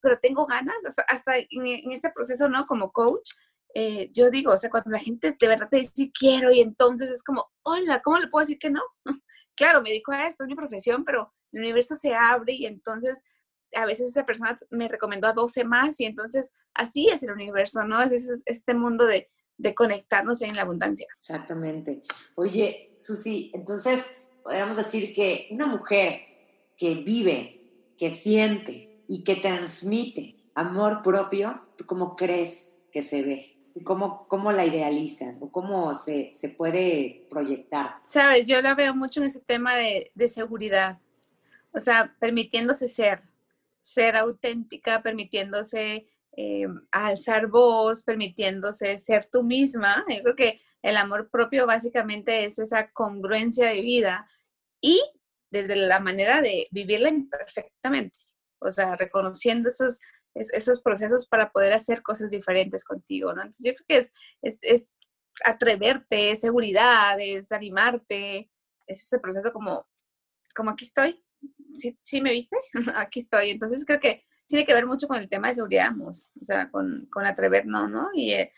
pero 0.00 0.18
tengo 0.18 0.46
ganas, 0.46 0.76
hasta, 1.08 1.36
en, 1.38 1.92
este 1.92 2.10
proceso, 2.14 2.48
¿no? 2.48 2.66
Como 2.66 2.92
coach, 2.92 3.30
eh, 3.74 4.10
yo 4.12 4.30
digo, 4.30 4.52
o 4.52 4.56
sea, 4.56 4.70
cuando 4.70 4.90
la 4.90 5.00
gente 5.00 5.36
de 5.38 5.48
verdad 5.48 5.68
te 5.68 5.78
dice 5.78 6.10
quiero 6.16 6.52
y 6.52 6.60
entonces 6.60 7.10
es 7.10 7.24
como, 7.24 7.50
hola, 7.64 8.00
¿cómo 8.02 8.18
le 8.18 8.28
puedo 8.28 8.42
decir 8.42 8.58
que 8.58 8.70
no? 8.70 8.82
claro, 9.56 9.82
me 9.82 9.90
dedico 9.90 10.12
a 10.12 10.28
esto, 10.28 10.44
es 10.44 10.48
mi 10.48 10.54
profesión, 10.54 11.04
pero 11.04 11.32
el 11.54 11.60
universo 11.60 11.96
se 11.96 12.14
abre 12.14 12.52
y 12.52 12.66
entonces 12.66 13.22
a 13.74 13.86
veces 13.86 14.10
esa 14.10 14.26
persona 14.26 14.58
me 14.70 14.88
recomendó 14.88 15.28
a 15.28 15.32
12 15.32 15.64
más 15.64 15.98
y 16.00 16.04
entonces 16.04 16.52
así 16.74 17.08
es 17.08 17.22
el 17.22 17.30
universo, 17.30 17.84
¿no? 17.84 18.02
Es, 18.02 18.28
este 18.44 18.74
mundo 18.74 19.06
de, 19.06 19.30
de 19.56 19.74
conectarnos 19.74 20.42
en 20.42 20.56
la 20.56 20.62
abundancia. 20.62 21.06
Exactamente. 21.16 22.02
Oye, 22.34 22.94
Susi, 22.98 23.50
entonces 23.54 24.04
podríamos 24.42 24.76
decir 24.76 25.12
que 25.14 25.48
una 25.50 25.66
mujer 25.66 26.20
que 26.76 26.96
vive, 26.96 27.94
que 27.96 28.14
siente 28.14 29.02
y 29.08 29.24
que 29.24 29.36
transmite 29.36 30.36
amor 30.54 31.02
propio, 31.02 31.62
¿tú 31.76 31.84
cómo 31.86 32.16
crees 32.16 32.76
que 32.92 33.02
se 33.02 33.22
ve? 33.22 33.50
¿Cómo, 33.82 34.28
cómo 34.28 34.52
la 34.52 34.64
idealizas 34.64 35.38
o 35.40 35.50
cómo 35.50 35.92
se, 35.94 36.32
se, 36.32 36.48
puede 36.48 37.26
proyectar? 37.28 37.96
Sabes, 38.04 38.46
yo 38.46 38.62
la 38.62 38.76
veo 38.76 38.94
mucho 38.94 39.18
en 39.18 39.26
ese 39.26 39.40
tema 39.40 39.74
de, 39.74 40.12
de 40.14 40.28
seguridad, 40.28 41.00
o 41.74 41.80
sea, 41.80 42.16
permitiéndose 42.20 42.88
ser, 42.88 43.22
ser 43.82 44.16
auténtica, 44.16 45.02
permitiéndose 45.02 46.06
eh, 46.36 46.66
alzar 46.90 47.48
voz, 47.48 48.02
permitiéndose 48.02 48.98
ser 48.98 49.28
tú 49.30 49.42
misma. 49.42 50.04
Yo 50.08 50.22
creo 50.22 50.36
que 50.36 50.60
el 50.82 50.96
amor 50.96 51.30
propio 51.30 51.66
básicamente 51.66 52.44
es 52.44 52.58
esa 52.58 52.90
congruencia 52.92 53.68
de 53.68 53.80
vida 53.80 54.28
y 54.80 55.02
desde 55.50 55.76
la 55.76 56.00
manera 56.00 56.40
de 56.40 56.68
vivirla 56.70 57.08
imperfectamente, 57.08 58.18
o 58.58 58.70
sea, 58.70 58.96
reconociendo 58.96 59.68
esos 59.68 60.00
esos 60.34 60.80
procesos 60.82 61.26
para 61.26 61.50
poder 61.52 61.72
hacer 61.72 62.02
cosas 62.02 62.30
diferentes 62.30 62.84
contigo, 62.84 63.32
¿no? 63.32 63.42
Entonces 63.42 63.64
yo 63.64 63.74
creo 63.74 63.86
que 63.86 63.98
es, 63.98 64.12
es, 64.42 64.58
es 64.62 64.90
atreverte, 65.44 66.32
es 66.32 66.40
seguridad, 66.40 67.18
es 67.20 67.52
animarte, 67.52 68.50
es 68.86 69.04
ese 69.04 69.18
proceso 69.20 69.52
como, 69.52 69.86
como 70.54 70.70
aquí 70.70 70.84
estoy, 70.84 71.23
¿sí, 71.76 71.98
sí 72.02 72.20
me 72.20 72.32
viste? 72.32 72.56
aquí 72.96 73.20
estoy. 73.20 73.50
Entonces 73.50 73.84
creo 73.84 74.00
que 74.00 74.24
tiene 74.46 74.66
que 74.66 74.74
ver 74.74 74.86
mucho 74.86 75.08
con 75.08 75.18
el 75.18 75.28
tema 75.28 75.48
de 75.48 75.54
seguridad, 75.54 75.90
o 76.00 76.12
sea, 76.44 76.70
con, 76.70 77.06
con 77.10 77.26
atrevernos, 77.26 77.90
¿no? 77.90 78.08
Y, 78.14 78.32
eh, 78.32 78.52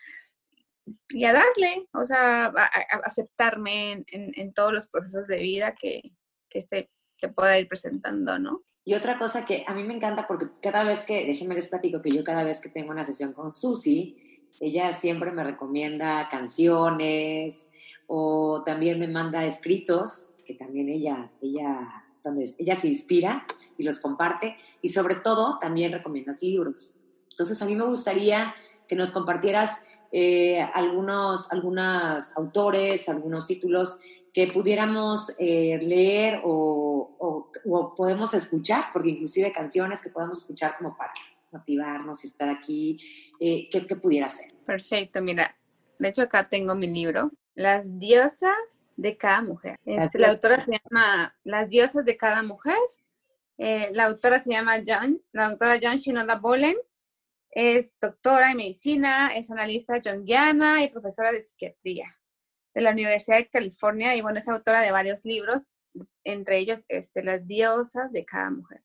y 1.09 1.25
a 1.25 1.33
darle, 1.33 1.87
o 1.93 2.03
sea, 2.05 2.45
a, 2.45 2.69
aceptarme 3.03 3.91
en, 3.91 4.05
en, 4.07 4.31
en, 4.35 4.53
todos 4.53 4.73
los 4.73 4.87
procesos 4.87 5.27
de 5.27 5.39
vida 5.39 5.75
que, 5.75 6.13
que 6.49 6.59
este 6.59 6.89
te 7.19 7.29
pueda 7.29 7.57
ir 7.57 7.67
presentando, 7.67 8.37
¿no? 8.39 8.63
Y 8.85 8.93
otra 8.93 9.17
cosa 9.17 9.43
que 9.43 9.65
a 9.67 9.73
mí 9.73 9.83
me 9.83 9.93
encanta, 9.93 10.27
porque 10.27 10.45
cada 10.61 10.83
vez 10.83 10.99
que, 10.99 11.25
déjenme 11.25 11.55
les 11.55 11.67
platico 11.67 12.01
que 12.01 12.11
yo 12.11 12.23
cada 12.23 12.43
vez 12.43 12.61
que 12.61 12.69
tengo 12.69 12.91
una 12.91 13.03
sesión 13.03 13.33
con 13.33 13.51
Susi, 13.51 14.15
ella 14.59 14.93
siempre 14.93 15.31
me 15.31 15.43
recomienda 15.43 16.29
canciones 16.29 17.67
o 18.07 18.63
también 18.65 18.99
me 18.99 19.07
manda 19.07 19.45
escritos, 19.45 20.31
que 20.45 20.53
también 20.53 20.87
ella, 20.87 21.31
ella, 21.41 21.79
donde 22.27 22.53
ella 22.57 22.75
se 22.75 22.87
inspira 22.87 23.45
y 23.77 23.83
los 23.83 23.99
comparte, 23.99 24.57
y 24.81 24.89
sobre 24.89 25.15
todo 25.15 25.57
también 25.59 25.91
recomiendas 25.91 26.41
libros. 26.41 26.99
Entonces 27.31 27.61
a 27.61 27.65
mí 27.65 27.75
me 27.75 27.85
gustaría 27.85 28.55
que 28.87 28.95
nos 28.95 29.11
compartieras 29.11 29.81
eh, 30.11 30.61
algunos, 30.73 31.51
algunos 31.51 32.35
autores, 32.37 33.09
algunos 33.09 33.45
títulos 33.45 33.97
que 34.33 34.47
pudiéramos 34.47 35.33
eh, 35.39 35.79
leer 35.81 36.41
o, 36.43 37.51
o, 37.65 37.95
podemos 37.95 38.33
escuchar, 38.33 38.85
porque 38.93 39.09
inclusive 39.09 39.51
canciones 39.51 40.01
que 40.01 40.09
podemos 40.09 40.37
escuchar 40.37 40.77
como 40.77 40.95
para 40.95 41.13
motivarnos 41.51 42.23
y 42.23 42.27
estar 42.27 42.49
aquí, 42.49 42.97
eh, 43.39 43.67
¿qué, 43.71 43.81
pudiera 43.95 44.29
ser? 44.29 44.53
Perfecto, 44.65 45.21
mira, 45.21 45.57
de 45.99 46.09
hecho 46.09 46.21
acá 46.21 46.43
tengo 46.43 46.75
mi 46.75 46.87
libro, 46.87 47.31
Las 47.55 47.83
diosas 47.85 48.57
de 48.97 49.15
cada 49.15 49.41
mujer. 49.41 49.77
Este, 49.85 50.19
la 50.19 50.31
autora 50.31 50.65
se 50.65 50.71
llama 50.71 51.35
Las 51.43 51.69
diosas 51.69 52.03
de 52.03 52.17
cada 52.17 52.43
mujer. 52.43 52.77
Eh, 53.57 53.89
la 53.93 54.05
autora 54.05 54.43
se 54.43 54.51
llama 54.51 54.81
John, 54.85 55.21
la 55.31 55.45
autora 55.45 55.79
John 55.81 55.97
Shinoda 55.97 56.35
Bolen. 56.35 56.75
Es 57.49 57.97
doctora 57.99 58.51
en 58.51 58.57
medicina, 58.57 59.35
es 59.35 59.49
analista 59.49 59.99
junguiana 60.03 60.83
y 60.83 60.89
profesora 60.89 61.31
de 61.31 61.43
psiquiatría 61.43 62.13
de 62.73 62.81
la 62.81 62.91
Universidad 62.91 63.37
de 63.37 63.49
California 63.49 64.15
y 64.15 64.21
bueno, 64.21 64.37
es 64.37 64.47
autora 64.47 64.81
de 64.81 64.91
varios 64.91 65.23
libros, 65.23 65.71
entre 66.23 66.59
ellos 66.59 66.85
este, 66.89 67.23
Las 67.23 67.47
diosas 67.47 68.11
de 68.11 68.25
cada 68.25 68.51
mujer. 68.51 68.83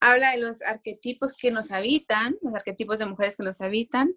Habla 0.00 0.32
de 0.32 0.38
los 0.38 0.62
arquetipos 0.62 1.36
que 1.36 1.50
nos 1.50 1.70
habitan, 1.70 2.36
los 2.42 2.54
arquetipos 2.54 2.98
de 2.98 3.06
mujeres 3.06 3.36
que 3.36 3.44
nos 3.44 3.60
habitan 3.60 4.12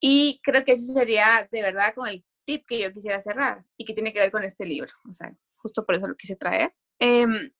y 0.00 0.40
creo 0.42 0.64
que 0.64 0.72
ese 0.72 0.92
sería 0.92 1.46
de 1.50 1.60
verdad 1.60 1.92
con 1.94 2.08
el 2.08 2.24
tip 2.48 2.66
que 2.66 2.80
yo 2.80 2.92
quisiera 2.92 3.20
cerrar 3.20 3.62
y 3.76 3.84
que 3.84 3.92
tiene 3.92 4.12
que 4.12 4.20
ver 4.20 4.30
con 4.30 4.42
este 4.42 4.64
libro, 4.64 4.90
o 5.06 5.12
sea, 5.12 5.30
justo 5.56 5.84
por 5.84 5.94
eso 5.94 6.08
lo 6.08 6.16
quise 6.16 6.34
traer, 6.34 6.74
em, 6.98 7.52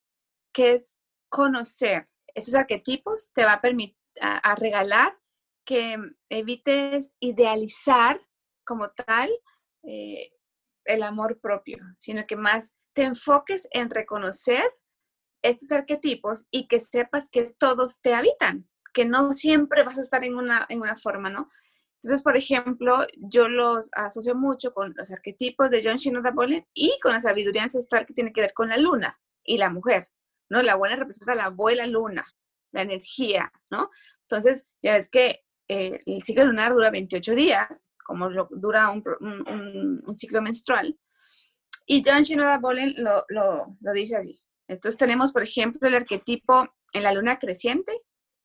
que 0.53 0.73
es 0.73 0.97
conocer 1.29 2.09
estos 2.35 2.55
arquetipos 2.55 3.31
te 3.35 3.45
va 3.45 3.55
a 3.55 3.61
permitir 3.61 3.97
a 4.21 4.55
regalar 4.57 5.17
que 5.65 5.97
evites 6.29 7.15
idealizar 7.21 8.21
como 8.65 8.91
tal 8.91 9.31
eh, 9.83 10.31
el 10.87 11.03
amor 11.03 11.41
propio, 11.41 11.79
sino 11.95 12.27
que 12.27 12.37
más 12.37 12.75
te 12.95 13.03
enfoques 13.05 13.69
en 13.71 13.91
reconocer 13.91 14.65
estos 15.43 15.71
arquetipos 15.71 16.47
y 16.51 16.67
que 16.69 16.81
sepas 16.81 17.29
que 17.31 17.55
todos 17.59 18.01
te 18.01 18.15
habitan, 18.15 18.69
que 18.93 19.05
no 19.05 19.33
siempre 19.33 19.85
vas 19.85 19.99
a 19.99 20.03
estar 20.03 20.25
en 20.25 20.37
una, 20.37 20.67
en 20.69 20.81
una 20.81 20.97
forma, 20.97 21.31
¿no? 21.31 21.51
Entonces, 22.03 22.23
por 22.23 22.37
ejemplo, 22.37 23.07
yo 23.17 23.49
los 23.49 23.91
asocio 23.93 24.35
mucho 24.35 24.73
con 24.73 24.95
los 24.97 25.11
arquetipos 25.11 25.71
de 25.71 25.83
John 25.83 25.97
Shinoda 25.97 26.31
Bolen 26.31 26.65
y 26.73 26.99
con 27.03 27.13
la 27.13 27.21
sabiduría 27.21 27.65
ancestral 27.65 28.07
que 28.07 28.15
tiene 28.15 28.33
que 28.33 28.41
ver 28.41 28.53
con 28.55 28.69
la 28.69 28.77
luna 28.77 29.21
y 29.43 29.59
la 29.59 29.71
mujer, 29.71 30.09
¿no? 30.49 30.63
La 30.63 30.77
buena 30.77 30.97
representa 30.97 31.35
la 31.35 31.47
abuela 31.47 31.87
luna, 31.87 32.27
la 32.71 32.83
energía, 32.83 33.53
¿no? 33.71 33.91
Entonces, 34.23 34.69
ya 34.81 34.97
es 34.97 35.09
que 35.09 35.45
eh, 35.69 36.01
el 36.07 36.23
ciclo 36.23 36.45
lunar 36.45 36.73
dura 36.73 36.91
28 36.91 37.35
días, 37.35 37.91
como 38.05 38.31
lo, 38.31 38.49
dura 38.51 38.89
un, 38.91 39.03
un, 40.07 40.19
ciclo 40.19 40.41
menstrual. 40.41 40.97
Y 41.85 42.03
John 42.05 42.23
Shinoda 42.23 42.59
Bolen 42.59 42.95
lo, 42.97 43.77
dice 43.93 44.17
así. 44.17 44.41
Entonces 44.67 44.99
tenemos, 44.99 45.33
por 45.33 45.43
ejemplo, 45.43 45.89
el 45.89 45.95
arquetipo 45.95 46.69
en 46.93 47.03
la 47.03 47.13
luna 47.13 47.39
creciente, 47.39 48.01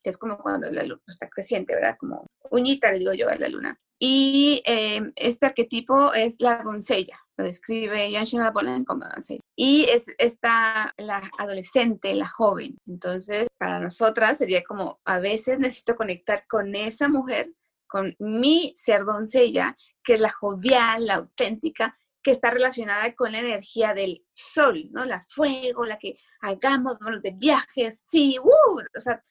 es 0.09 0.17
como 0.17 0.37
cuando 0.37 0.71
la 0.71 0.83
luna 0.83 1.01
está 1.07 1.29
creciente, 1.29 1.75
¿verdad? 1.75 1.97
Como 1.99 2.25
uñita, 2.51 2.91
le 2.91 2.99
digo 2.99 3.13
yo, 3.13 3.29
a 3.29 3.35
la 3.35 3.49
luna. 3.49 3.79
Y 3.99 4.61
eh, 4.65 5.01
este 5.15 5.45
arquetipo 5.45 6.13
es 6.13 6.35
la 6.39 6.61
doncella, 6.61 7.17
lo 7.37 7.45
describe 7.45 8.09
John 8.11 8.25
Shinoda 8.25 8.51
Bolen 8.51 8.83
como 8.83 9.05
doncella. 9.05 9.39
Y 9.55 9.85
es 9.89 10.07
esta, 10.17 10.93
la 10.97 11.31
adolescente, 11.37 12.13
la 12.13 12.27
joven. 12.27 12.77
Entonces, 12.85 13.47
para 13.57 13.79
nosotras 13.79 14.39
sería 14.39 14.63
como, 14.63 14.99
a 15.05 15.19
veces 15.19 15.59
necesito 15.59 15.95
conectar 15.95 16.45
con 16.47 16.75
esa 16.75 17.07
mujer 17.07 17.49
con 17.93 18.15
mi 18.17 18.73
ser 18.75 19.05
doncella, 19.05 19.77
que 20.03 20.15
es 20.15 20.19
la 20.19 20.31
jovial, 20.31 21.05
la 21.05 21.15
auténtica, 21.15 21.95
que 22.23 22.31
está 22.31 22.49
relacionada 22.49 23.13
con 23.13 23.33
la 23.33 23.39
energía 23.39 23.93
del 23.93 24.25
sol, 24.33 24.89
¿no? 24.89 25.05
La 25.05 25.23
fuego, 25.27 25.85
la 25.85 25.99
que 25.99 26.15
hagamos, 26.41 26.97
vamos 26.99 27.21
de 27.21 27.35
viajes, 27.37 28.01
sí, 28.07 28.39
uh, 28.39 28.79
o 28.97 28.99
sea, 28.99 29.21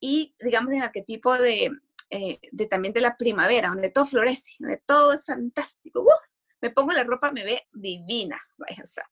y 0.00 0.34
digamos 0.40 0.72
en 0.72 0.82
arquetipo 0.82 1.36
de, 1.36 1.70
eh, 2.10 2.38
de 2.50 2.66
también 2.66 2.94
de 2.94 3.00
la 3.00 3.16
primavera, 3.16 3.68
donde 3.68 3.90
todo 3.90 4.06
florece, 4.06 4.54
donde 4.58 4.82
todo 4.86 5.12
es 5.12 5.24
fantástico, 5.24 6.02
uh, 6.02 6.08
me 6.60 6.70
pongo 6.70 6.92
la 6.92 7.04
ropa, 7.04 7.30
me 7.30 7.44
ve 7.44 7.66
divina, 7.72 8.40
vaya, 8.56 8.82
o 8.82 8.86
sea, 8.86 9.08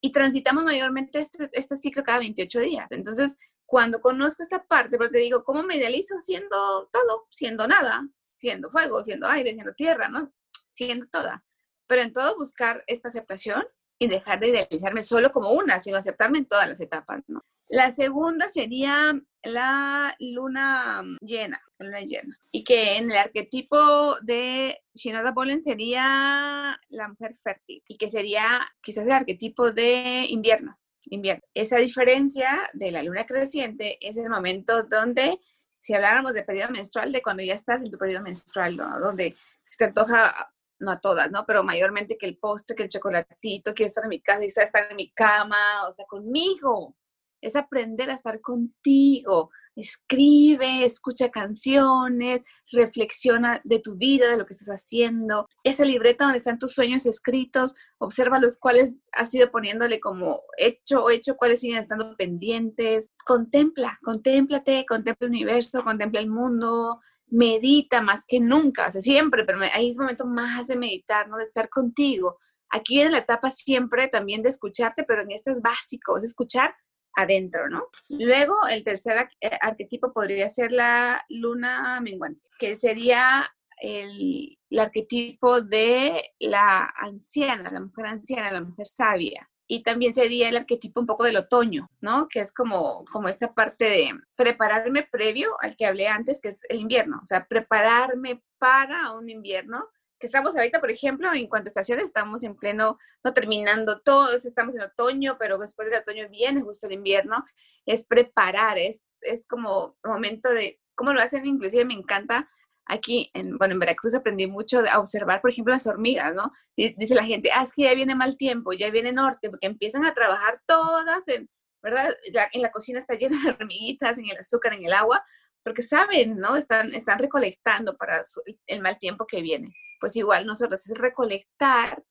y 0.00 0.12
transitamos 0.12 0.64
mayormente 0.64 1.18
este, 1.18 1.48
este 1.52 1.76
ciclo 1.78 2.04
cada 2.04 2.18
28 2.18 2.60
días. 2.60 2.86
Entonces, 2.90 3.36
cuando 3.64 4.02
conozco 4.02 4.42
esta 4.42 4.62
parte, 4.62 4.98
porque 4.98 5.12
te 5.12 5.18
digo, 5.18 5.44
¿cómo 5.44 5.62
me 5.62 5.76
idealizo 5.76 6.20
siendo 6.20 6.90
todo, 6.92 7.26
siendo 7.30 7.66
nada, 7.66 8.06
siendo 8.18 8.70
fuego, 8.70 9.02
siendo 9.02 9.26
aire, 9.26 9.54
siendo 9.54 9.72
tierra, 9.72 10.08
¿no? 10.08 10.30
Siendo 10.70 11.06
toda. 11.06 11.42
Pero 11.86 12.02
en 12.02 12.12
todo 12.12 12.36
buscar 12.36 12.84
esta 12.86 13.08
aceptación 13.08 13.64
y 13.98 14.08
dejar 14.08 14.40
de 14.40 14.48
idealizarme 14.48 15.02
solo 15.02 15.32
como 15.32 15.52
una, 15.52 15.80
sino 15.80 15.96
aceptarme 15.96 16.38
en 16.38 16.46
todas 16.46 16.68
las 16.68 16.80
etapas, 16.80 17.22
¿no? 17.26 17.42
La 17.68 17.92
segunda 17.92 18.48
sería 18.48 19.18
la 19.42 20.14
luna 20.18 21.02
llena, 21.20 21.62
luna 21.78 22.00
llena. 22.00 22.38
Y 22.50 22.64
que 22.64 22.96
en 22.96 23.10
el 23.10 23.16
arquetipo 23.16 24.16
de 24.22 24.82
Shinoda 24.94 25.32
Bolen 25.32 25.62
sería 25.62 26.78
la 26.88 27.08
mujer 27.08 27.32
fértil 27.42 27.82
y 27.86 27.96
que 27.96 28.08
sería 28.08 28.60
quizás 28.82 29.04
el 29.04 29.12
arquetipo 29.12 29.72
de 29.72 30.26
invierno, 30.28 30.78
invierno. 31.06 31.42
Esa 31.54 31.78
diferencia 31.78 32.70
de 32.72 32.90
la 32.90 33.02
luna 33.02 33.26
creciente 33.26 33.98
es 34.00 34.16
el 34.16 34.30
momento 34.30 34.84
donde 34.84 35.38
si 35.80 35.92
habláramos 35.92 36.34
de 36.34 36.44
periodo 36.44 36.70
menstrual, 36.70 37.12
de 37.12 37.20
cuando 37.20 37.42
ya 37.42 37.52
estás 37.52 37.82
en 37.82 37.90
tu 37.90 37.98
periodo 37.98 38.22
menstrual, 38.22 38.74
¿no? 38.74 38.98
Donde 39.00 39.36
se 39.64 39.76
te 39.76 39.84
antoja, 39.84 40.50
no 40.78 40.92
a 40.92 40.98
todas, 40.98 41.30
¿no? 41.30 41.44
Pero 41.46 41.62
mayormente 41.62 42.16
que 42.16 42.24
el 42.24 42.38
postre, 42.38 42.74
que 42.74 42.84
el 42.84 42.88
chocolatito, 42.88 43.74
quiero 43.74 43.88
estar 43.88 44.04
en 44.04 44.08
mi 44.08 44.22
casa, 44.22 44.38
quiero 44.38 44.62
estar 44.62 44.90
en 44.90 44.96
mi 44.96 45.10
cama, 45.10 45.86
o 45.86 45.92
sea, 45.92 46.06
conmigo. 46.06 46.96
Es 47.44 47.56
aprender 47.56 48.10
a 48.10 48.14
estar 48.14 48.40
contigo, 48.40 49.50
escribe, 49.76 50.84
escucha 50.84 51.30
canciones, 51.30 52.42
reflexiona 52.72 53.60
de 53.64 53.80
tu 53.80 53.96
vida, 53.96 54.30
de 54.30 54.38
lo 54.38 54.46
que 54.46 54.54
estás 54.54 54.68
haciendo. 54.68 55.46
Esa 55.62 55.84
libreta 55.84 56.24
donde 56.24 56.38
están 56.38 56.58
tus 56.58 56.72
sueños 56.72 57.04
escritos, 57.06 57.74
observa 57.98 58.38
los 58.38 58.58
cuales 58.58 58.96
has 59.12 59.34
ido 59.34 59.50
poniéndole 59.50 60.00
como 60.00 60.40
hecho 60.56 61.04
o 61.04 61.10
hecho, 61.10 61.36
cuáles 61.36 61.60
siguen 61.60 61.78
estando 61.78 62.16
pendientes. 62.16 63.10
Contempla, 63.26 63.98
contémplate, 64.02 64.86
contempla 64.86 65.26
el 65.26 65.32
universo, 65.32 65.84
contempla 65.84 66.20
el 66.20 66.30
mundo, 66.30 67.00
medita 67.26 68.00
más 68.00 68.24
que 68.26 68.40
nunca, 68.40 68.88
o 68.88 68.90
sea, 68.90 69.00
siempre, 69.00 69.44
pero 69.44 69.58
ahí 69.72 69.90
es 69.90 69.98
momento 69.98 70.26
más 70.26 70.68
de 70.68 70.76
meditar, 70.76 71.28
¿no? 71.28 71.36
De 71.36 71.44
estar 71.44 71.68
contigo. 71.68 72.38
Aquí 72.70 72.96
viene 72.96 73.10
la 73.10 73.18
etapa 73.18 73.50
siempre 73.50 74.08
también 74.08 74.42
de 74.42 74.50
escucharte, 74.50 75.04
pero 75.04 75.22
en 75.22 75.32
este 75.32 75.52
es 75.52 75.60
básico, 75.60 76.16
es 76.16 76.24
escuchar 76.24 76.74
adentro, 77.14 77.68
¿no? 77.68 77.88
Luego, 78.08 78.54
el 78.68 78.84
tercer 78.84 79.28
eh, 79.40 79.50
arquetipo 79.60 80.12
podría 80.12 80.48
ser 80.48 80.72
la 80.72 81.24
luna 81.28 82.00
menguante, 82.00 82.40
que 82.58 82.76
sería 82.76 83.48
el, 83.78 84.58
arquetipo 84.78 85.60
de 85.60 86.22
la 86.40 86.92
anciana, 86.96 87.70
la 87.70 87.80
mujer 87.80 88.06
anciana, 88.06 88.50
la 88.50 88.60
mujer 88.60 88.86
sabia. 88.86 89.48
Y 89.66 89.82
también 89.82 90.12
sería 90.12 90.48
el 90.48 90.56
arquetipo 90.56 91.00
un 91.00 91.06
poco 91.06 91.24
del 91.24 91.38
otoño, 91.38 91.88
¿no? 92.00 92.28
Que 92.28 92.40
es 92.40 92.52
como, 92.52 93.04
como 93.10 93.28
esta 93.28 93.54
parte 93.54 93.84
de 93.86 94.10
prepararme 94.36 95.04
previo 95.10 95.56
al 95.60 95.74
que 95.76 95.86
hablé 95.86 96.08
antes, 96.08 96.40
que 96.40 96.48
es 96.48 96.58
el 96.68 96.80
invierno, 96.80 97.20
o 97.22 97.24
sea, 97.24 97.46
prepararme 97.46 98.42
para 98.58 99.12
un 99.12 99.30
invierno 99.30 99.88
estamos 100.20 100.56
ahorita, 100.56 100.80
por 100.80 100.90
ejemplo, 100.90 101.32
en 101.32 101.48
cuanto 101.48 101.68
a 101.68 101.70
estaciones, 101.70 102.06
estamos 102.06 102.42
en 102.42 102.56
pleno, 102.56 102.98
no 103.22 103.34
terminando 103.34 104.00
todos, 104.00 104.44
estamos 104.44 104.74
en 104.74 104.82
otoño, 104.82 105.36
pero 105.38 105.58
después 105.58 105.88
del 105.90 106.00
otoño 106.00 106.28
viene 106.28 106.62
justo 106.62 106.86
el 106.86 106.94
invierno, 106.94 107.44
es 107.86 108.06
preparar, 108.06 108.78
es, 108.78 109.02
es 109.20 109.46
como 109.46 109.96
momento 110.04 110.48
de, 110.50 110.80
cómo 110.94 111.12
lo 111.12 111.20
hacen, 111.20 111.44
inclusive 111.46 111.84
me 111.84 111.94
encanta, 111.94 112.48
aquí, 112.86 113.30
en, 113.34 113.56
bueno, 113.58 113.74
en 113.74 113.80
Veracruz 113.80 114.14
aprendí 114.14 114.46
mucho 114.46 114.82
a 114.90 114.98
observar, 114.98 115.40
por 115.40 115.50
ejemplo, 115.50 115.72
las 115.72 115.86
hormigas, 115.86 116.34
¿no? 116.34 116.52
dice 116.76 117.14
la 117.14 117.24
gente, 117.24 117.50
ah, 117.52 117.62
es 117.62 117.72
que 117.72 117.82
ya 117.82 117.94
viene 117.94 118.14
mal 118.14 118.36
tiempo, 118.36 118.72
ya 118.72 118.90
viene 118.90 119.12
norte, 119.12 119.50
porque 119.50 119.66
empiezan 119.66 120.04
a 120.04 120.14
trabajar 120.14 120.60
todas 120.66 121.26
en, 121.28 121.48
¿verdad? 121.82 122.14
en 122.52 122.62
la 122.62 122.70
cocina 122.70 122.98
está 122.98 123.14
llena 123.14 123.38
de 123.42 123.50
hormiguitas, 123.50 124.18
en 124.18 124.28
el 124.28 124.38
azúcar, 124.38 124.72
en 124.74 124.84
el 124.84 124.92
agua, 124.92 125.24
porque 125.64 125.82
saben, 125.82 126.38
¿no? 126.38 126.56
Están, 126.56 126.94
están 126.94 127.18
recolectando 127.18 127.96
para 127.96 128.22
el 128.66 128.80
mal 128.80 128.98
tiempo 128.98 129.26
que 129.26 129.42
viene 129.42 129.74
pues 130.04 130.16
igual 130.16 130.44
nosotros 130.44 130.86
es 130.86 130.98
recolectar 130.98 132.04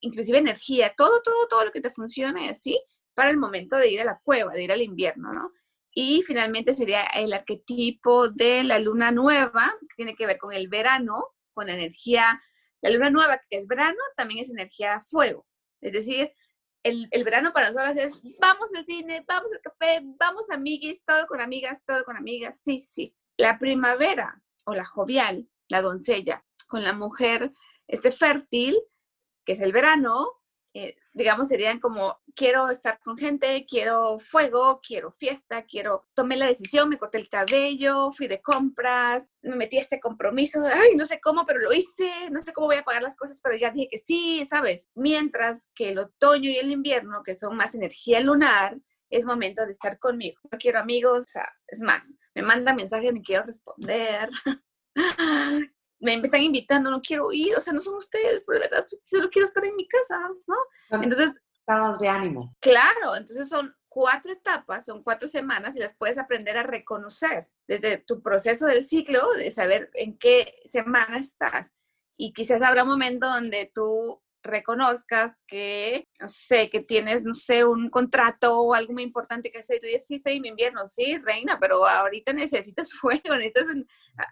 inclusive 0.00 0.36
energía, 0.36 0.92
todo, 0.94 1.22
todo, 1.22 1.48
todo 1.48 1.64
lo 1.64 1.72
que 1.72 1.80
te 1.80 1.90
funcione 1.90 2.50
así 2.50 2.78
para 3.14 3.30
el 3.30 3.38
momento 3.38 3.76
de 3.76 3.88
ir 3.88 4.02
a 4.02 4.04
la 4.04 4.20
cueva, 4.22 4.52
de 4.52 4.62
ir 4.62 4.70
al 4.70 4.82
invierno, 4.82 5.32
¿no? 5.32 5.50
Y 5.90 6.22
finalmente 6.22 6.74
sería 6.74 7.04
el 7.14 7.32
arquetipo 7.32 8.28
de 8.28 8.62
la 8.62 8.78
luna 8.78 9.10
nueva, 9.10 9.74
que 9.80 9.96
tiene 9.96 10.14
que 10.14 10.26
ver 10.26 10.36
con 10.36 10.52
el 10.52 10.68
verano, 10.68 11.28
con 11.54 11.68
la 11.68 11.72
energía, 11.72 12.42
la 12.82 12.90
luna 12.90 13.08
nueva 13.08 13.40
que 13.48 13.56
es 13.56 13.66
verano, 13.66 13.98
también 14.18 14.40
es 14.40 14.50
energía 14.50 15.00
fuego. 15.00 15.46
Es 15.80 15.92
decir, 15.92 16.30
el, 16.82 17.08
el, 17.10 17.24
verano 17.24 17.52
para 17.52 17.70
nosotros 17.70 17.96
es 17.96 18.20
vamos 18.38 18.72
al 18.74 18.86
cine, 18.86 19.24
vamos 19.26 19.50
al 19.52 19.60
café, 19.60 20.00
vamos 20.18 20.50
amiguis, 20.50 21.04
todo 21.04 21.26
con 21.26 21.40
amigas, 21.40 21.78
todo 21.86 22.04
con 22.04 22.16
amigas, 22.16 22.56
sí, 22.60 22.80
sí. 22.80 23.14
La 23.36 23.58
primavera 23.58 24.42
o 24.64 24.74
la 24.74 24.84
jovial, 24.84 25.48
la 25.68 25.82
doncella, 25.82 26.44
con 26.66 26.84
la 26.84 26.92
mujer 26.92 27.52
este 27.86 28.12
fértil, 28.12 28.78
que 29.44 29.52
es 29.52 29.60
el 29.60 29.72
verano, 29.72 30.39
eh, 30.72 30.96
digamos, 31.12 31.48
serían 31.48 31.80
como, 31.80 32.18
quiero 32.36 32.70
estar 32.70 33.00
con 33.00 33.18
gente, 33.18 33.66
quiero 33.68 34.20
fuego, 34.20 34.80
quiero 34.86 35.10
fiesta, 35.10 35.64
quiero, 35.64 36.06
tomé 36.14 36.36
la 36.36 36.46
decisión, 36.46 36.88
me 36.88 36.98
corté 36.98 37.18
el 37.18 37.28
cabello, 37.28 38.12
fui 38.12 38.28
de 38.28 38.40
compras, 38.40 39.28
me 39.42 39.56
metí 39.56 39.78
a 39.78 39.82
este 39.82 39.98
compromiso, 39.98 40.60
ay, 40.64 40.94
no 40.96 41.06
sé 41.06 41.20
cómo, 41.20 41.44
pero 41.44 41.60
lo 41.60 41.72
hice, 41.72 42.30
no 42.30 42.40
sé 42.40 42.52
cómo 42.52 42.68
voy 42.68 42.76
a 42.76 42.84
pagar 42.84 43.02
las 43.02 43.16
cosas, 43.16 43.40
pero 43.42 43.56
ya 43.56 43.70
dije 43.70 43.88
que 43.90 43.98
sí, 43.98 44.46
¿sabes? 44.48 44.88
Mientras 44.94 45.70
que 45.74 45.90
el 45.90 45.98
otoño 45.98 46.50
y 46.50 46.58
el 46.58 46.70
invierno, 46.70 47.22
que 47.24 47.34
son 47.34 47.56
más 47.56 47.74
energía 47.74 48.20
lunar, 48.20 48.76
es 49.10 49.24
momento 49.24 49.64
de 49.66 49.72
estar 49.72 49.98
conmigo. 49.98 50.40
No 50.52 50.58
quiero 50.58 50.78
amigos, 50.78 51.18
o 51.20 51.30
sea, 51.30 51.48
es 51.66 51.80
más, 51.80 52.14
me 52.34 52.42
manda 52.42 52.74
mensajes 52.74 53.12
ni 53.12 53.22
quiero 53.22 53.44
responder. 53.44 54.30
me 56.00 56.14
están 56.14 56.42
invitando, 56.42 56.90
no 56.90 57.00
quiero 57.00 57.32
ir, 57.32 57.54
o 57.56 57.60
sea, 57.60 57.72
no 57.72 57.80
son 57.80 57.94
ustedes, 57.94 58.42
pero 58.46 58.58
de 58.58 58.68
verdad 58.68 58.86
solo 59.04 59.30
quiero 59.30 59.46
estar 59.46 59.64
en 59.64 59.76
mi 59.76 59.86
casa, 59.86 60.18
¿no? 60.46 60.56
Entonces, 61.02 61.32
estados 61.54 62.00
de 62.00 62.08
ánimo. 62.08 62.56
Claro, 62.60 63.16
entonces 63.16 63.48
son 63.48 63.74
cuatro 63.88 64.32
etapas, 64.32 64.86
son 64.86 65.02
cuatro 65.02 65.28
semanas 65.28 65.76
y 65.76 65.80
las 65.80 65.94
puedes 65.94 66.16
aprender 66.16 66.56
a 66.56 66.62
reconocer 66.62 67.48
desde 67.68 67.98
tu 67.98 68.22
proceso 68.22 68.66
del 68.66 68.88
ciclo, 68.88 69.32
de 69.34 69.50
saber 69.50 69.90
en 69.94 70.16
qué 70.18 70.60
semana 70.64 71.18
estás. 71.18 71.70
Y 72.16 72.32
quizás 72.32 72.62
habrá 72.62 72.82
un 72.82 72.90
momento 72.90 73.28
donde 73.28 73.70
tú 73.74 74.22
reconozcas 74.42 75.34
que, 75.46 76.08
no 76.20 76.28
sé, 76.28 76.70
que 76.70 76.80
tienes, 76.80 77.24
no 77.24 77.34
sé, 77.34 77.64
un 77.64 77.90
contrato 77.90 78.58
o 78.58 78.74
algo 78.74 78.92
muy 78.92 79.02
importante 79.02 79.50
que 79.50 79.58
hacer. 79.58 79.76
Y 79.76 79.80
tú 79.80 79.86
dices, 79.86 80.04
sí, 80.06 80.14
estoy 80.16 80.36
en 80.36 80.42
mi 80.42 80.48
invierno, 80.48 80.86
sí, 80.88 81.18
reina, 81.18 81.58
pero 81.60 81.86
ahorita 81.86 82.32
necesitas 82.32 82.92
fuego, 83.00 83.36
necesitas 83.36 83.66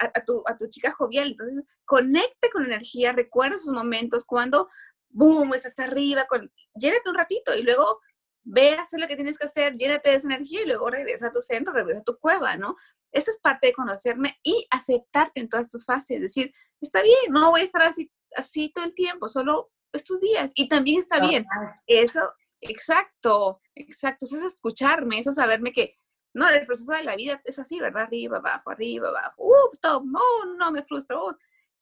a, 0.00 0.24
tu, 0.24 0.42
a 0.46 0.56
tu 0.56 0.68
chica 0.68 0.92
jovial. 0.92 1.28
Entonces, 1.28 1.64
conecte 1.84 2.50
con 2.52 2.64
energía, 2.64 3.12
recuerda 3.12 3.56
esos 3.56 3.72
momentos 3.72 4.24
cuando, 4.24 4.68
boom, 5.08 5.54
estás 5.54 5.78
arriba, 5.78 6.26
con, 6.26 6.50
llénate 6.74 7.08
un 7.08 7.16
ratito 7.16 7.54
y 7.54 7.62
luego 7.62 8.00
ve 8.44 8.74
a 8.74 8.82
hacer 8.82 9.00
lo 9.00 9.08
que 9.08 9.16
tienes 9.16 9.38
que 9.38 9.46
hacer, 9.46 9.76
llénate 9.76 10.10
de 10.10 10.16
esa 10.16 10.28
energía 10.28 10.62
y 10.62 10.66
luego 10.66 10.90
regresa 10.90 11.26
a 11.28 11.32
tu 11.32 11.42
centro, 11.42 11.72
regresa 11.72 12.00
a 12.00 12.04
tu 12.04 12.18
cueva, 12.18 12.56
¿no? 12.56 12.76
Eso 13.12 13.30
es 13.30 13.38
parte 13.38 13.68
de 13.68 13.72
conocerme 13.72 14.38
y 14.42 14.66
aceptarte 14.70 15.40
en 15.40 15.48
todas 15.48 15.68
tus 15.68 15.84
fases, 15.84 16.16
es 16.16 16.22
decir, 16.22 16.52
está 16.80 17.02
bien, 17.02 17.16
no 17.30 17.50
voy 17.50 17.62
a 17.62 17.64
estar 17.64 17.82
así, 17.82 18.10
así 18.36 18.70
todo 18.74 18.84
el 18.84 18.94
tiempo, 18.94 19.28
solo 19.28 19.70
estos 19.92 20.20
días. 20.20 20.52
Y 20.54 20.68
también 20.68 20.98
está 20.98 21.20
bien. 21.20 21.46
Eso, 21.86 22.20
exacto, 22.60 23.60
exacto. 23.74 24.26
Eso 24.26 24.36
es 24.36 24.54
escucharme, 24.54 25.18
eso 25.18 25.30
es 25.30 25.36
saberme 25.36 25.72
que, 25.72 25.96
no, 26.38 26.48
el 26.48 26.66
proceso 26.66 26.92
de 26.92 27.04
la 27.04 27.16
vida 27.16 27.40
es 27.44 27.58
así, 27.58 27.78
¿verdad? 27.80 28.04
Arriba, 28.04 28.38
abajo, 28.38 28.70
arriba, 28.70 29.08
abajo. 29.08 29.34
Uh, 29.38 29.76
top, 29.80 30.04
no, 30.04 30.20
no 30.56 30.72
me 30.72 30.82
frustro. 30.82 31.36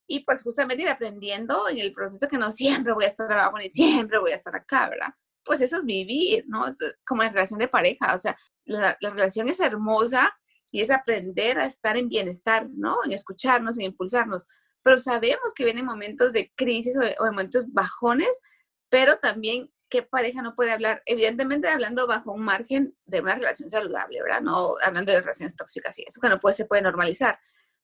Y 0.09 0.24
pues 0.24 0.42
justamente 0.42 0.82
ir 0.82 0.88
aprendiendo 0.88 1.68
en 1.68 1.78
el 1.78 1.92
proceso 1.92 2.28
que 2.28 2.38
no 2.38 2.50
siempre 2.52 2.92
voy 2.92 3.04
a 3.04 3.09
estar 3.09 3.30
abajo 3.32 3.59
ni 3.59 3.68
siempre 3.68 4.18
voy 4.18 4.32
a 4.32 4.36
estar 4.36 4.54
acá, 4.54 4.88
¿verdad? 4.88 5.14
Pues 5.44 5.61
eso 5.61 5.76
es 5.76 5.84
vivir, 5.84 6.44
¿no? 6.48 6.66
Es 6.66 6.78
como 7.07 7.22
en 7.22 7.32
relación 7.32 7.61
de 7.61 7.68
pareja, 7.68 8.14
o 8.14 8.18
sea, 8.18 8.36
la, 8.64 8.96
la 9.00 9.11
relación 9.11 9.48
es 9.48 9.61
hermosa 9.61 10.36
y 10.72 10.80
es 10.80 10.90
aprender 10.90 11.59
a 11.59 11.66
estar 11.66 11.96
en 11.96 12.09
bienestar, 12.09 12.68
¿no? 12.70 12.98
En 13.04 13.12
escucharnos, 13.12 13.78
en 13.78 13.86
impulsarnos 13.86 14.48
pero 14.86 14.98
sabemos 14.98 15.52
que 15.52 15.64
vienen 15.64 15.84
momentos 15.84 16.32
de 16.32 16.52
crisis 16.54 16.96
o, 16.96 17.00
de, 17.00 17.16
momentos 17.18 17.64
bajones, 17.72 18.40
pero 18.88 19.18
también 19.18 19.68
qué 19.89 20.03
pareja 20.03 20.43
no 20.43 20.53
puede 20.53 20.72
hablar, 20.72 21.03
evidentemente 21.07 21.68
hablando 21.68 22.07
bajo 22.07 22.32
un 22.32 22.43
margen 22.43 22.97
de 23.05 23.20
una 23.20 23.34
relación 23.34 23.70
saludable, 23.70 24.22
¿verdad? 24.22 24.41
No 24.41 24.76
hablando 24.82 25.12
de 25.12 25.20
relaciones 25.20 25.57
tóxicas 25.57 25.99
y 25.99 26.05
eso, 26.07 26.20
que 26.20 26.28
no 26.28 26.39
puede, 26.39 26.55
se 26.55 26.64
puede 26.64 26.82
normalizar. 26.82 27.39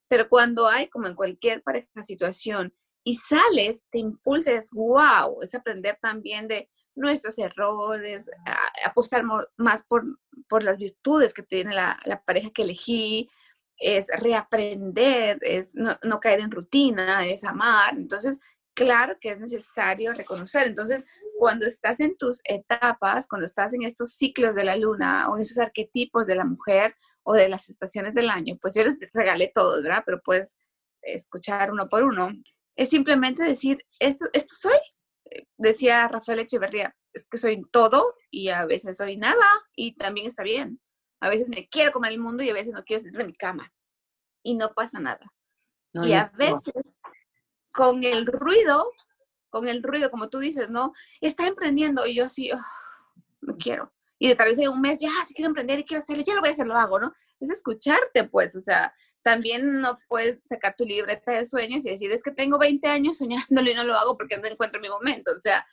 Pero 0.08 0.28
cuando 0.28 0.68
hay, 0.68 0.88
como 0.88 1.06
en 1.06 1.14
cualquier 1.14 1.62
pareja, 1.62 2.02
situación, 2.02 2.74
y 3.04 3.14
sales, 3.14 3.82
te 3.90 3.98
impulses, 3.98 4.70
wow, 4.72 5.42
es 5.42 5.54
aprender 5.54 5.98
también 6.00 6.46
de 6.46 6.70
nuestros 6.94 7.38
errores, 7.38 8.30
apostar 8.84 9.24
más 9.56 9.82
por, 9.84 10.04
por 10.48 10.62
las 10.62 10.78
virtudes 10.78 11.34
que 11.34 11.42
tiene 11.42 11.74
la 11.74 12.22
pareja 12.24 12.50
que 12.50 12.62
elegí, 12.62 13.28
es 13.82 14.08
reaprender, 14.16 15.38
es 15.42 15.74
no, 15.74 16.20
caer 16.20 16.40
en 16.40 16.50
rutina, 16.50 17.26
es 17.26 17.44
amar. 17.44 17.94
Entonces, 17.94 18.38
claro 18.74 19.16
que 19.20 19.30
es 19.30 19.40
necesario 19.40 20.12
reconocer. 20.12 20.68
Entonces, 20.68 21.04
cuando 21.42 21.66
estás 21.66 21.98
en 21.98 22.16
tus 22.16 22.40
etapas, 22.44 23.26
cuando 23.26 23.46
estás 23.46 23.74
en 23.74 23.82
estos 23.82 24.12
ciclos 24.12 24.54
de 24.54 24.62
la 24.62 24.76
luna 24.76 25.28
o 25.28 25.34
en 25.34 25.42
esos 25.42 25.58
arquetipos 25.58 26.24
de 26.24 26.36
la 26.36 26.44
mujer 26.44 26.94
o 27.24 27.34
de 27.34 27.48
las 27.48 27.68
estaciones 27.68 28.14
del 28.14 28.30
año, 28.30 28.56
pues 28.62 28.76
yo 28.76 28.84
les 28.84 28.96
regalé 29.12 29.50
todos, 29.52 29.82
¿verdad? 29.82 30.04
Pero 30.06 30.22
puedes 30.22 30.56
escuchar 31.00 31.72
uno 31.72 31.88
por 31.88 32.04
uno. 32.04 32.30
Es 32.76 32.90
simplemente 32.90 33.42
decir, 33.42 33.84
esto, 33.98 34.26
esto 34.32 34.54
soy. 34.54 34.78
Decía 35.58 36.06
Rafael 36.06 36.38
Echeverría, 36.38 36.94
es 37.12 37.26
que 37.28 37.38
soy 37.38 37.60
todo 37.72 38.14
y 38.30 38.50
a 38.50 38.64
veces 38.64 38.96
soy 38.96 39.16
nada 39.16 39.44
y 39.74 39.96
también 39.96 40.28
está 40.28 40.44
bien. 40.44 40.80
A 41.20 41.28
veces 41.28 41.48
me 41.48 41.68
quiero 41.68 41.90
comer 41.90 42.12
el 42.12 42.20
mundo 42.20 42.44
y 42.44 42.50
a 42.50 42.54
veces 42.54 42.72
no 42.72 42.84
quiero 42.84 43.02
salir 43.02 43.18
de 43.18 43.26
mi 43.26 43.34
cama. 43.34 43.68
Y 44.44 44.54
no 44.54 44.72
pasa 44.74 45.00
nada. 45.00 45.26
y 45.92 46.12
a 46.12 46.30
veces 46.36 46.72
con 47.72 48.04
el 48.04 48.26
ruido, 48.26 48.92
con 49.52 49.68
el 49.68 49.82
ruido, 49.82 50.10
como 50.10 50.30
tú 50.30 50.38
dices, 50.38 50.70
¿no? 50.70 50.94
Está 51.20 51.46
emprendiendo 51.46 52.06
y 52.06 52.14
yo 52.14 52.24
así, 52.24 52.50
no 53.42 53.54
quiero. 53.56 53.92
Y 54.18 54.28
de 54.28 54.34
tal 54.34 54.48
vez 54.48 54.58
en 54.58 54.70
un 54.70 54.80
mes, 54.80 54.98
ya, 55.00 55.10
si 55.26 55.34
quiero 55.34 55.48
emprender 55.48 55.78
y 55.78 55.84
quiero 55.84 56.02
hacerlo, 56.02 56.24
ya 56.26 56.34
lo 56.34 56.40
voy 56.40 56.48
a 56.48 56.52
hacer, 56.52 56.66
lo 56.66 56.76
hago, 56.76 56.98
¿no? 56.98 57.12
Es 57.38 57.50
escucharte, 57.50 58.24
pues, 58.24 58.56
o 58.56 58.60
sea, 58.60 58.94
también 59.22 59.80
no 59.80 59.98
puedes 60.08 60.42
sacar 60.44 60.74
tu 60.74 60.84
libreta 60.84 61.32
de 61.32 61.44
sueños 61.44 61.84
y 61.84 61.90
decir, 61.90 62.10
es 62.10 62.22
que 62.22 62.30
tengo 62.30 62.58
20 62.58 62.88
años 62.88 63.18
soñándolo 63.18 63.70
y 63.70 63.74
no 63.74 63.84
lo 63.84 63.94
hago 63.94 64.16
porque 64.16 64.38
no 64.38 64.48
encuentro 64.48 64.80
mi 64.80 64.88
momento. 64.88 65.32
O 65.36 65.40
sea, 65.40 65.66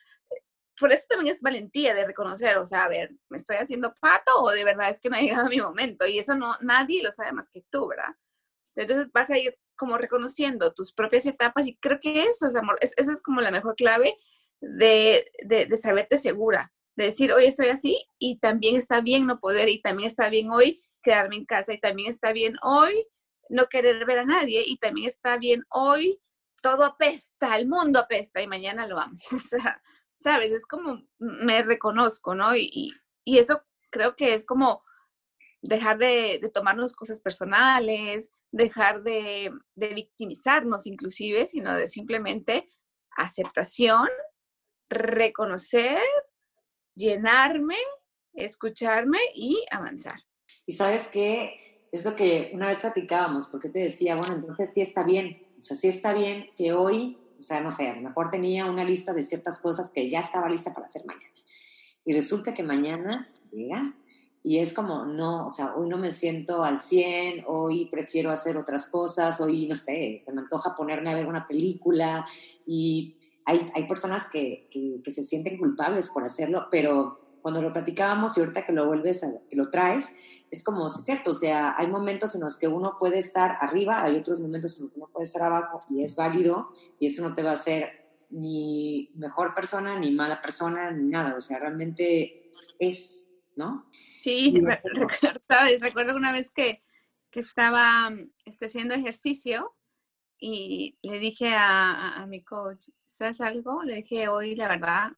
por 0.77 0.91
eso 0.91 1.05
también 1.07 1.33
es 1.33 1.41
valentía 1.41 1.93
de 1.93 2.05
reconocer, 2.05 2.57
o 2.57 2.65
sea, 2.65 2.83
a 2.83 2.89
ver, 2.89 3.11
¿me 3.29 3.37
estoy 3.37 3.57
haciendo 3.57 3.93
pato 4.01 4.41
o 4.41 4.51
de 4.51 4.65
verdad 4.65 4.89
es 4.89 4.99
que 4.99 5.09
no 5.09 5.15
ha 5.15 5.21
llegado 5.21 5.47
mi 5.47 5.61
momento? 5.61 6.05
Y 6.05 6.19
eso 6.19 6.35
no, 6.35 6.53
nadie 6.59 7.01
lo 7.01 7.13
sabe 7.13 7.31
más 7.31 7.47
que 7.49 7.63
tú, 7.69 7.87
¿verdad? 7.87 8.13
Entonces 8.75 9.07
vas 9.13 9.29
a 9.29 9.37
ir 9.37 9.57
como 9.79 9.97
reconociendo 9.97 10.73
tus 10.73 10.93
propias 10.93 11.25
etapas 11.25 11.67
y 11.67 11.77
creo 11.77 11.99
que 11.99 12.23
eso 12.23 12.47
es 12.47 12.55
amor, 12.55 12.77
esa 12.81 13.11
es 13.11 13.21
como 13.21 13.41
la 13.41 13.49
mejor 13.49 13.75
clave 13.75 14.15
de, 14.59 15.25
de, 15.43 15.65
de 15.65 15.77
saberte 15.77 16.17
segura, 16.17 16.71
de 16.95 17.05
decir, 17.05 17.31
hoy 17.31 17.45
estoy 17.45 17.69
así 17.69 18.05
y 18.19 18.39
también 18.39 18.75
está 18.75 19.01
bien 19.01 19.25
no 19.25 19.39
poder 19.39 19.69
y 19.69 19.81
también 19.81 20.07
está 20.07 20.29
bien 20.29 20.51
hoy 20.51 20.83
quedarme 21.01 21.37
en 21.37 21.45
casa 21.45 21.73
y 21.73 21.79
también 21.79 22.09
está 22.09 22.33
bien 22.33 22.57
hoy 22.61 23.07
no 23.49 23.67
querer 23.67 24.05
ver 24.05 24.19
a 24.19 24.25
nadie 24.25 24.63
y 24.65 24.77
también 24.77 25.07
está 25.07 25.37
bien 25.37 25.63
hoy 25.69 26.19
todo 26.61 26.83
apesta, 26.83 27.57
el 27.57 27.67
mundo 27.67 27.99
apesta 27.99 28.41
y 28.41 28.47
mañana 28.47 28.87
lo 28.87 28.99
amo. 28.99 29.17
O 29.35 29.39
sea, 29.39 29.81
sabes, 30.17 30.51
es 30.51 30.65
como 30.65 31.01
me 31.17 31.61
reconozco, 31.63 32.35
¿no? 32.35 32.55
Y, 32.55 32.93
y, 33.23 33.37
eso 33.37 33.63
creo 33.91 34.15
que 34.15 34.33
es 34.33 34.45
como 34.45 34.83
dejar 35.61 35.97
de, 35.97 36.39
de 36.41 36.49
tomarnos 36.49 36.93
cosas 36.93 37.21
personales, 37.21 38.29
dejar 38.51 39.03
de, 39.03 39.51
de, 39.75 39.93
victimizarnos 39.93 40.87
inclusive, 40.87 41.47
sino 41.47 41.75
de 41.75 41.87
simplemente 41.87 42.69
aceptación, 43.17 44.07
reconocer, 44.89 45.99
llenarme, 46.95 47.77
escucharme 48.33 49.19
y 49.33 49.65
avanzar. 49.71 50.19
Y 50.65 50.73
sabes 50.73 51.09
qué, 51.09 51.87
es 51.91 52.05
lo 52.05 52.15
que 52.15 52.51
una 52.53 52.67
vez 52.67 52.79
platicábamos, 52.79 53.47
porque 53.47 53.69
te 53.69 53.79
decía, 53.79 54.15
bueno, 54.15 54.35
entonces 54.35 54.73
sí 54.73 54.81
está 54.81 55.03
bien, 55.03 55.45
o 55.57 55.61
sea, 55.61 55.75
sí 55.75 55.87
está 55.87 56.13
bien 56.13 56.49
que 56.55 56.73
hoy 56.73 57.17
o 57.39 57.41
sea, 57.41 57.61
no 57.61 57.71
sé, 57.71 57.87
a 57.87 57.95
lo 57.95 58.01
mejor 58.01 58.29
tenía 58.29 58.69
una 58.69 58.83
lista 58.83 59.13
de 59.13 59.23
ciertas 59.23 59.59
cosas 59.59 59.91
que 59.91 60.09
ya 60.09 60.19
estaba 60.19 60.49
lista 60.49 60.73
para 60.73 60.87
hacer 60.87 61.05
mañana. 61.05 61.33
Y 62.05 62.13
resulta 62.13 62.53
que 62.53 62.63
mañana 62.63 63.31
llega 63.49 63.95
y 64.41 64.59
es 64.59 64.73
como, 64.73 65.05
no, 65.05 65.45
o 65.45 65.49
sea, 65.49 65.75
hoy 65.75 65.89
no 65.89 65.97
me 65.97 66.11
siento 66.11 66.63
al 66.63 66.79
100, 66.79 67.43
hoy 67.47 67.85
prefiero 67.91 68.31
hacer 68.31 68.55
otras 68.57 68.87
cosas, 68.87 69.39
hoy, 69.41 69.67
no 69.67 69.75
sé, 69.75 70.21
se 70.23 70.31
me 70.31 70.41
antoja 70.41 70.75
ponerme 70.75 71.11
a 71.11 71.15
ver 71.15 71.27
una 71.27 71.45
película 71.45 72.25
y 72.65 73.17
hay, 73.45 73.69
hay 73.75 73.87
personas 73.87 74.29
que, 74.29 74.67
que, 74.71 75.01
que 75.03 75.11
se 75.11 75.23
sienten 75.23 75.57
culpables 75.57 76.09
por 76.09 76.23
hacerlo, 76.23 76.67
pero 76.71 77.19
cuando 77.41 77.61
lo 77.61 77.73
platicábamos 77.73 78.37
y 78.37 78.41
ahorita 78.41 78.65
que 78.65 78.73
lo 78.73 78.87
vuelves 78.87 79.23
a, 79.23 79.27
que 79.49 79.55
lo 79.55 79.69
traes, 79.69 80.07
es 80.51 80.63
como, 80.63 80.87
es 80.87 80.93
cierto, 81.03 81.31
o 81.31 81.33
sea, 81.33 81.75
hay 81.77 81.87
momentos 81.87 82.33
en 82.35 82.41
los 82.41 82.57
que 82.57 82.67
uno 82.67 82.97
puede 82.99 83.19
estar 83.19 83.51
arriba, 83.59 84.03
hay 84.03 84.15
otros 84.17 84.39
momentos 84.39 84.77
en 84.77 84.85
los 84.85 84.93
que 84.93 84.99
uno 84.99 85.09
puede 85.11 85.25
estar 85.25 85.41
abajo 85.41 85.81
y 85.89 86.03
es 86.03 86.15
válido 86.15 86.71
y 86.99 87.07
eso 87.07 87.21
no 87.21 87.35
te 87.35 87.43
va 87.43 87.51
a 87.51 87.53
hacer 87.53 88.07
ni 88.29 89.11
mejor 89.15 89.53
persona, 89.53 89.99
ni 89.99 90.11
mala 90.11 90.41
persona, 90.41 90.91
ni 90.91 91.09
nada, 91.09 91.35
o 91.35 91.41
sea, 91.41 91.59
realmente 91.59 92.51
es, 92.79 93.27
¿no? 93.55 93.85
Sí, 94.19 94.53
sabes, 95.47 95.79
recuerdo 95.79 96.15
una 96.15 96.31
vez 96.33 96.51
que, 96.51 96.83
que 97.31 97.39
estaba 97.39 98.11
este, 98.45 98.65
haciendo 98.65 98.93
ejercicio 98.93 99.75
y 100.37 100.97
le 101.01 101.19
dije 101.19 101.53
a, 101.53 102.15
a, 102.15 102.25
mi 102.25 102.43
coach, 102.43 102.89
¿sabes 103.05 103.39
algo? 103.39 103.83
Le 103.83 103.95
dije, 103.95 104.27
hoy 104.27 104.55
la 104.55 104.67
verdad, 104.67 105.11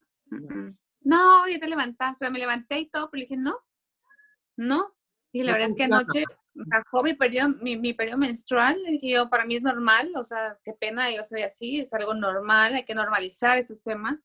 no, 1.01 1.47
ya 1.47 1.59
te 1.59 1.67
levantaste, 1.67 2.29
me 2.29 2.39
levanté 2.39 2.79
y 2.79 2.89
todo, 2.89 3.09
pero 3.09 3.19
le 3.19 3.25
dije, 3.25 3.37
no, 3.37 3.57
no, 4.55 4.93
y 5.31 5.43
la 5.43 5.53
verdad 5.53 5.69
es 5.69 5.75
que 5.75 5.83
anoche 5.85 6.23
bajó 6.53 7.03
mi 7.03 7.13
periodo, 7.13 7.49
mi, 7.61 7.77
mi 7.77 7.93
periodo 7.93 8.17
menstrual. 8.17 8.77
Y 8.85 8.93
dije 8.93 9.11
yo, 9.11 9.29
para 9.29 9.45
mí 9.45 9.55
es 9.55 9.63
normal, 9.63 10.11
o 10.15 10.23
sea, 10.23 10.57
qué 10.63 10.73
pena, 10.73 11.09
yo 11.11 11.23
soy 11.23 11.41
así, 11.41 11.79
es 11.79 11.93
algo 11.93 12.13
normal, 12.13 12.75
hay 12.75 12.85
que 12.85 12.95
normalizar 12.95 13.57
esos 13.57 13.81
temas. 13.81 14.19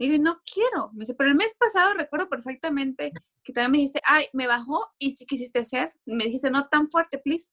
Y 0.00 0.08
digo, 0.08 0.22
no 0.22 0.40
quiero. 0.52 0.90
Me 0.92 1.00
dice, 1.00 1.14
pero 1.14 1.30
el 1.30 1.36
mes 1.36 1.54
pasado 1.58 1.94
recuerdo 1.94 2.28
perfectamente 2.28 3.12
que 3.42 3.52
también 3.52 3.72
me 3.72 3.78
dijiste, 3.78 4.00
ay, 4.04 4.26
me 4.32 4.46
bajó 4.46 4.88
y 4.98 5.12
sí 5.12 5.26
quisiste 5.26 5.60
hacer. 5.60 5.92
me 6.06 6.24
dijiste, 6.24 6.50
no 6.50 6.68
tan 6.68 6.90
fuerte, 6.90 7.18
please. 7.18 7.50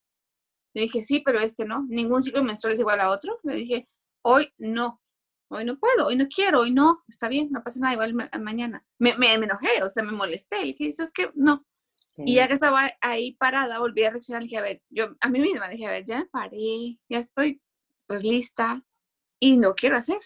Le 0.74 0.84
dije, 0.84 1.04
sí, 1.04 1.22
pero 1.26 1.40
este 1.40 1.66
no. 1.66 1.86
Ningún 1.90 2.24
ciclo 2.24 2.44
menstrual 2.44 2.74
es 2.74 2.80
igual 2.80 3.02
a 3.02 3.10
otro. 3.10 3.40
Le 3.44 3.56
dije, 3.56 3.90
hoy 4.24 4.52
no. 4.58 5.02
Hoy 5.50 5.66
no 5.66 5.78
puedo, 5.78 6.08
hoy 6.08 6.16
no 6.16 6.28
quiero, 6.28 6.62
hoy 6.62 6.72
no. 6.72 7.04
Está 7.08 7.30
bien, 7.30 7.50
no 7.52 7.64
pasa 7.64 7.80
nada, 7.80 7.94
igual 7.94 8.14
mañana. 8.40 8.86
Me, 9.00 9.18
me, 9.18 9.38
me 9.38 9.46
enojé, 9.46 9.84
o 9.84 9.90
sea, 9.90 10.04
me 10.04 10.12
molesté. 10.12 10.60
Le 10.60 10.74
dije, 10.74 10.90
es 10.90 11.12
que 11.12 11.32
no, 11.36 11.66
y 12.26 12.36
ya 12.36 12.48
que 12.48 12.54
estaba 12.54 12.92
ahí 13.02 13.34
parada, 13.34 13.80
volví 13.80 14.04
a 14.04 14.10
reaccionar 14.10 14.42
y 14.42 14.46
dije, 14.46 14.58
a 14.58 14.62
ver, 14.62 14.82
yo 14.90 15.16
a 15.20 15.30
mí 15.30 15.40
misma 15.40 15.70
dije, 15.70 15.86
a 15.86 15.92
ver, 15.92 16.04
ya 16.04 16.28
paré, 16.32 17.00
ya 17.10 17.20
estoy 17.20 17.62
pues 18.08 18.24
lista 18.24 18.84
y 19.40 19.58
no 19.58 19.76
quiero 19.76 19.98
hacer. 19.98 20.18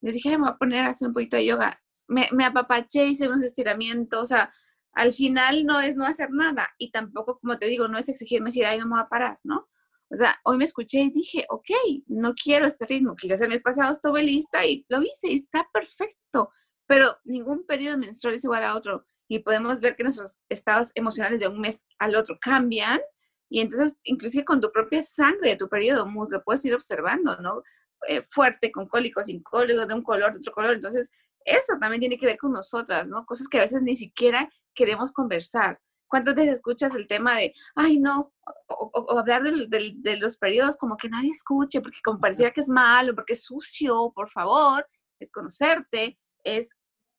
Les 0.00 0.14
dije, 0.14 0.30
me 0.30 0.38
voy 0.38 0.50
a 0.50 0.56
poner 0.56 0.84
a 0.86 0.90
hacer 0.90 1.08
un 1.08 1.14
poquito 1.14 1.36
de 1.36 1.46
yoga. 1.46 1.80
Me, 2.08 2.28
me 2.32 2.44
apapaché, 2.44 3.06
hice 3.06 3.28
unos 3.28 3.44
estiramientos, 3.44 4.22
o 4.22 4.26
sea, 4.26 4.52
al 4.92 5.12
final 5.12 5.64
no 5.64 5.80
es 5.80 5.96
no 5.96 6.04
hacer 6.04 6.30
nada 6.30 6.68
y 6.78 6.90
tampoco, 6.90 7.38
como 7.38 7.58
te 7.58 7.66
digo, 7.66 7.88
no 7.88 7.98
es 7.98 8.08
exigirme 8.08 8.48
decir, 8.48 8.66
ay, 8.66 8.78
no 8.78 8.86
me 8.86 8.92
voy 8.92 9.00
a 9.00 9.08
parar, 9.08 9.38
¿no? 9.44 9.68
O 10.12 10.16
sea, 10.16 10.40
hoy 10.44 10.56
me 10.56 10.64
escuché 10.64 11.00
y 11.02 11.10
dije, 11.10 11.46
ok, 11.48 11.70
no 12.08 12.34
quiero 12.34 12.66
este 12.66 12.84
ritmo. 12.86 13.14
Quizás 13.14 13.40
el 13.40 13.48
mes 13.48 13.62
pasado 13.62 13.92
estuve 13.92 14.24
lista 14.24 14.66
y 14.66 14.84
lo 14.88 15.00
hice 15.00 15.28
y 15.28 15.34
está 15.36 15.68
perfecto, 15.72 16.50
pero 16.86 17.16
ningún 17.24 17.64
periodo 17.64 17.96
menstrual 17.96 18.34
es 18.34 18.44
igual 18.44 18.64
a 18.64 18.74
otro 18.74 19.06
y 19.28 19.38
podemos 19.38 19.78
ver 19.78 19.94
que 19.94 20.02
nuestros 20.02 20.40
estados 20.48 20.90
emocionales 20.96 21.38
de 21.38 21.46
un 21.46 21.60
mes 21.60 21.86
al 22.00 22.16
otro 22.16 22.36
cambian 22.40 23.00
y 23.48 23.60
entonces 23.60 23.96
inclusive 24.02 24.44
con 24.44 24.60
tu 24.60 24.72
propia 24.72 25.04
sangre 25.04 25.50
de 25.50 25.56
tu 25.56 25.68
periodo 25.68 26.10
lo 26.28 26.42
puedes 26.42 26.64
ir 26.64 26.74
observando, 26.74 27.36
¿no? 27.36 27.62
Eh, 28.08 28.22
fuerte, 28.30 28.70
con 28.72 28.88
cólicos, 28.88 29.26
sin 29.26 29.42
cólicos, 29.42 29.86
de 29.88 29.94
un 29.94 30.02
color, 30.02 30.32
de 30.32 30.38
otro 30.38 30.52
color. 30.52 30.74
Entonces, 30.74 31.10
eso 31.44 31.74
también 31.80 32.00
tiene 32.00 32.18
que 32.18 32.26
ver 32.26 32.38
con 32.38 32.52
nosotras, 32.52 33.08
¿no? 33.08 33.24
Cosas 33.26 33.48
que 33.48 33.58
a 33.58 33.62
veces 33.62 33.82
ni 33.82 33.94
siquiera 33.94 34.48
queremos 34.74 35.12
conversar. 35.12 35.78
¿Cuántas 36.08 36.34
veces 36.34 36.54
escuchas 36.54 36.92
el 36.94 37.06
tema 37.06 37.36
de, 37.36 37.54
ay, 37.76 38.00
no, 38.00 38.32
o, 38.66 39.18
hablar 39.18 39.42
de 39.44 40.16
los 40.16 40.36
periodos 40.38 40.76
como 40.76 40.96
que 40.96 41.08
nadie 41.08 41.30
escuche, 41.30 41.80
porque 41.80 42.00
como 42.02 42.18
pareciera 42.18 42.50
que 42.50 42.62
es 42.62 42.68
malo, 42.68 43.14
porque 43.14 43.34
es 43.34 43.44
sucio, 43.44 44.12
por 44.14 44.28
favor, 44.28 44.84
es 45.20 45.30
conocerte, 45.30 46.18
es 46.42 46.76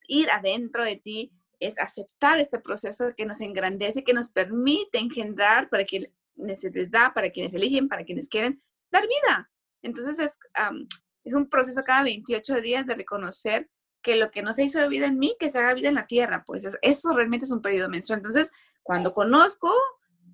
ir 0.08 0.30
adentro 0.30 0.84
de 0.84 0.98
ti 0.98 1.32
es 1.62 1.78
aceptar 1.78 2.40
este 2.40 2.60
proceso 2.60 3.14
que 3.16 3.26
nos 3.26 3.40
engrandece, 3.40 4.04
que 4.04 4.14
nos 4.14 4.30
permite 4.30 4.98
engendrar 4.98 5.70
para 5.70 5.86
quienes 5.86 6.12
se 6.56 6.72
les 6.72 6.92
da, 6.92 7.14
para 7.14 7.30
quienes 7.30 7.54
eligen, 7.54 7.88
para 7.88 8.04
quienes 8.04 8.28
quieren 8.28 8.62
dar 8.92 9.04
vida. 9.04 9.50
Entonces 9.82 10.20
es, 10.20 10.38
es 11.24 11.34
un 11.34 11.50
proceso 11.50 11.84
cada 11.84 12.04
28 12.04 12.62
días 12.62 12.86
de 12.86 12.96
reconocer 12.96 13.70
que 14.02 14.16
lo 14.16 14.32
que 14.32 14.42
no 14.42 14.54
se 14.54 14.64
hizo 14.64 14.88
vida 14.90 15.06
en 15.06 15.20
mí, 15.20 15.36
que 15.40 15.50
se 15.50 15.60
haga 15.60 15.74
vida 15.74 15.90
en 15.90 15.96
la 15.96 16.08
tierra, 16.08 16.44
pues 16.46 16.66
eso 16.82 17.14
realmente 17.14 17.46
es 17.46 17.52
un 17.52 17.62
periodo 17.62 17.88
menstrual. 17.90 18.20
Entonces, 18.20 18.52
cuando 18.84 19.14
conozco, 19.14 19.72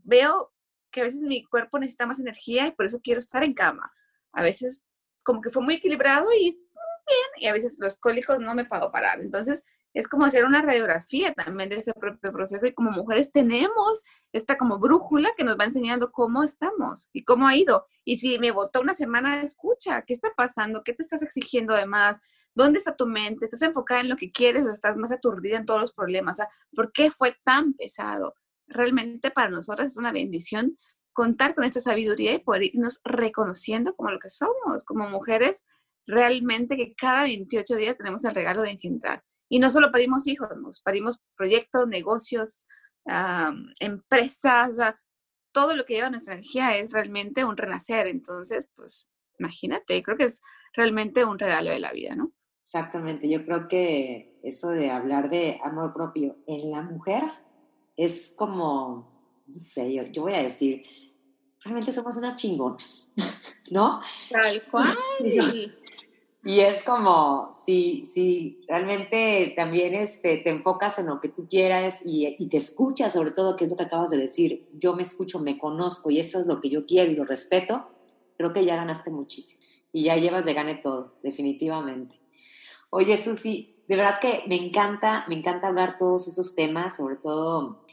veo 0.03 0.53
que 0.89 1.01
a 1.01 1.03
veces 1.03 1.21
mi 1.21 1.43
cuerpo 1.43 1.77
necesita 1.79 2.05
más 2.05 2.19
energía 2.19 2.67
y 2.67 2.71
por 2.71 2.85
eso 2.85 3.01
quiero 3.03 3.19
estar 3.19 3.43
en 3.43 3.53
cama. 3.53 3.91
A 4.31 4.41
veces 4.41 4.83
como 5.23 5.41
que 5.41 5.49
fue 5.49 5.63
muy 5.63 5.75
equilibrado 5.75 6.31
y 6.33 6.43
bien, 6.43 7.29
y 7.37 7.47
a 7.47 7.53
veces 7.53 7.77
los 7.79 7.97
cólicos 7.97 8.39
no 8.39 8.55
me 8.55 8.65
pago 8.65 8.91
parar. 8.91 9.19
Entonces, 9.19 9.65
es 9.97 10.07
como 10.07 10.25
hacer 10.25 10.45
una 10.45 10.61
radiografía 10.61 11.33
también 11.33 11.69
de 11.69 11.77
ese 11.77 11.91
propio 11.91 12.31
proceso 12.31 12.67
y 12.67 12.73
como 12.75 12.91
mujeres 12.91 13.31
tenemos 13.31 14.03
esta 14.31 14.55
como 14.55 14.77
brújula 14.77 15.31
que 15.35 15.43
nos 15.43 15.57
va 15.57 15.65
enseñando 15.65 16.11
cómo 16.11 16.43
estamos 16.43 17.09
y 17.13 17.23
cómo 17.23 17.47
ha 17.47 17.55
ido. 17.55 17.87
Y 18.05 18.17
si 18.17 18.37
me 18.37 18.51
votó 18.51 18.81
una 18.81 18.93
semana, 18.93 19.41
escucha, 19.41 20.03
¿qué 20.03 20.13
está 20.13 20.29
pasando? 20.37 20.83
¿Qué 20.83 20.93
te 20.93 21.01
estás 21.01 21.23
exigiendo 21.23 21.73
además? 21.73 22.19
¿Dónde 22.53 22.77
está 22.77 22.95
tu 22.95 23.07
mente? 23.07 23.45
¿Estás 23.45 23.63
enfocada 23.63 24.01
en 24.01 24.09
lo 24.09 24.17
que 24.17 24.31
quieres 24.31 24.65
o 24.65 24.69
estás 24.69 24.97
más 24.97 25.11
aturdida 25.11 25.57
en 25.57 25.65
todos 25.65 25.81
los 25.81 25.93
problemas? 25.93 26.37
O 26.37 26.43
sea, 26.43 26.49
¿por 26.75 26.91
qué 26.91 27.09
fue 27.09 27.35
tan 27.43 27.73
pesado? 27.73 28.35
Realmente 28.67 29.31
para 29.31 29.49
nosotras 29.49 29.93
es 29.93 29.97
una 29.97 30.11
bendición 30.11 30.77
contar 31.13 31.55
con 31.55 31.63
esta 31.63 31.81
sabiduría 31.81 32.35
y 32.35 32.39
poder 32.39 32.65
irnos 32.65 32.99
reconociendo 33.03 33.95
como 33.95 34.11
lo 34.11 34.19
que 34.19 34.29
somos, 34.29 34.85
como 34.85 35.09
mujeres 35.09 35.63
realmente 36.05 36.77
que 36.77 36.93
cada 36.93 37.23
28 37.23 37.75
días 37.77 37.97
tenemos 37.97 38.23
el 38.25 38.35
regalo 38.35 38.61
de 38.61 38.69
engendrar. 38.69 39.23
Y 39.49 39.59
no 39.59 39.69
solo 39.69 39.91
pedimos 39.91 40.27
hijos, 40.27 40.49
nos 40.57 40.81
pedimos 40.81 41.19
proyectos, 41.35 41.87
negocios, 41.87 42.65
empresas, 43.79 44.77
todo 45.51 45.75
lo 45.75 45.85
que 45.85 45.95
lleva 45.95 46.09
nuestra 46.09 46.33
energía 46.33 46.77
es 46.77 46.91
realmente 46.91 47.45
un 47.45 47.57
renacer. 47.57 48.07
Entonces, 48.07 48.67
pues 48.75 49.07
imagínate, 49.39 50.03
creo 50.03 50.17
que 50.17 50.25
es 50.25 50.41
realmente 50.73 51.25
un 51.25 51.39
regalo 51.39 51.71
de 51.71 51.79
la 51.79 51.91
vida, 51.91 52.15
¿no? 52.15 52.31
Exactamente, 52.63 53.29
yo 53.29 53.45
creo 53.45 53.67
que 53.67 54.39
eso 54.43 54.69
de 54.71 54.91
hablar 54.91 55.29
de 55.29 55.59
amor 55.63 55.93
propio 55.93 56.37
en 56.47 56.69
la 56.71 56.81
mujer 56.81 57.23
es 57.95 58.33
como, 58.37 59.07
no 59.47 59.53
sé, 59.53 59.93
yo, 59.93 60.03
yo 60.03 60.23
voy 60.23 60.33
a 60.33 60.43
decir, 60.43 60.81
realmente 61.63 61.91
somos 61.91 62.17
unas 62.17 62.35
chingonas, 62.35 63.13
¿no? 63.71 64.01
Tal 64.29 64.63
cual. 64.71 64.97
Y 66.47 66.61
es 66.61 66.83
como, 66.83 67.53
si, 67.65 68.09
si 68.13 68.61
realmente 68.69 69.53
también 69.55 69.93
este, 69.93 70.37
te 70.37 70.49
enfocas 70.49 70.97
en 70.97 71.07
lo 71.07 71.19
que 71.19 71.27
tú 71.27 71.45
quieras 71.47 71.99
y, 72.05 72.35
y, 72.39 72.47
te 72.47 72.55
escuchas, 72.55 73.11
sobre 73.11 73.31
todo, 73.31 73.57
que 73.57 73.65
es 73.65 73.69
lo 73.69 73.75
que 73.75 73.83
acabas 73.83 74.11
de 74.11 74.17
decir, 74.17 74.69
yo 74.73 74.95
me 74.95 75.03
escucho, 75.03 75.39
me 75.39 75.57
conozco 75.57 76.09
y 76.09 76.19
eso 76.19 76.39
es 76.39 76.45
lo 76.45 76.61
que 76.61 76.69
yo 76.69 76.85
quiero 76.85 77.11
y 77.11 77.15
lo 77.15 77.25
respeto, 77.25 77.89
creo 78.37 78.53
que 78.53 78.63
ya 78.63 78.77
ganaste 78.77 79.11
muchísimo 79.11 79.61
y 79.91 80.03
ya 80.03 80.15
llevas 80.15 80.45
de 80.45 80.53
gane 80.53 80.75
todo, 80.75 81.15
definitivamente. 81.21 82.19
Oye, 82.91 83.17
Susi, 83.17 83.83
de 83.87 83.95
verdad 83.95 84.19
que 84.19 84.43
me 84.47 84.55
encanta, 84.55 85.25
me 85.27 85.35
encanta 85.35 85.67
hablar 85.67 85.97
todos 85.97 86.27
estos 86.27 86.55
temas, 86.55 86.95
sobre 86.95 87.17
todo, 87.17 87.83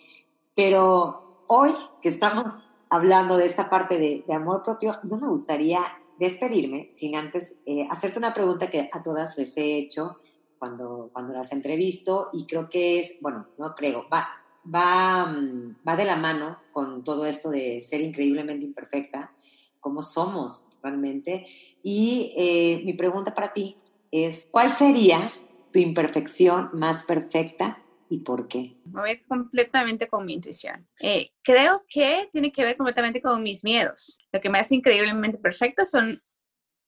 pero 0.55 1.45
hoy 1.49 1.71
que 2.03 2.09
estamos 2.09 2.53
hablando 2.89 3.37
de 3.37 3.47
esta 3.47 3.69
parte 3.69 3.99
de, 3.99 4.25
amor 4.33 4.63
propio, 4.63 4.93
no 5.03 5.17
me 5.17 5.29
gustaría 5.29 5.81
despedirme 6.19 6.89
sin 6.93 7.17
antes 7.17 7.57
eh, 7.67 7.87
hacerte 7.91 8.19
una 8.19 8.35
pregunta 8.35 8.71
que 8.71 8.89
a 8.93 9.03
todas 9.03 9.37
les 9.37 9.57
he 9.57 9.79
hecho 9.79 10.19
cuando, 10.59 11.11
cuando 11.13 11.33
las 11.33 11.53
entrevisto 11.53 12.31
y 12.33 12.47
creo 12.47 12.69
que 12.69 13.01
es, 13.01 13.17
bueno, 13.21 13.47
no 13.59 13.75
creo, 13.75 14.07
va, 14.13 14.29
va, 14.73 15.27
mm, 15.27 15.77
va 15.87 15.97
de 15.97 16.05
la 16.05 16.17
mano 16.17 16.59
con 16.73 17.05
todo 17.05 17.27
esto 17.27 17.51
de 17.51 17.83
ser 17.83 18.01
increíblemente 18.01 18.65
imperfecta, 18.65 19.33
como 19.81 20.01
somos 20.01 20.67
realmente. 20.83 21.45
Y 21.83 22.33
eh, 22.37 22.83
mi 22.85 22.95
pregunta 22.95 23.35
para 23.35 23.53
ti 23.53 23.77
es, 24.11 24.47
¿cuál 24.51 24.73
sería 24.73 25.33
tu 25.73 25.79
imperfección 25.81 26.71
más 26.73 27.03
perfecta 27.03 27.84
y 28.09 28.19
por 28.19 28.49
qué? 28.49 28.77
Voy 28.85 29.21
completamente 29.23 30.09
con 30.09 30.25
mi 30.25 30.35
intuición. 30.35 30.87
Eh, 31.01 31.31
creo 31.43 31.85
que 31.89 32.29
tiene 32.33 32.53
que 32.53 32.65
ver 32.65 32.77
completamente 32.77 33.21
con 33.21 33.43
mis 33.43 33.65
miedos. 33.65 34.19
Lo 34.33 34.41
que 34.41 34.51
me 34.51 34.59
hace 34.59 34.75
increíblemente 34.77 35.39
perfecta 35.39 35.87
son 35.87 36.23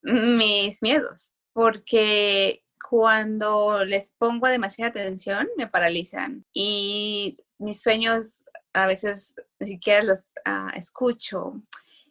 mis 0.01 0.81
miedos, 0.81 1.31
porque 1.53 2.63
cuando 2.89 3.83
les 3.83 4.11
pongo 4.11 4.47
demasiada 4.47 4.91
atención 4.91 5.47
me 5.57 5.67
paralizan 5.67 6.45
y 6.53 7.37
mis 7.57 7.81
sueños 7.81 8.43
a 8.73 8.85
veces 8.85 9.35
ni 9.59 9.67
siquiera 9.67 10.03
los 10.03 10.25
ah, 10.45 10.71
escucho 10.75 11.61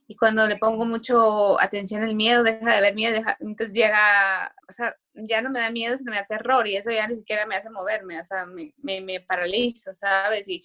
y 0.08 0.14
cuando 0.16 0.46
le 0.46 0.56
pongo 0.56 0.84
mucho 0.84 1.60
atención 1.60 2.02
al 2.02 2.14
miedo, 2.14 2.44
deja 2.44 2.74
de 2.74 2.80
ver 2.80 2.94
miedo, 2.94 3.20
entonces 3.40 3.74
llega, 3.74 4.54
o 4.68 4.72
sea, 4.72 4.94
ya 5.14 5.42
no 5.42 5.50
me 5.50 5.58
da 5.58 5.70
miedo, 5.70 5.98
sino 5.98 6.12
me 6.12 6.18
da 6.18 6.26
terror 6.26 6.66
y 6.66 6.76
eso 6.76 6.90
ya 6.90 7.08
ni 7.08 7.16
siquiera 7.16 7.44
me 7.46 7.56
hace 7.56 7.70
moverme, 7.70 8.20
o 8.20 8.24
sea, 8.24 8.46
me, 8.46 8.72
me, 8.76 9.20
paralizo, 9.20 9.92
¿sabes? 9.94 10.48
Y 10.48 10.64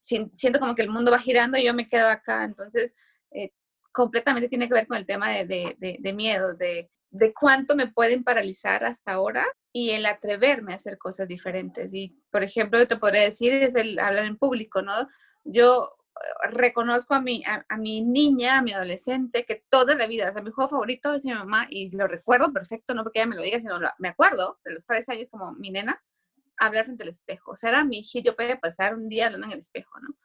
siento 0.00 0.58
como 0.58 0.74
que 0.74 0.82
el 0.82 0.88
mundo 0.88 1.10
va 1.10 1.18
girando 1.18 1.58
y 1.58 1.64
yo 1.64 1.74
me 1.74 1.88
quedo 1.88 2.08
acá, 2.08 2.44
entonces 2.44 2.94
eh, 3.30 3.52
completamente 3.92 4.48
tiene 4.48 4.68
que 4.68 4.74
ver 4.74 4.86
con 4.86 4.96
el 4.96 5.06
tema 5.06 5.30
de, 5.30 5.44
de, 5.78 5.96
de, 5.98 6.12
miedos, 6.14 6.56
de, 6.56 6.90
de 7.10 7.34
cuánto 7.34 7.76
me 7.76 7.88
pueden 7.88 8.24
paralizar 8.24 8.84
hasta 8.84 9.12
ahora 9.12 9.44
y 9.70 9.90
el 9.90 10.06
atreverme 10.06 10.72
a 10.72 10.76
hacer 10.76 10.96
cosas 10.96 11.28
diferentes. 11.28 11.92
Y, 11.92 12.18
por 12.30 12.42
ejemplo, 12.42 12.86
te 12.86 12.96
podría 12.96 13.22
decir 13.22 13.52
es 13.52 13.74
el 13.74 13.98
hablar 13.98 14.24
en 14.24 14.38
público, 14.38 14.80
¿no? 14.80 15.08
Yo 15.44 15.97
reconozco 16.50 17.14
a 17.14 17.20
mi, 17.20 17.42
a, 17.44 17.76
mi 17.76 18.00
niña, 18.00 18.58
a 18.58 18.62
mi 18.62 18.72
adolescente, 18.72 19.44
que 19.44 19.64
toda 19.68 19.94
la 19.94 20.06
vida, 20.06 20.30
o 20.30 20.32
sea, 20.32 20.42
mi 20.42 20.50
juego 20.50 20.68
favorito 20.68 21.14
es 21.14 21.24
mi 21.24 21.32
mamá 21.32 21.66
y 21.70 21.94
lo 21.96 22.06
recuerdo 22.06 22.52
perfecto, 22.52 22.94
no 22.94 23.02
porque 23.02 23.20
ella 23.20 23.28
me 23.28 23.36
lo 23.36 23.42
diga, 23.42 23.60
sino 23.60 23.78
me 23.98 24.08
acuerdo 24.08 24.58
de 24.64 24.74
los 24.74 24.86
tres 24.86 25.08
años 25.08 25.28
como 25.30 25.52
mi 25.52 25.70
nena, 25.70 26.02
hablar 26.58 26.84
frente 26.84 27.04
al 27.04 27.10
espejo. 27.10 27.52
O 27.52 27.56
sea, 27.56 27.70
era 27.70 27.84
mi 27.84 28.02
hit, 28.02 28.26
yo 28.26 28.36
podía 28.36 28.58
pasar 28.58 28.94
un 28.94 29.08
día 29.08 29.26
hablando 29.26 29.46
en 29.46 29.52
el 29.52 29.60
espejo, 29.60 29.98
¿no? 30.00 30.16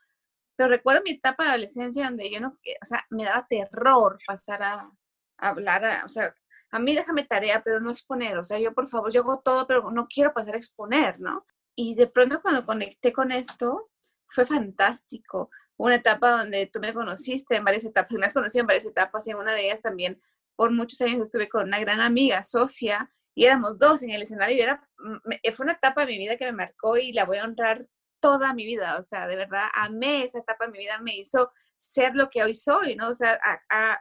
Pero 0.56 0.70
recuerdo 0.70 1.02
mi 1.04 1.12
etapa 1.12 1.44
de 1.44 1.50
adolescencia 1.52 2.06
donde 2.06 2.32
yo 2.32 2.40
no, 2.40 2.50
o 2.50 2.86
sea, 2.86 3.06
me 3.10 3.24
daba 3.26 3.48
terror 3.48 4.20
pasar 4.26 4.62
a, 4.64 4.92
hablar, 5.38 6.06
o 6.06 6.08
sea, 6.08 6.34
a 6.72 6.80
mí 6.80 6.96
déjame 6.96 7.26
tarea, 7.26 7.62
pero 7.64 7.80
no 7.80 7.92
exponer, 7.92 8.38
o 8.38 8.44
sea, 8.44 8.60
yo 8.60 8.74
por 8.74 8.88
favor, 8.88 9.12
yo 9.12 9.22
hago 9.22 9.42
todo, 9.42 9.68
pero 9.68 9.92
no 9.92 10.08
quiero 10.08 10.34
pasar 10.34 10.54
a 10.54 10.58
exponer, 10.58 11.20
¿no? 11.20 11.46
Y 11.76 11.96
de 11.96 12.08
pronto 12.08 12.42
cuando 12.42 12.66
conecté 12.66 13.12
con 13.12 13.32
esto, 13.32 13.90
fue 14.28 14.46
fantástico 14.46 15.50
una 15.78 15.96
etapa 15.96 16.32
donde 16.32 16.68
tú 16.68 16.80
me 16.80 16.94
conociste 16.94 17.56
en 17.56 17.64
varias 17.64 17.86
etapas, 17.86 18.18
me 18.18 18.26
has 18.26 18.34
conocido 18.34 18.62
en 18.62 18.68
varias 18.68 18.86
etapas 18.86 19.28
y 19.28 19.32
en 19.32 19.38
una 19.38 19.54
de 19.54 19.66
ellas 19.66 19.82
también 19.82 20.22
por 20.56 20.72
muchos 20.72 21.02
años 21.02 21.24
estuve 21.24 21.50
con 21.50 21.68
una 21.68 21.80
gran 21.80 22.00
amiga, 22.00 22.44
socia, 22.44 23.12
y 23.36 23.46
éramos 23.46 23.80
dos 23.80 24.04
en 24.04 24.12
el 24.12 24.22
escenario 24.22 24.56
y 24.56 24.62
era, 24.62 24.88
fue 25.56 25.64
una 25.64 25.74
etapa 25.74 26.06
de 26.06 26.12
mi 26.12 26.20
vida 26.20 26.38
que 26.38 26.46
me 26.46 26.52
marcó 26.52 26.98
y 26.98 27.14
la 27.14 27.26
voy 27.26 27.38
a 27.38 27.46
honrar 27.46 27.88
toda 28.20 28.54
mi 28.54 28.66
vida, 28.66 28.98
o 28.98 29.04
sea, 29.04 29.28
de 29.28 29.36
verdad, 29.36 29.68
amé 29.74 30.24
esa 30.24 30.40
etapa 30.40 30.66
de 30.66 30.72
mi 30.72 30.78
vida, 30.78 31.00
me 31.00 31.18
hizo 31.18 31.52
ser 31.78 32.16
lo 32.16 32.30
que 32.30 32.44
hoy 32.44 32.54
soy, 32.54 32.96
¿no? 32.96 33.10
O 33.10 33.14
sea, 33.14 33.40
ha, 33.70 34.00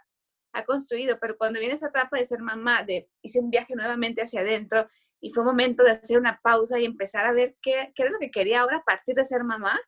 construido, 0.66 1.18
pero 1.18 1.36
cuando 1.38 1.58
viene 1.58 1.74
esa 1.74 1.88
etapa 1.88 2.18
de 2.18 2.26
ser 2.26 2.40
mamá, 2.40 2.82
de 2.82 3.08
hice 3.22 3.40
un 3.40 3.50
viaje 3.50 3.74
nuevamente 3.74 4.22
hacia 4.22 4.42
adentro 4.42 4.86
y 5.18 5.30
fue 5.30 5.42
un 5.42 5.48
momento 5.48 5.82
de 5.82 5.92
hacer 5.92 6.18
una 6.18 6.38
pausa 6.42 6.78
y 6.78 6.84
empezar 6.84 7.24
a 7.24 7.32
ver 7.32 7.56
qué, 7.62 7.90
qué 7.94 8.02
era 8.02 8.12
lo 8.12 8.18
que 8.18 8.30
quería 8.30 8.60
ahora 8.60 8.76
a 8.76 8.84
partir 8.84 9.14
de 9.14 9.24
ser 9.24 9.44
mamá, 9.44 9.80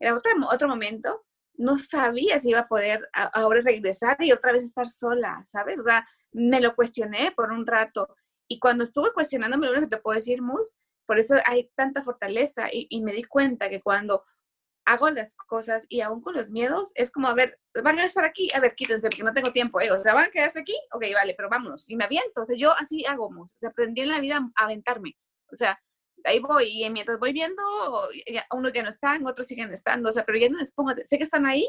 era 0.00 0.16
otro, 0.16 0.32
otro 0.50 0.68
momento, 0.68 1.24
no 1.54 1.78
sabía 1.78 2.40
si 2.40 2.50
iba 2.50 2.60
a 2.60 2.68
poder 2.68 3.08
ahora 3.12 3.60
regresar 3.60 4.16
y 4.20 4.32
otra 4.32 4.52
vez 4.52 4.64
estar 4.64 4.88
sola, 4.88 5.44
¿sabes? 5.46 5.78
O 5.78 5.82
sea, 5.82 6.08
me 6.32 6.60
lo 6.60 6.74
cuestioné 6.74 7.32
por 7.36 7.52
un 7.52 7.66
rato. 7.66 8.16
Y 8.48 8.58
cuando 8.58 8.82
estuve 8.82 9.12
cuestionándome, 9.12 9.66
lo 9.66 9.72
único 9.72 9.88
que 9.88 9.96
te 9.96 10.02
puedo 10.02 10.16
decir, 10.16 10.42
Mus, 10.42 10.76
por 11.06 11.18
eso 11.18 11.34
hay 11.44 11.70
tanta 11.74 12.02
fortaleza 12.02 12.68
y, 12.72 13.00
me 13.02 13.12
di 13.12 13.24
cuenta 13.24 13.68
que 13.68 13.82
cuando 13.82 14.24
hago 14.86 15.10
las 15.10 15.34
cosas 15.36 15.84
y 15.88 16.00
aún 16.00 16.22
con 16.22 16.34
los 16.34 16.50
miedos, 16.50 16.92
es 16.94 17.10
como, 17.10 17.28
a 17.28 17.34
ver, 17.34 17.58
van 17.84 17.98
a 17.98 18.04
estar 18.04 18.24
aquí, 18.24 18.48
a 18.54 18.60
ver, 18.60 18.74
quítense 18.74 19.08
porque 19.08 19.22
no 19.22 19.34
tengo 19.34 19.52
tiempo, 19.52 19.80
¿eh? 19.80 19.90
o 19.90 19.98
sea, 19.98 20.14
van 20.14 20.26
a 20.26 20.30
quedarse 20.30 20.60
aquí, 20.60 20.76
ok, 20.92 21.04
vale, 21.14 21.34
pero 21.36 21.48
vámonos. 21.48 21.88
Y 21.88 21.96
me 21.96 22.04
aviento, 22.04 22.42
o 22.42 22.46
sea, 22.46 22.56
yo 22.56 22.72
así 22.72 23.04
hago, 23.04 23.26
o 23.26 23.46
sea, 23.46 23.70
aprendí 23.70 24.00
en 24.00 24.08
la 24.08 24.20
vida 24.20 24.40
a 24.56 24.64
aventarme, 24.64 25.16
o 25.52 25.54
sea, 25.54 25.80
ahí 26.24 26.40
voy 26.40 26.84
y 26.84 26.90
mientras 26.90 27.18
voy 27.18 27.32
viendo, 27.32 27.62
unos 28.52 28.72
ya 28.72 28.82
no 28.82 28.88
están, 28.88 29.26
otros 29.26 29.46
siguen 29.46 29.72
estando, 29.72 30.10
o 30.10 30.12
sea, 30.12 30.24
pero 30.24 30.38
ya 30.38 30.48
no 30.48 30.58
les 30.58 30.72
pongo, 30.72 30.90
sé 31.04 31.18
que 31.18 31.24
están 31.24 31.46
ahí, 31.46 31.68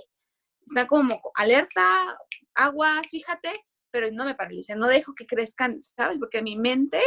están 0.65 0.87
como 0.87 1.21
alerta, 1.35 2.17
aguas, 2.55 3.07
fíjate, 3.09 3.51
pero 3.91 4.09
no 4.11 4.25
me 4.25 4.35
paralicen, 4.35 4.79
no 4.79 4.87
dejo 4.87 5.13
que 5.15 5.25
crezcan, 5.25 5.79
¿sabes? 5.79 6.17
Porque 6.17 6.41
mi 6.41 6.55
mente, 6.55 7.01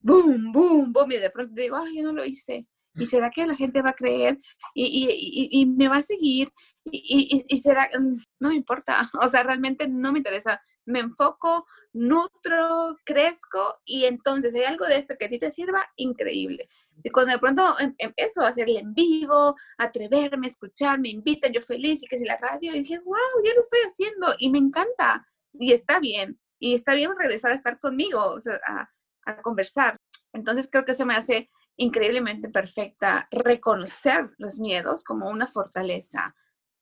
boom, 0.00 0.52
boom, 0.52 0.92
boom, 0.92 1.12
y 1.12 1.16
de 1.16 1.30
pronto 1.30 1.54
digo, 1.54 1.76
ay, 1.76 1.96
yo 1.96 2.02
no 2.04 2.12
lo 2.12 2.24
hice. 2.24 2.66
¿Y 2.98 3.06
será 3.06 3.30
que 3.30 3.46
la 3.46 3.54
gente 3.54 3.82
va 3.82 3.90
a 3.90 3.94
creer? 3.94 4.38
Y, 4.74 4.84
y, 4.84 5.60
y 5.60 5.66
me 5.66 5.88
va 5.88 5.96
a 5.96 6.02
seguir. 6.02 6.50
Y, 6.84 7.56
será, 7.58 7.90
mm, 7.92 8.16
no 8.40 8.48
me 8.48 8.56
importa. 8.56 9.08
O 9.22 9.28
sea, 9.28 9.42
realmente 9.42 9.86
no 9.88 10.12
me 10.12 10.18
interesa 10.18 10.60
me 10.86 11.00
enfoco, 11.00 11.66
nutro, 11.92 12.96
crezco 13.04 13.80
y 13.84 14.04
entonces 14.04 14.54
hay 14.54 14.64
algo 14.64 14.86
de 14.86 14.96
esto 14.96 15.16
que 15.18 15.26
a 15.26 15.28
ti 15.28 15.38
te 15.38 15.50
sirva, 15.50 15.84
increíble. 15.96 16.68
Y 17.02 17.10
cuando 17.10 17.32
de 17.32 17.38
pronto 17.38 17.78
em, 17.78 17.94
empiezo 17.98 18.42
a 18.42 18.48
hacerle 18.48 18.78
en 18.78 18.94
vivo, 18.94 19.54
atreverme, 19.78 20.46
a 20.46 20.50
escuchar, 20.50 20.98
me 20.98 21.10
invitan, 21.10 21.52
yo 21.52 21.60
feliz 21.60 22.02
y 22.02 22.06
que 22.06 22.18
si 22.18 22.24
la 22.24 22.38
radio, 22.38 22.74
y 22.74 22.78
dije, 22.78 22.98
wow, 23.00 23.44
ya 23.44 23.54
lo 23.54 23.60
estoy 23.60 23.80
haciendo 23.80 24.34
y 24.38 24.50
me 24.50 24.58
encanta 24.58 25.26
y 25.52 25.72
está 25.72 26.00
bien. 26.00 26.40
Y 26.58 26.74
está 26.74 26.94
bien 26.94 27.10
regresar 27.18 27.50
a 27.50 27.54
estar 27.54 27.78
conmigo, 27.78 28.38
a, 28.66 28.88
a 29.26 29.42
conversar. 29.42 29.98
Entonces 30.32 30.68
creo 30.70 30.84
que 30.84 30.92
eso 30.92 31.04
me 31.04 31.14
hace 31.14 31.50
increíblemente 31.76 32.48
perfecta 32.48 33.28
reconocer 33.30 34.30
los 34.38 34.58
miedos 34.58 35.04
como 35.04 35.28
una 35.28 35.46
fortaleza. 35.46 36.34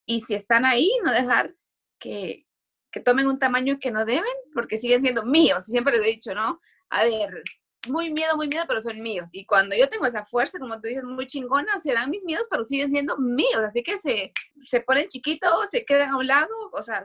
Y 0.07 0.21
si 0.21 0.35
están 0.35 0.65
ahí, 0.65 0.91
no 1.05 1.13
dejar 1.13 1.55
que, 1.99 2.47
que 2.95 3.01
tomen 3.01 3.27
un 3.27 3.37
tamaño 3.37 3.81
que 3.81 3.91
no 3.91 4.05
deben, 4.05 4.23
porque 4.55 4.79
siguen 4.79 5.03
siendo 5.03 5.27
míos, 5.27 5.67
siempre 5.67 5.97
les 5.97 6.07
he 6.07 6.11
dicho, 6.11 6.33
¿no? 6.33 6.61
A 6.91 7.03
ver, 7.03 7.43
muy 7.89 8.13
miedo, 8.13 8.37
muy 8.37 8.47
miedo, 8.47 8.65
pero 8.69 8.81
son 8.81 9.03
míos. 9.03 9.31
Y 9.33 9.45
cuando 9.47 9.75
yo 9.75 9.89
tengo 9.89 10.07
esa 10.07 10.25
fuerza, 10.25 10.61
como 10.61 10.81
tú 10.81 10.87
dices, 10.87 11.03
muy 11.03 11.27
chingona, 11.27 11.81
serán 11.81 12.09
mis 12.09 12.23
miedos, 12.23 12.47
pero 12.49 12.65
siguen 12.65 12.91
siendo 12.91 13.19
míos. 13.19 13.61
Así 13.67 13.83
que 13.83 13.99
se, 13.99 14.33
se 14.63 14.81
ponen 14.81 15.09
chiquitos, 15.09 15.51
se 15.73 15.85
quedan 15.85 16.11
a 16.11 16.19
un 16.19 16.29
lado, 16.29 16.55
o 16.71 16.83
sea, 16.83 17.05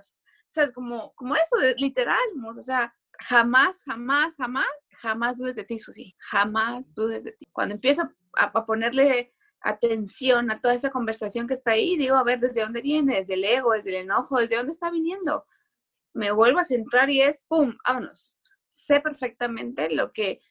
es 0.56 0.72
como, 0.74 1.12
como 1.16 1.36
eso, 1.36 1.58
literal, 1.78 2.20
o 2.46 2.54
sea, 2.54 2.94
jamás, 3.22 3.84
jamás, 3.84 4.36
jamás, 4.38 4.68
jamás 5.02 5.38
dudes 5.40 5.56
de 5.56 5.64
ti, 5.64 5.80
Susi, 5.80 6.16
jamás 6.20 6.94
dudes 6.94 7.24
de 7.24 7.32
ti. 7.32 7.50
Cuando 7.52 7.74
empiezo 7.74 8.04
a, 8.38 8.44
a, 8.44 8.66
ponerle 8.68 9.34
atención 9.62 10.52
a 10.52 10.62
toda 10.62 10.76
esa 10.76 10.92
conversación 10.92 11.48
que 11.48 11.56
está 11.56 11.72
ahí, 11.72 11.98
digo, 11.98 12.16
a 12.16 12.24
ver, 12.24 12.40
¿desde 12.40 12.62
dónde 12.62 12.82
viene? 12.82 13.16
¿Desde 13.22 13.34
el 13.34 13.44
ego? 13.44 13.74
¿Desde 13.74 13.90
el 13.90 14.04
enojo? 14.04 14.40
¿Desde 14.40 14.56
dónde 14.56 14.72
está 14.72 14.92
viniendo? 14.92 15.46
Me 16.14 16.32
vuelvo 16.32 16.60
a 16.60 16.64
centrar 16.64 17.10
y 17.10 17.22
es, 17.22 17.44
¡pum!, 17.48 17.76
vámonos. 17.88 18.40
Sé 18.70 19.00
perfectamente 19.02 19.90
lo 19.94 20.12
que 20.12 20.42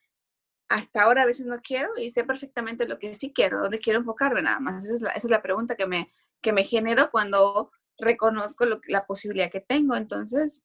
hasta 0.68 1.02
ahora 1.02 1.22
a 1.22 1.26
veces 1.26 1.46
no 1.46 1.60
quiero 1.62 1.90
y 1.96 2.10
sé 2.10 2.24
perfectamente 2.24 2.86
lo 2.86 2.98
que 2.98 3.14
sí 3.14 3.32
quiero, 3.32 3.62
dónde 3.62 3.78
quiero 3.78 4.00
enfocarme 4.00 4.42
nada 4.42 4.60
más. 4.60 4.84
Esa 4.84 5.12
es 5.12 5.24
la, 5.24 5.42
pregunta 5.42 5.76
que 5.76 5.86
me, 5.86 6.12
que 6.40 6.52
me 6.52 6.64
genero 6.64 7.10
cuando 7.10 7.70
reconozco 7.98 8.66
la 8.86 9.06
posibilidad 9.06 9.50
que 9.50 9.60
tengo. 9.60 9.96
Entonces, 9.96 10.62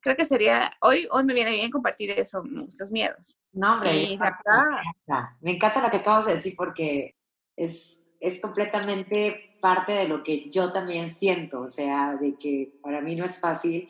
creo 0.00 0.16
que 0.16 0.26
sería, 0.26 0.70
hoy, 0.82 1.08
hoy 1.10 1.24
me 1.24 1.34
viene 1.34 1.52
bien 1.52 1.70
compartir 1.70 2.10
eso, 2.10 2.42
los 2.44 2.92
miedos. 2.92 3.36
No, 3.52 3.74
hombre, 3.74 3.92
me, 3.92 4.12
encanta, 4.12 5.36
me 5.40 5.52
encanta 5.52 5.82
lo 5.82 5.90
que 5.90 5.96
acabas 5.96 6.26
de 6.26 6.34
decir 6.34 6.54
porque 6.56 7.16
es, 7.56 7.98
es 8.20 8.40
completamente 8.40 9.55
parte 9.66 9.94
de 9.94 10.06
lo 10.06 10.22
que 10.22 10.48
yo 10.48 10.72
también 10.72 11.10
siento, 11.10 11.62
o 11.62 11.66
sea, 11.66 12.14
de 12.14 12.36
que 12.36 12.78
para 12.82 13.00
mí 13.00 13.16
no 13.16 13.24
es 13.24 13.40
fácil 13.40 13.88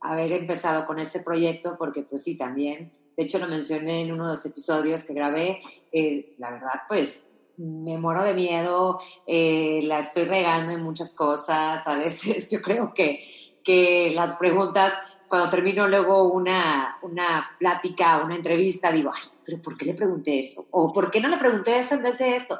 haber 0.00 0.32
empezado 0.32 0.86
con 0.86 0.98
este 0.98 1.20
proyecto 1.20 1.76
porque 1.78 2.02
pues 2.02 2.22
sí, 2.22 2.38
también, 2.38 2.90
de 3.14 3.24
hecho 3.24 3.38
lo 3.38 3.46
mencioné 3.46 4.00
en 4.00 4.12
uno 4.12 4.24
de 4.24 4.30
los 4.30 4.46
episodios 4.46 5.04
que 5.04 5.12
grabé, 5.12 5.60
eh, 5.92 6.34
la 6.38 6.50
verdad 6.50 6.80
pues 6.88 7.24
me 7.58 7.98
muero 7.98 8.24
de 8.24 8.32
miedo, 8.32 8.98
eh, 9.26 9.80
la 9.82 9.98
estoy 9.98 10.24
regando 10.24 10.72
en 10.72 10.82
muchas 10.82 11.12
cosas, 11.12 11.86
a 11.86 11.98
veces 11.98 12.48
yo 12.50 12.62
creo 12.62 12.94
que, 12.94 13.22
que 13.62 14.10
las 14.14 14.32
preguntas 14.32 14.94
cuando 15.28 15.50
termino 15.50 15.86
luego 15.88 16.22
una, 16.22 16.96
una 17.02 17.50
plática, 17.58 18.22
una 18.24 18.34
entrevista, 18.34 18.90
digo, 18.90 19.10
ay, 19.14 19.22
pero 19.44 19.60
¿por 19.60 19.76
qué 19.76 19.84
le 19.84 19.92
pregunté 19.92 20.38
eso? 20.38 20.66
O 20.70 20.90
¿por 20.90 21.10
qué 21.10 21.20
no 21.20 21.28
le 21.28 21.36
pregunté 21.36 21.78
eso 21.78 21.96
en 21.96 22.02
vez 22.02 22.16
de 22.16 22.34
esto? 22.34 22.58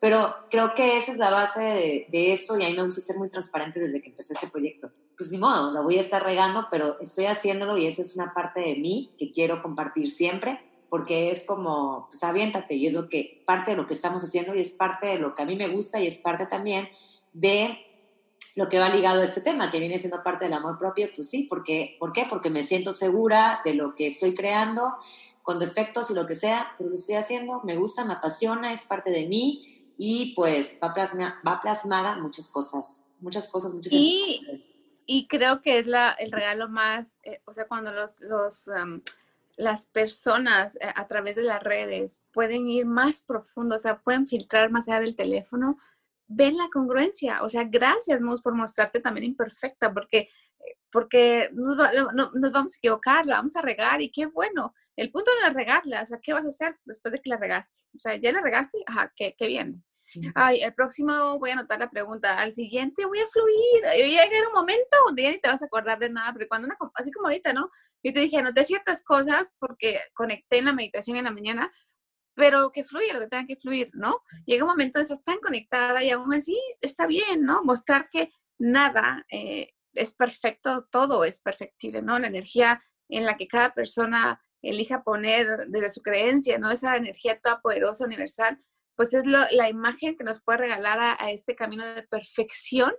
Pero 0.00 0.34
creo 0.50 0.72
que 0.74 0.96
esa 0.96 1.12
es 1.12 1.18
la 1.18 1.30
base 1.30 1.60
de, 1.60 2.06
de, 2.10 2.32
esto 2.32 2.58
y 2.58 2.64
a 2.64 2.68
mí 2.68 2.74
me 2.74 2.84
gusta 2.84 3.02
ser 3.02 3.16
muy 3.16 3.28
transparente 3.28 3.78
desde 3.78 4.00
que 4.00 4.08
empecé 4.08 4.32
este 4.32 4.48
proyecto. 4.48 4.90
Pues 5.16 5.30
ni 5.30 5.36
modo, 5.36 5.72
la 5.72 5.82
voy 5.82 5.98
a 5.98 6.00
estar 6.00 6.22
regando, 6.22 6.68
pero 6.70 6.98
estoy 7.00 7.26
haciéndolo 7.26 7.76
y 7.76 7.86
eso 7.86 8.00
es 8.00 8.16
una 8.16 8.32
parte 8.32 8.60
de 8.60 8.76
mí 8.76 9.12
que 9.18 9.30
quiero 9.30 9.62
compartir 9.62 10.10
siempre 10.10 10.64
porque 10.90 11.30
es 11.30 11.44
como, 11.44 12.08
pues 12.10 12.22
aviéntate 12.24 12.74
y 12.74 12.88
es 12.88 12.92
lo 12.92 13.08
que, 13.08 13.42
parte 13.46 13.70
de 13.70 13.76
lo 13.76 13.86
que 13.86 13.94
estamos 13.94 14.24
haciendo 14.24 14.54
y 14.54 14.60
es 14.60 14.70
parte 14.70 15.06
de 15.06 15.18
lo 15.20 15.34
que 15.34 15.42
a 15.42 15.46
mí 15.46 15.54
me 15.54 15.68
gusta 15.68 16.00
y 16.00 16.06
es 16.08 16.16
parte 16.16 16.46
también 16.46 16.88
de 17.32 17.78
lo 18.56 18.68
que 18.68 18.80
va 18.80 18.88
ligado 18.88 19.20
a 19.20 19.24
este 19.24 19.40
tema, 19.40 19.70
que 19.70 19.78
viene 19.78 19.98
siendo 19.98 20.22
parte 20.24 20.46
del 20.46 20.54
amor 20.54 20.76
propio, 20.76 21.08
pues 21.14 21.30
sí, 21.30 21.46
porque, 21.48 21.96
¿por 22.00 22.12
qué? 22.12 22.26
Porque 22.28 22.50
me 22.50 22.64
siento 22.64 22.92
segura 22.92 23.62
de 23.64 23.74
lo 23.74 23.94
que 23.94 24.08
estoy 24.08 24.34
creando, 24.34 24.98
con 25.42 25.60
defectos 25.60 26.10
y 26.10 26.14
lo 26.14 26.26
que 26.26 26.34
sea, 26.34 26.74
pero 26.76 26.90
lo 26.90 26.96
estoy 26.96 27.14
haciendo, 27.14 27.62
me 27.64 27.76
gusta, 27.76 28.04
me 28.04 28.14
apasiona, 28.14 28.72
es 28.72 28.84
parte 28.84 29.10
de 29.10 29.26
mí 29.26 29.60
y 30.02 30.34
pues 30.34 30.78
va, 30.82 30.94
plasma, 30.94 31.40
va 31.46 31.60
plasmada 31.60 32.16
muchas 32.16 32.48
cosas, 32.48 33.02
muchas 33.20 33.48
cosas, 33.48 33.74
muchas 33.74 33.92
y, 33.92 34.64
y 35.04 35.26
creo 35.26 35.60
que 35.60 35.80
es 35.80 35.86
la, 35.86 36.12
el 36.12 36.32
regalo 36.32 36.70
más, 36.70 37.18
eh, 37.22 37.42
o 37.44 37.52
sea, 37.52 37.68
cuando 37.68 37.92
los, 37.92 38.18
los 38.20 38.70
las 39.60 39.84
personas 39.84 40.76
eh, 40.76 40.90
a 40.94 41.06
través 41.06 41.36
de 41.36 41.42
las 41.42 41.62
redes 41.62 42.22
pueden 42.32 42.66
ir 42.66 42.86
más 42.86 43.20
profundo, 43.20 43.76
o 43.76 43.78
sea, 43.78 44.00
pueden 44.00 44.26
filtrar 44.26 44.70
más 44.70 44.88
allá 44.88 45.00
del 45.00 45.16
teléfono, 45.16 45.78
ven 46.26 46.56
la 46.56 46.70
congruencia. 46.72 47.42
O 47.42 47.48
sea, 47.48 47.64
gracias, 47.64 48.20
Mus, 48.22 48.40
por 48.40 48.54
mostrarte 48.54 49.00
también 49.00 49.26
imperfecta, 49.26 49.92
porque, 49.92 50.30
porque 50.90 51.50
nos, 51.52 51.76
nos, 52.14 52.52
vamos 52.52 52.74
a 52.74 52.78
equivocar, 52.78 53.26
la 53.26 53.36
vamos 53.36 53.54
a 53.54 53.60
regar 53.60 54.00
y 54.00 54.10
qué 54.10 54.26
bueno. 54.26 54.74
El 54.96 55.12
punto 55.12 55.30
no 55.40 55.46
es 55.46 55.54
regarla, 55.54 56.02
o 56.02 56.06
sea, 56.06 56.18
¿qué 56.22 56.32
vas 56.32 56.46
a 56.46 56.48
hacer 56.48 56.78
después 56.86 57.12
de 57.12 57.20
que 57.20 57.30
la 57.30 57.36
regaste? 57.36 57.78
O 57.94 57.98
sea, 57.98 58.16
¿ya 58.16 58.32
la 58.32 58.40
regaste? 58.40 58.78
Ajá, 58.86 59.12
qué, 59.14 59.34
qué 59.36 59.46
bien. 59.46 59.84
Ay, 60.34 60.62
el 60.62 60.74
próximo 60.74 61.38
voy 61.38 61.50
a 61.50 61.52
anotar 61.54 61.78
la 61.78 61.90
pregunta. 61.90 62.38
Al 62.38 62.52
siguiente 62.52 63.06
voy 63.06 63.18
a 63.18 63.26
fluir. 63.26 63.82
Y 63.96 64.16
va 64.16 64.22
a 64.22 64.26
llegar 64.26 64.46
un 64.48 64.54
momento 64.54 64.96
donde 65.06 65.22
ya 65.22 65.30
ni 65.30 65.38
te 65.38 65.48
vas 65.48 65.62
a 65.62 65.66
acordar 65.66 65.98
de 65.98 66.10
nada, 66.10 66.32
pero 66.32 66.48
cuando 66.48 66.66
una, 66.66 66.76
así 66.94 67.10
como 67.10 67.28
ahorita, 67.28 67.52
¿no? 67.52 67.70
Yo 68.02 68.12
te 68.12 68.20
dije, 68.20 68.38
anoté 68.38 68.64
ciertas 68.64 69.02
cosas 69.02 69.52
porque 69.58 70.00
conecté 70.14 70.58
en 70.58 70.66
la 70.66 70.72
meditación 70.72 71.16
en 71.16 71.24
la 71.24 71.30
mañana, 71.30 71.70
pero 72.34 72.72
que 72.72 72.84
fluya 72.84 73.12
lo 73.12 73.20
que 73.20 73.28
tenga 73.28 73.46
que 73.46 73.56
fluir, 73.56 73.90
¿no? 73.92 74.22
Llega 74.46 74.64
un 74.64 74.70
momento 74.70 74.98
de 74.98 75.04
estar 75.04 75.18
tan 75.18 75.38
conectada 75.38 76.02
y 76.02 76.10
aún 76.10 76.32
así 76.32 76.58
está 76.80 77.06
bien, 77.06 77.44
¿no? 77.44 77.62
Mostrar 77.62 78.08
que 78.10 78.32
nada 78.58 79.24
eh, 79.30 79.72
es 79.94 80.12
perfecto, 80.14 80.86
todo 80.90 81.24
es 81.24 81.40
perfectible, 81.40 82.02
¿no? 82.02 82.18
La 82.18 82.28
energía 82.28 82.82
en 83.08 83.26
la 83.26 83.36
que 83.36 83.48
cada 83.48 83.74
persona 83.74 84.40
elija 84.62 85.02
poner 85.02 85.66
desde 85.68 85.90
su 85.90 86.02
creencia, 86.02 86.58
¿no? 86.58 86.70
Esa 86.70 86.96
energía 86.96 87.40
toda 87.40 87.60
poderosa, 87.60 88.04
universal, 88.04 88.58
pues 89.00 89.14
es 89.14 89.24
la 89.24 89.70
imagen 89.70 90.14
que 90.14 90.24
nos 90.24 90.42
puede 90.42 90.58
regalar 90.58 91.00
a, 91.00 91.16
a, 91.18 91.30
este 91.30 91.56
camino 91.56 91.86
de 91.86 92.02
perfección, 92.02 92.92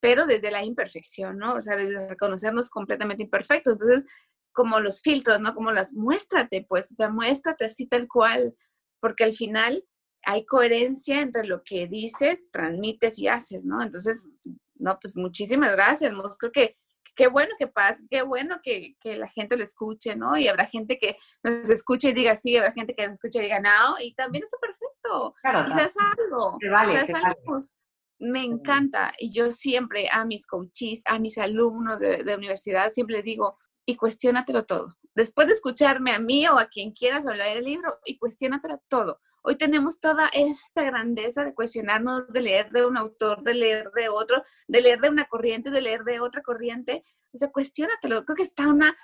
pero 0.00 0.26
desde 0.26 0.50
la 0.50 0.64
imperfección, 0.64 1.38
¿no? 1.38 1.54
O 1.54 1.62
sea, 1.62 1.76
desde 1.76 2.08
reconocernos 2.08 2.70
completamente 2.70 3.22
imperfectos. 3.22 3.74
Entonces, 3.74 4.04
como 4.50 4.80
los 4.80 5.00
filtros, 5.00 5.38
¿no? 5.38 5.54
Como 5.54 5.70
las 5.70 5.92
muéstrate, 5.92 6.66
pues, 6.68 6.90
o 6.90 6.94
sea, 6.96 7.08
muéstrate 7.08 7.66
así 7.66 7.86
tal 7.86 8.08
cual, 8.08 8.56
porque 8.98 9.22
al 9.22 9.32
final 9.32 9.84
hay 10.24 10.44
coherencia 10.44 11.20
entre 11.20 11.44
lo 11.44 11.62
que 11.62 11.86
dices, 11.86 12.50
transmites 12.50 13.16
y 13.20 13.28
haces, 13.28 13.62
¿no? 13.62 13.80
Entonces, 13.80 14.26
no, 14.74 14.98
pues 15.00 15.16
muchísimas 15.16 15.70
gracias, 15.70 16.12
Creo 16.36 16.50
que 16.50 16.76
qué 17.14 17.28
bueno 17.28 17.54
que 17.58 17.66
pase, 17.66 18.04
qué 18.10 18.22
bueno 18.22 18.60
que, 18.62 18.96
que, 19.00 19.16
la 19.16 19.28
gente 19.28 19.56
lo 19.56 19.62
escuche, 19.62 20.16
¿no? 20.16 20.36
Y 20.36 20.48
habrá 20.48 20.66
gente 20.66 20.98
que 20.98 21.16
nos 21.42 21.70
escuche 21.70 22.10
y 22.10 22.12
diga 22.12 22.36
sí, 22.36 22.56
habrá 22.56 22.72
gente 22.72 22.94
que 22.94 23.06
nos 23.06 23.14
escuche 23.14 23.38
y 23.38 23.42
diga 23.42 23.60
no, 23.60 24.00
y 24.00 24.14
también 24.14 24.44
está 24.44 24.56
perfecto. 24.58 25.34
Claro, 25.42 25.66
Quizás 25.66 25.94
algo. 25.98 26.58
Se 26.60 26.68
vale, 26.68 27.00
se 27.00 27.12
vale. 27.12 27.36
Me 28.18 28.42
encanta. 28.42 29.12
Y 29.18 29.32
yo 29.32 29.52
siempre 29.52 30.08
a 30.10 30.24
mis 30.24 30.46
coaches, 30.46 31.02
a 31.06 31.18
mis 31.18 31.38
alumnos 31.38 31.98
de, 31.98 32.22
de 32.22 32.36
universidad, 32.36 32.90
siempre 32.90 33.16
les 33.16 33.24
digo, 33.24 33.58
y 33.86 33.96
cuestiónatelo 33.96 34.64
todo. 34.64 34.96
Después 35.14 35.46
de 35.46 35.54
escucharme 35.54 36.12
a 36.12 36.18
mí 36.18 36.46
o 36.48 36.58
a 36.58 36.66
quien 36.66 36.92
quieras 36.92 37.26
o 37.26 37.32
leer 37.32 37.58
el 37.58 37.64
libro, 37.64 37.98
y 38.04 38.18
cuestiónatelo 38.18 38.82
todo. 38.88 39.20
Hoy 39.46 39.56
tenemos 39.56 40.00
toda 40.00 40.30
esta 40.32 40.84
grandeza 40.84 41.44
de 41.44 41.52
cuestionarnos, 41.52 42.32
de 42.32 42.40
leer 42.40 42.70
de 42.70 42.86
un 42.86 42.96
autor, 42.96 43.42
de 43.42 43.52
leer 43.52 43.90
de 43.94 44.08
otro, 44.08 44.42
de 44.66 44.80
leer 44.80 45.00
de 45.00 45.10
una 45.10 45.26
corriente, 45.26 45.70
de 45.70 45.82
leer 45.82 46.02
de 46.02 46.18
otra 46.18 46.40
corriente. 46.40 47.04
O 47.30 47.36
sea, 47.36 47.52
cuestiónatelo. 47.52 48.24
Creo 48.24 48.36
que 48.36 48.42
está 48.42 48.66
una, 48.66 48.96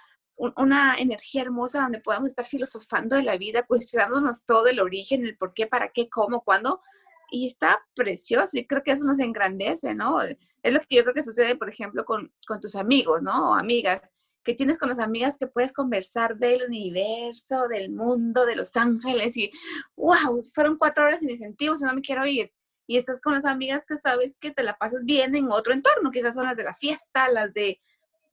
una 0.57 0.95
energía 0.95 1.43
hermosa 1.43 1.82
donde 1.82 2.01
podamos 2.01 2.28
estar 2.28 2.47
filosofando 2.47 3.16
de 3.16 3.22
la 3.22 3.36
vida, 3.36 3.64
cuestionándonos 3.64 4.47
todo 4.47 4.68
el 4.68 4.80
origen, 4.80 5.26
el 5.26 5.36
por 5.36 5.53
qué, 5.53 5.66
para 5.66 5.91
qué, 5.93 6.09
cómo, 6.09 6.43
cuándo. 6.43 6.80
Y 7.30 7.47
está 7.47 7.86
precioso. 7.95 8.57
Y 8.57 8.66
creo 8.66 8.82
que 8.82 8.93
eso 8.93 9.05
nos 9.05 9.18
engrandece, 9.18 9.95
¿no? 9.95 10.22
Es 10.22 10.72
lo 10.72 10.80
que 10.80 10.97
yo 10.97 11.03
creo 11.03 11.12
que 11.12 11.22
sucede, 11.22 11.55
por 11.55 11.68
ejemplo, 11.68 12.07
con, 12.07 12.32
con 12.47 12.61
tus 12.61 12.76
amigos, 12.76 13.20
¿no? 13.20 13.51
O 13.51 13.55
amigas 13.55 14.14
que 14.51 14.57
tienes 14.57 14.78
con 14.78 14.88
las 14.88 14.98
amigas 14.98 15.36
que 15.38 15.46
puedes 15.46 15.72
conversar 15.72 16.36
del 16.36 16.64
universo, 16.66 17.68
del 17.68 17.88
mundo, 17.88 18.44
de 18.46 18.57
los 18.57 18.76
ángeles 18.76 19.36
y 19.36 19.53
wow, 19.94 20.42
fueron 20.53 20.76
cuatro 20.76 21.05
horas 21.05 21.20
sin 21.20 21.30
incentivos, 21.30 21.80
no 21.82 21.94
me 21.94 22.01
quiero 22.01 22.26
ir. 22.26 22.53
Y 22.88 22.96
estás 22.96 23.20
con 23.20 23.34
las 23.34 23.44
amigas 23.44 23.86
que 23.86 23.96
sabes 23.96 24.36
que 24.40 24.51
te 24.51 24.64
la 24.64 24.76
pasas 24.76 25.05
bien 25.05 25.36
en 25.36 25.53
otro 25.53 25.72
entorno, 25.72 26.11
quizás 26.11 26.34
son 26.34 26.46
las 26.46 26.57
de 26.57 26.64
la 26.64 26.74
fiesta, 26.74 27.28
las 27.28 27.55
de 27.55 27.80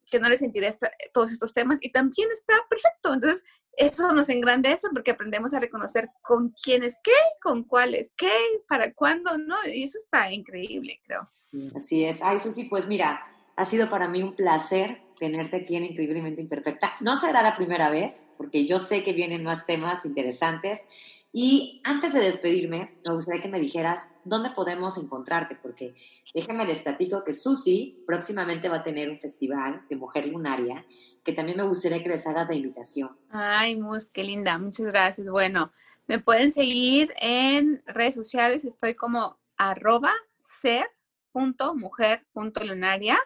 que 0.09 0.19
no 0.19 0.27
les 0.27 0.41
interesa 0.41 0.89
todos 1.13 1.31
estos 1.31 1.53
temas 1.53 1.77
y 1.81 1.91
también 1.91 2.29
está 2.31 2.55
perfecto. 2.67 3.13
Entonces, 3.13 3.43
eso 3.73 4.11
nos 4.11 4.29
engrandece 4.29 4.87
porque 4.91 5.11
aprendemos 5.11 5.53
a 5.53 5.59
reconocer 5.59 6.09
con 6.23 6.51
quién 6.63 6.81
es 6.81 6.97
qué, 7.03 7.11
con 7.43 7.63
cuál 7.63 7.93
es 7.93 8.11
qué, 8.17 8.33
para 8.67 8.91
cuándo, 8.91 9.37
¿no? 9.37 9.55
Y 9.71 9.83
eso 9.83 9.99
está 9.99 10.31
increíble, 10.31 10.99
creo. 11.05 11.29
Así 11.75 12.05
es. 12.05 12.23
Ay, 12.23 12.39
Susi, 12.39 12.63
pues 12.63 12.87
mira, 12.87 13.21
ha 13.55 13.65
sido 13.65 13.87
para 13.87 14.07
mí 14.07 14.23
un 14.23 14.35
placer 14.35 15.06
tenerte 15.19 15.57
aquí 15.57 15.75
en 15.75 15.85
Increíblemente 15.85 16.41
Imperfecta. 16.41 16.93
No 17.01 17.15
será 17.15 17.41
la 17.41 17.55
primera 17.55 17.89
vez, 17.89 18.27
porque 18.37 18.65
yo 18.65 18.79
sé 18.79 19.03
que 19.03 19.13
vienen 19.13 19.43
más 19.43 19.65
temas 19.65 20.05
interesantes. 20.05 20.85
Y 21.33 21.81
antes 21.83 22.13
de 22.13 22.21
despedirme, 22.21 22.97
me 23.05 23.13
gustaría 23.13 23.41
que 23.41 23.49
me 23.49 23.59
dijeras 23.59 24.07
dónde 24.23 24.49
podemos 24.51 24.97
encontrarte, 24.97 25.55
porque 25.55 25.93
déjame 26.33 26.65
les 26.65 26.81
platico 26.81 27.23
que 27.23 27.33
Susi 27.33 28.03
próximamente 28.07 28.69
va 28.69 28.77
a 28.77 28.83
tener 28.83 29.09
un 29.09 29.19
festival 29.19 29.83
de 29.89 29.95
mujer 29.97 30.27
lunaria, 30.27 30.85
que 31.23 31.33
también 31.33 31.57
me 31.57 31.63
gustaría 31.63 32.01
que 32.01 32.09
les 32.09 32.25
hagas 32.25 32.47
de 32.47 32.55
invitación. 32.55 33.15
Ay, 33.29 33.75
Mus, 33.75 34.05
qué 34.05 34.23
linda, 34.23 34.57
muchas 34.57 34.87
gracias. 34.87 35.27
Bueno, 35.27 35.71
me 36.07 36.19
pueden 36.19 36.51
seguir 36.51 37.13
en 37.19 37.83
redes 37.85 38.15
sociales, 38.15 38.63
estoy 38.63 38.95
como 38.95 39.37
arroba 39.57 40.13
ser.mujer.lunaria 40.45 43.19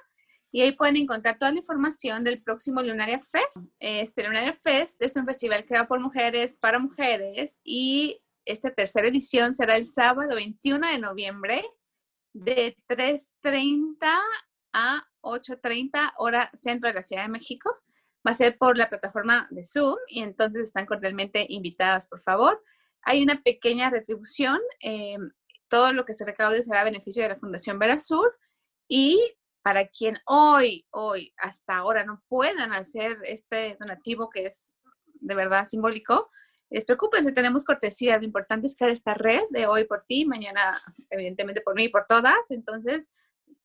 y 0.51 0.61
ahí 0.61 0.73
pueden 0.73 0.97
encontrar 0.97 1.37
toda 1.37 1.51
la 1.51 1.59
información 1.59 2.23
del 2.23 2.43
próximo 2.43 2.81
Lunaria 2.81 3.19
Fest. 3.19 3.57
Este 3.79 4.23
Lunaria 4.23 4.53
Fest 4.53 5.01
es 5.01 5.15
un 5.15 5.25
festival 5.25 5.65
creado 5.65 5.87
por 5.87 6.01
mujeres 6.01 6.57
para 6.57 6.77
mujeres 6.77 7.59
y 7.63 8.21
esta 8.43 8.71
tercera 8.71 9.07
edición 9.07 9.53
será 9.53 9.77
el 9.77 9.87
sábado 9.87 10.35
21 10.35 10.87
de 10.87 10.99
noviembre 10.99 11.63
de 12.33 12.75
3.30 12.89 14.19
a 14.73 15.07
8.30 15.21 16.13
hora 16.17 16.51
centro 16.53 16.89
de 16.89 16.95
la 16.95 17.03
Ciudad 17.03 17.23
de 17.23 17.29
México. 17.29 17.73
Va 18.25 18.31
a 18.31 18.35
ser 18.35 18.57
por 18.57 18.77
la 18.77 18.89
plataforma 18.89 19.47
de 19.51 19.63
Zoom 19.63 19.95
y 20.07 20.21
entonces 20.21 20.63
están 20.63 20.85
cordialmente 20.85 21.45
invitadas, 21.47 22.07
por 22.07 22.21
favor. 22.23 22.61
Hay 23.03 23.23
una 23.23 23.41
pequeña 23.41 23.89
retribución. 23.89 24.59
Eh, 24.81 25.17
todo 25.69 25.93
lo 25.93 26.03
que 26.03 26.13
se 26.13 26.25
recaude 26.25 26.61
será 26.61 26.81
a 26.81 26.85
beneficio 26.85 27.23
de 27.23 27.29
la 27.29 27.39
Fundación 27.39 27.79
Verasur 27.79 28.37
y 28.87 29.19
para 29.61 29.87
quien 29.87 30.17
hoy, 30.25 30.85
hoy, 30.91 31.33
hasta 31.37 31.77
ahora 31.77 32.03
no 32.03 32.23
puedan 32.27 32.73
hacer 32.73 33.17
este 33.23 33.77
donativo 33.79 34.29
que 34.29 34.45
es 34.45 34.73
de 35.21 35.35
verdad 35.35 35.65
simbólico, 35.65 36.29
les 36.71 36.85
preocupense, 36.85 37.33
tenemos 37.33 37.65
cortesía. 37.65 38.17
Lo 38.17 38.23
importante 38.23 38.65
es 38.65 38.75
crear 38.75 38.91
esta 38.91 39.13
red 39.13 39.41
de 39.49 39.67
hoy 39.67 39.83
por 39.83 40.05
ti, 40.07 40.25
mañana 40.25 40.81
evidentemente 41.09 41.61
por 41.61 41.75
mí 41.75 41.83
y 41.83 41.89
por 41.89 42.05
todas. 42.07 42.49
Entonces, 42.49 43.11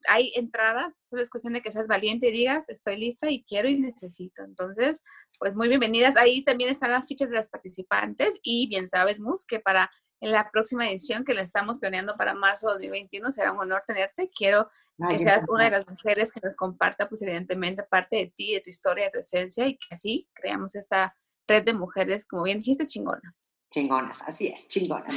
hay 0.08 0.32
entradas, 0.34 1.00
solo 1.04 1.22
es 1.22 1.30
cuestión 1.30 1.54
de 1.54 1.62
que 1.62 1.70
seas 1.70 1.86
valiente 1.86 2.28
y 2.28 2.32
digas, 2.32 2.68
estoy 2.68 2.96
lista 2.96 3.30
y 3.30 3.44
quiero 3.44 3.68
y 3.68 3.78
necesito. 3.78 4.42
Entonces, 4.42 5.04
pues 5.38 5.54
muy 5.54 5.68
bienvenidas. 5.68 6.16
Ahí 6.16 6.42
también 6.44 6.68
están 6.68 6.90
las 6.90 7.06
fichas 7.06 7.30
de 7.30 7.36
las 7.36 7.48
participantes 7.48 8.40
y 8.42 8.68
bien 8.68 8.88
sabes, 8.88 9.20
Mus, 9.20 9.46
que 9.46 9.60
para 9.60 9.90
en 10.20 10.32
la 10.32 10.50
próxima 10.50 10.88
edición 10.88 11.24
que 11.24 11.34
la 11.34 11.42
estamos 11.42 11.78
planeando 11.78 12.16
para 12.16 12.34
marzo 12.34 12.68
de 12.68 12.74
2021 12.74 13.32
será 13.32 13.52
un 13.52 13.60
honor 13.60 13.84
tenerte. 13.86 14.30
Quiero 14.34 14.70
que 15.08 15.18
seas 15.18 15.44
una 15.48 15.64
de 15.64 15.70
las 15.70 15.88
mujeres 15.88 16.32
que 16.32 16.40
nos 16.42 16.56
comparta, 16.56 17.08
pues 17.08 17.20
evidentemente, 17.22 17.82
parte 17.82 18.16
de 18.16 18.32
ti, 18.34 18.54
de 18.54 18.60
tu 18.60 18.70
historia, 18.70 19.06
de 19.06 19.10
tu 19.10 19.18
esencia 19.18 19.66
y 19.66 19.76
que 19.76 19.94
así 19.94 20.28
creamos 20.32 20.74
esta 20.74 21.14
red 21.46 21.64
de 21.64 21.74
mujeres, 21.74 22.26
como 22.26 22.44
bien 22.44 22.58
dijiste, 22.58 22.86
chingonas. 22.86 23.52
Chingonas, 23.70 24.22
así 24.22 24.46
es, 24.48 24.66
chingonas. 24.68 25.14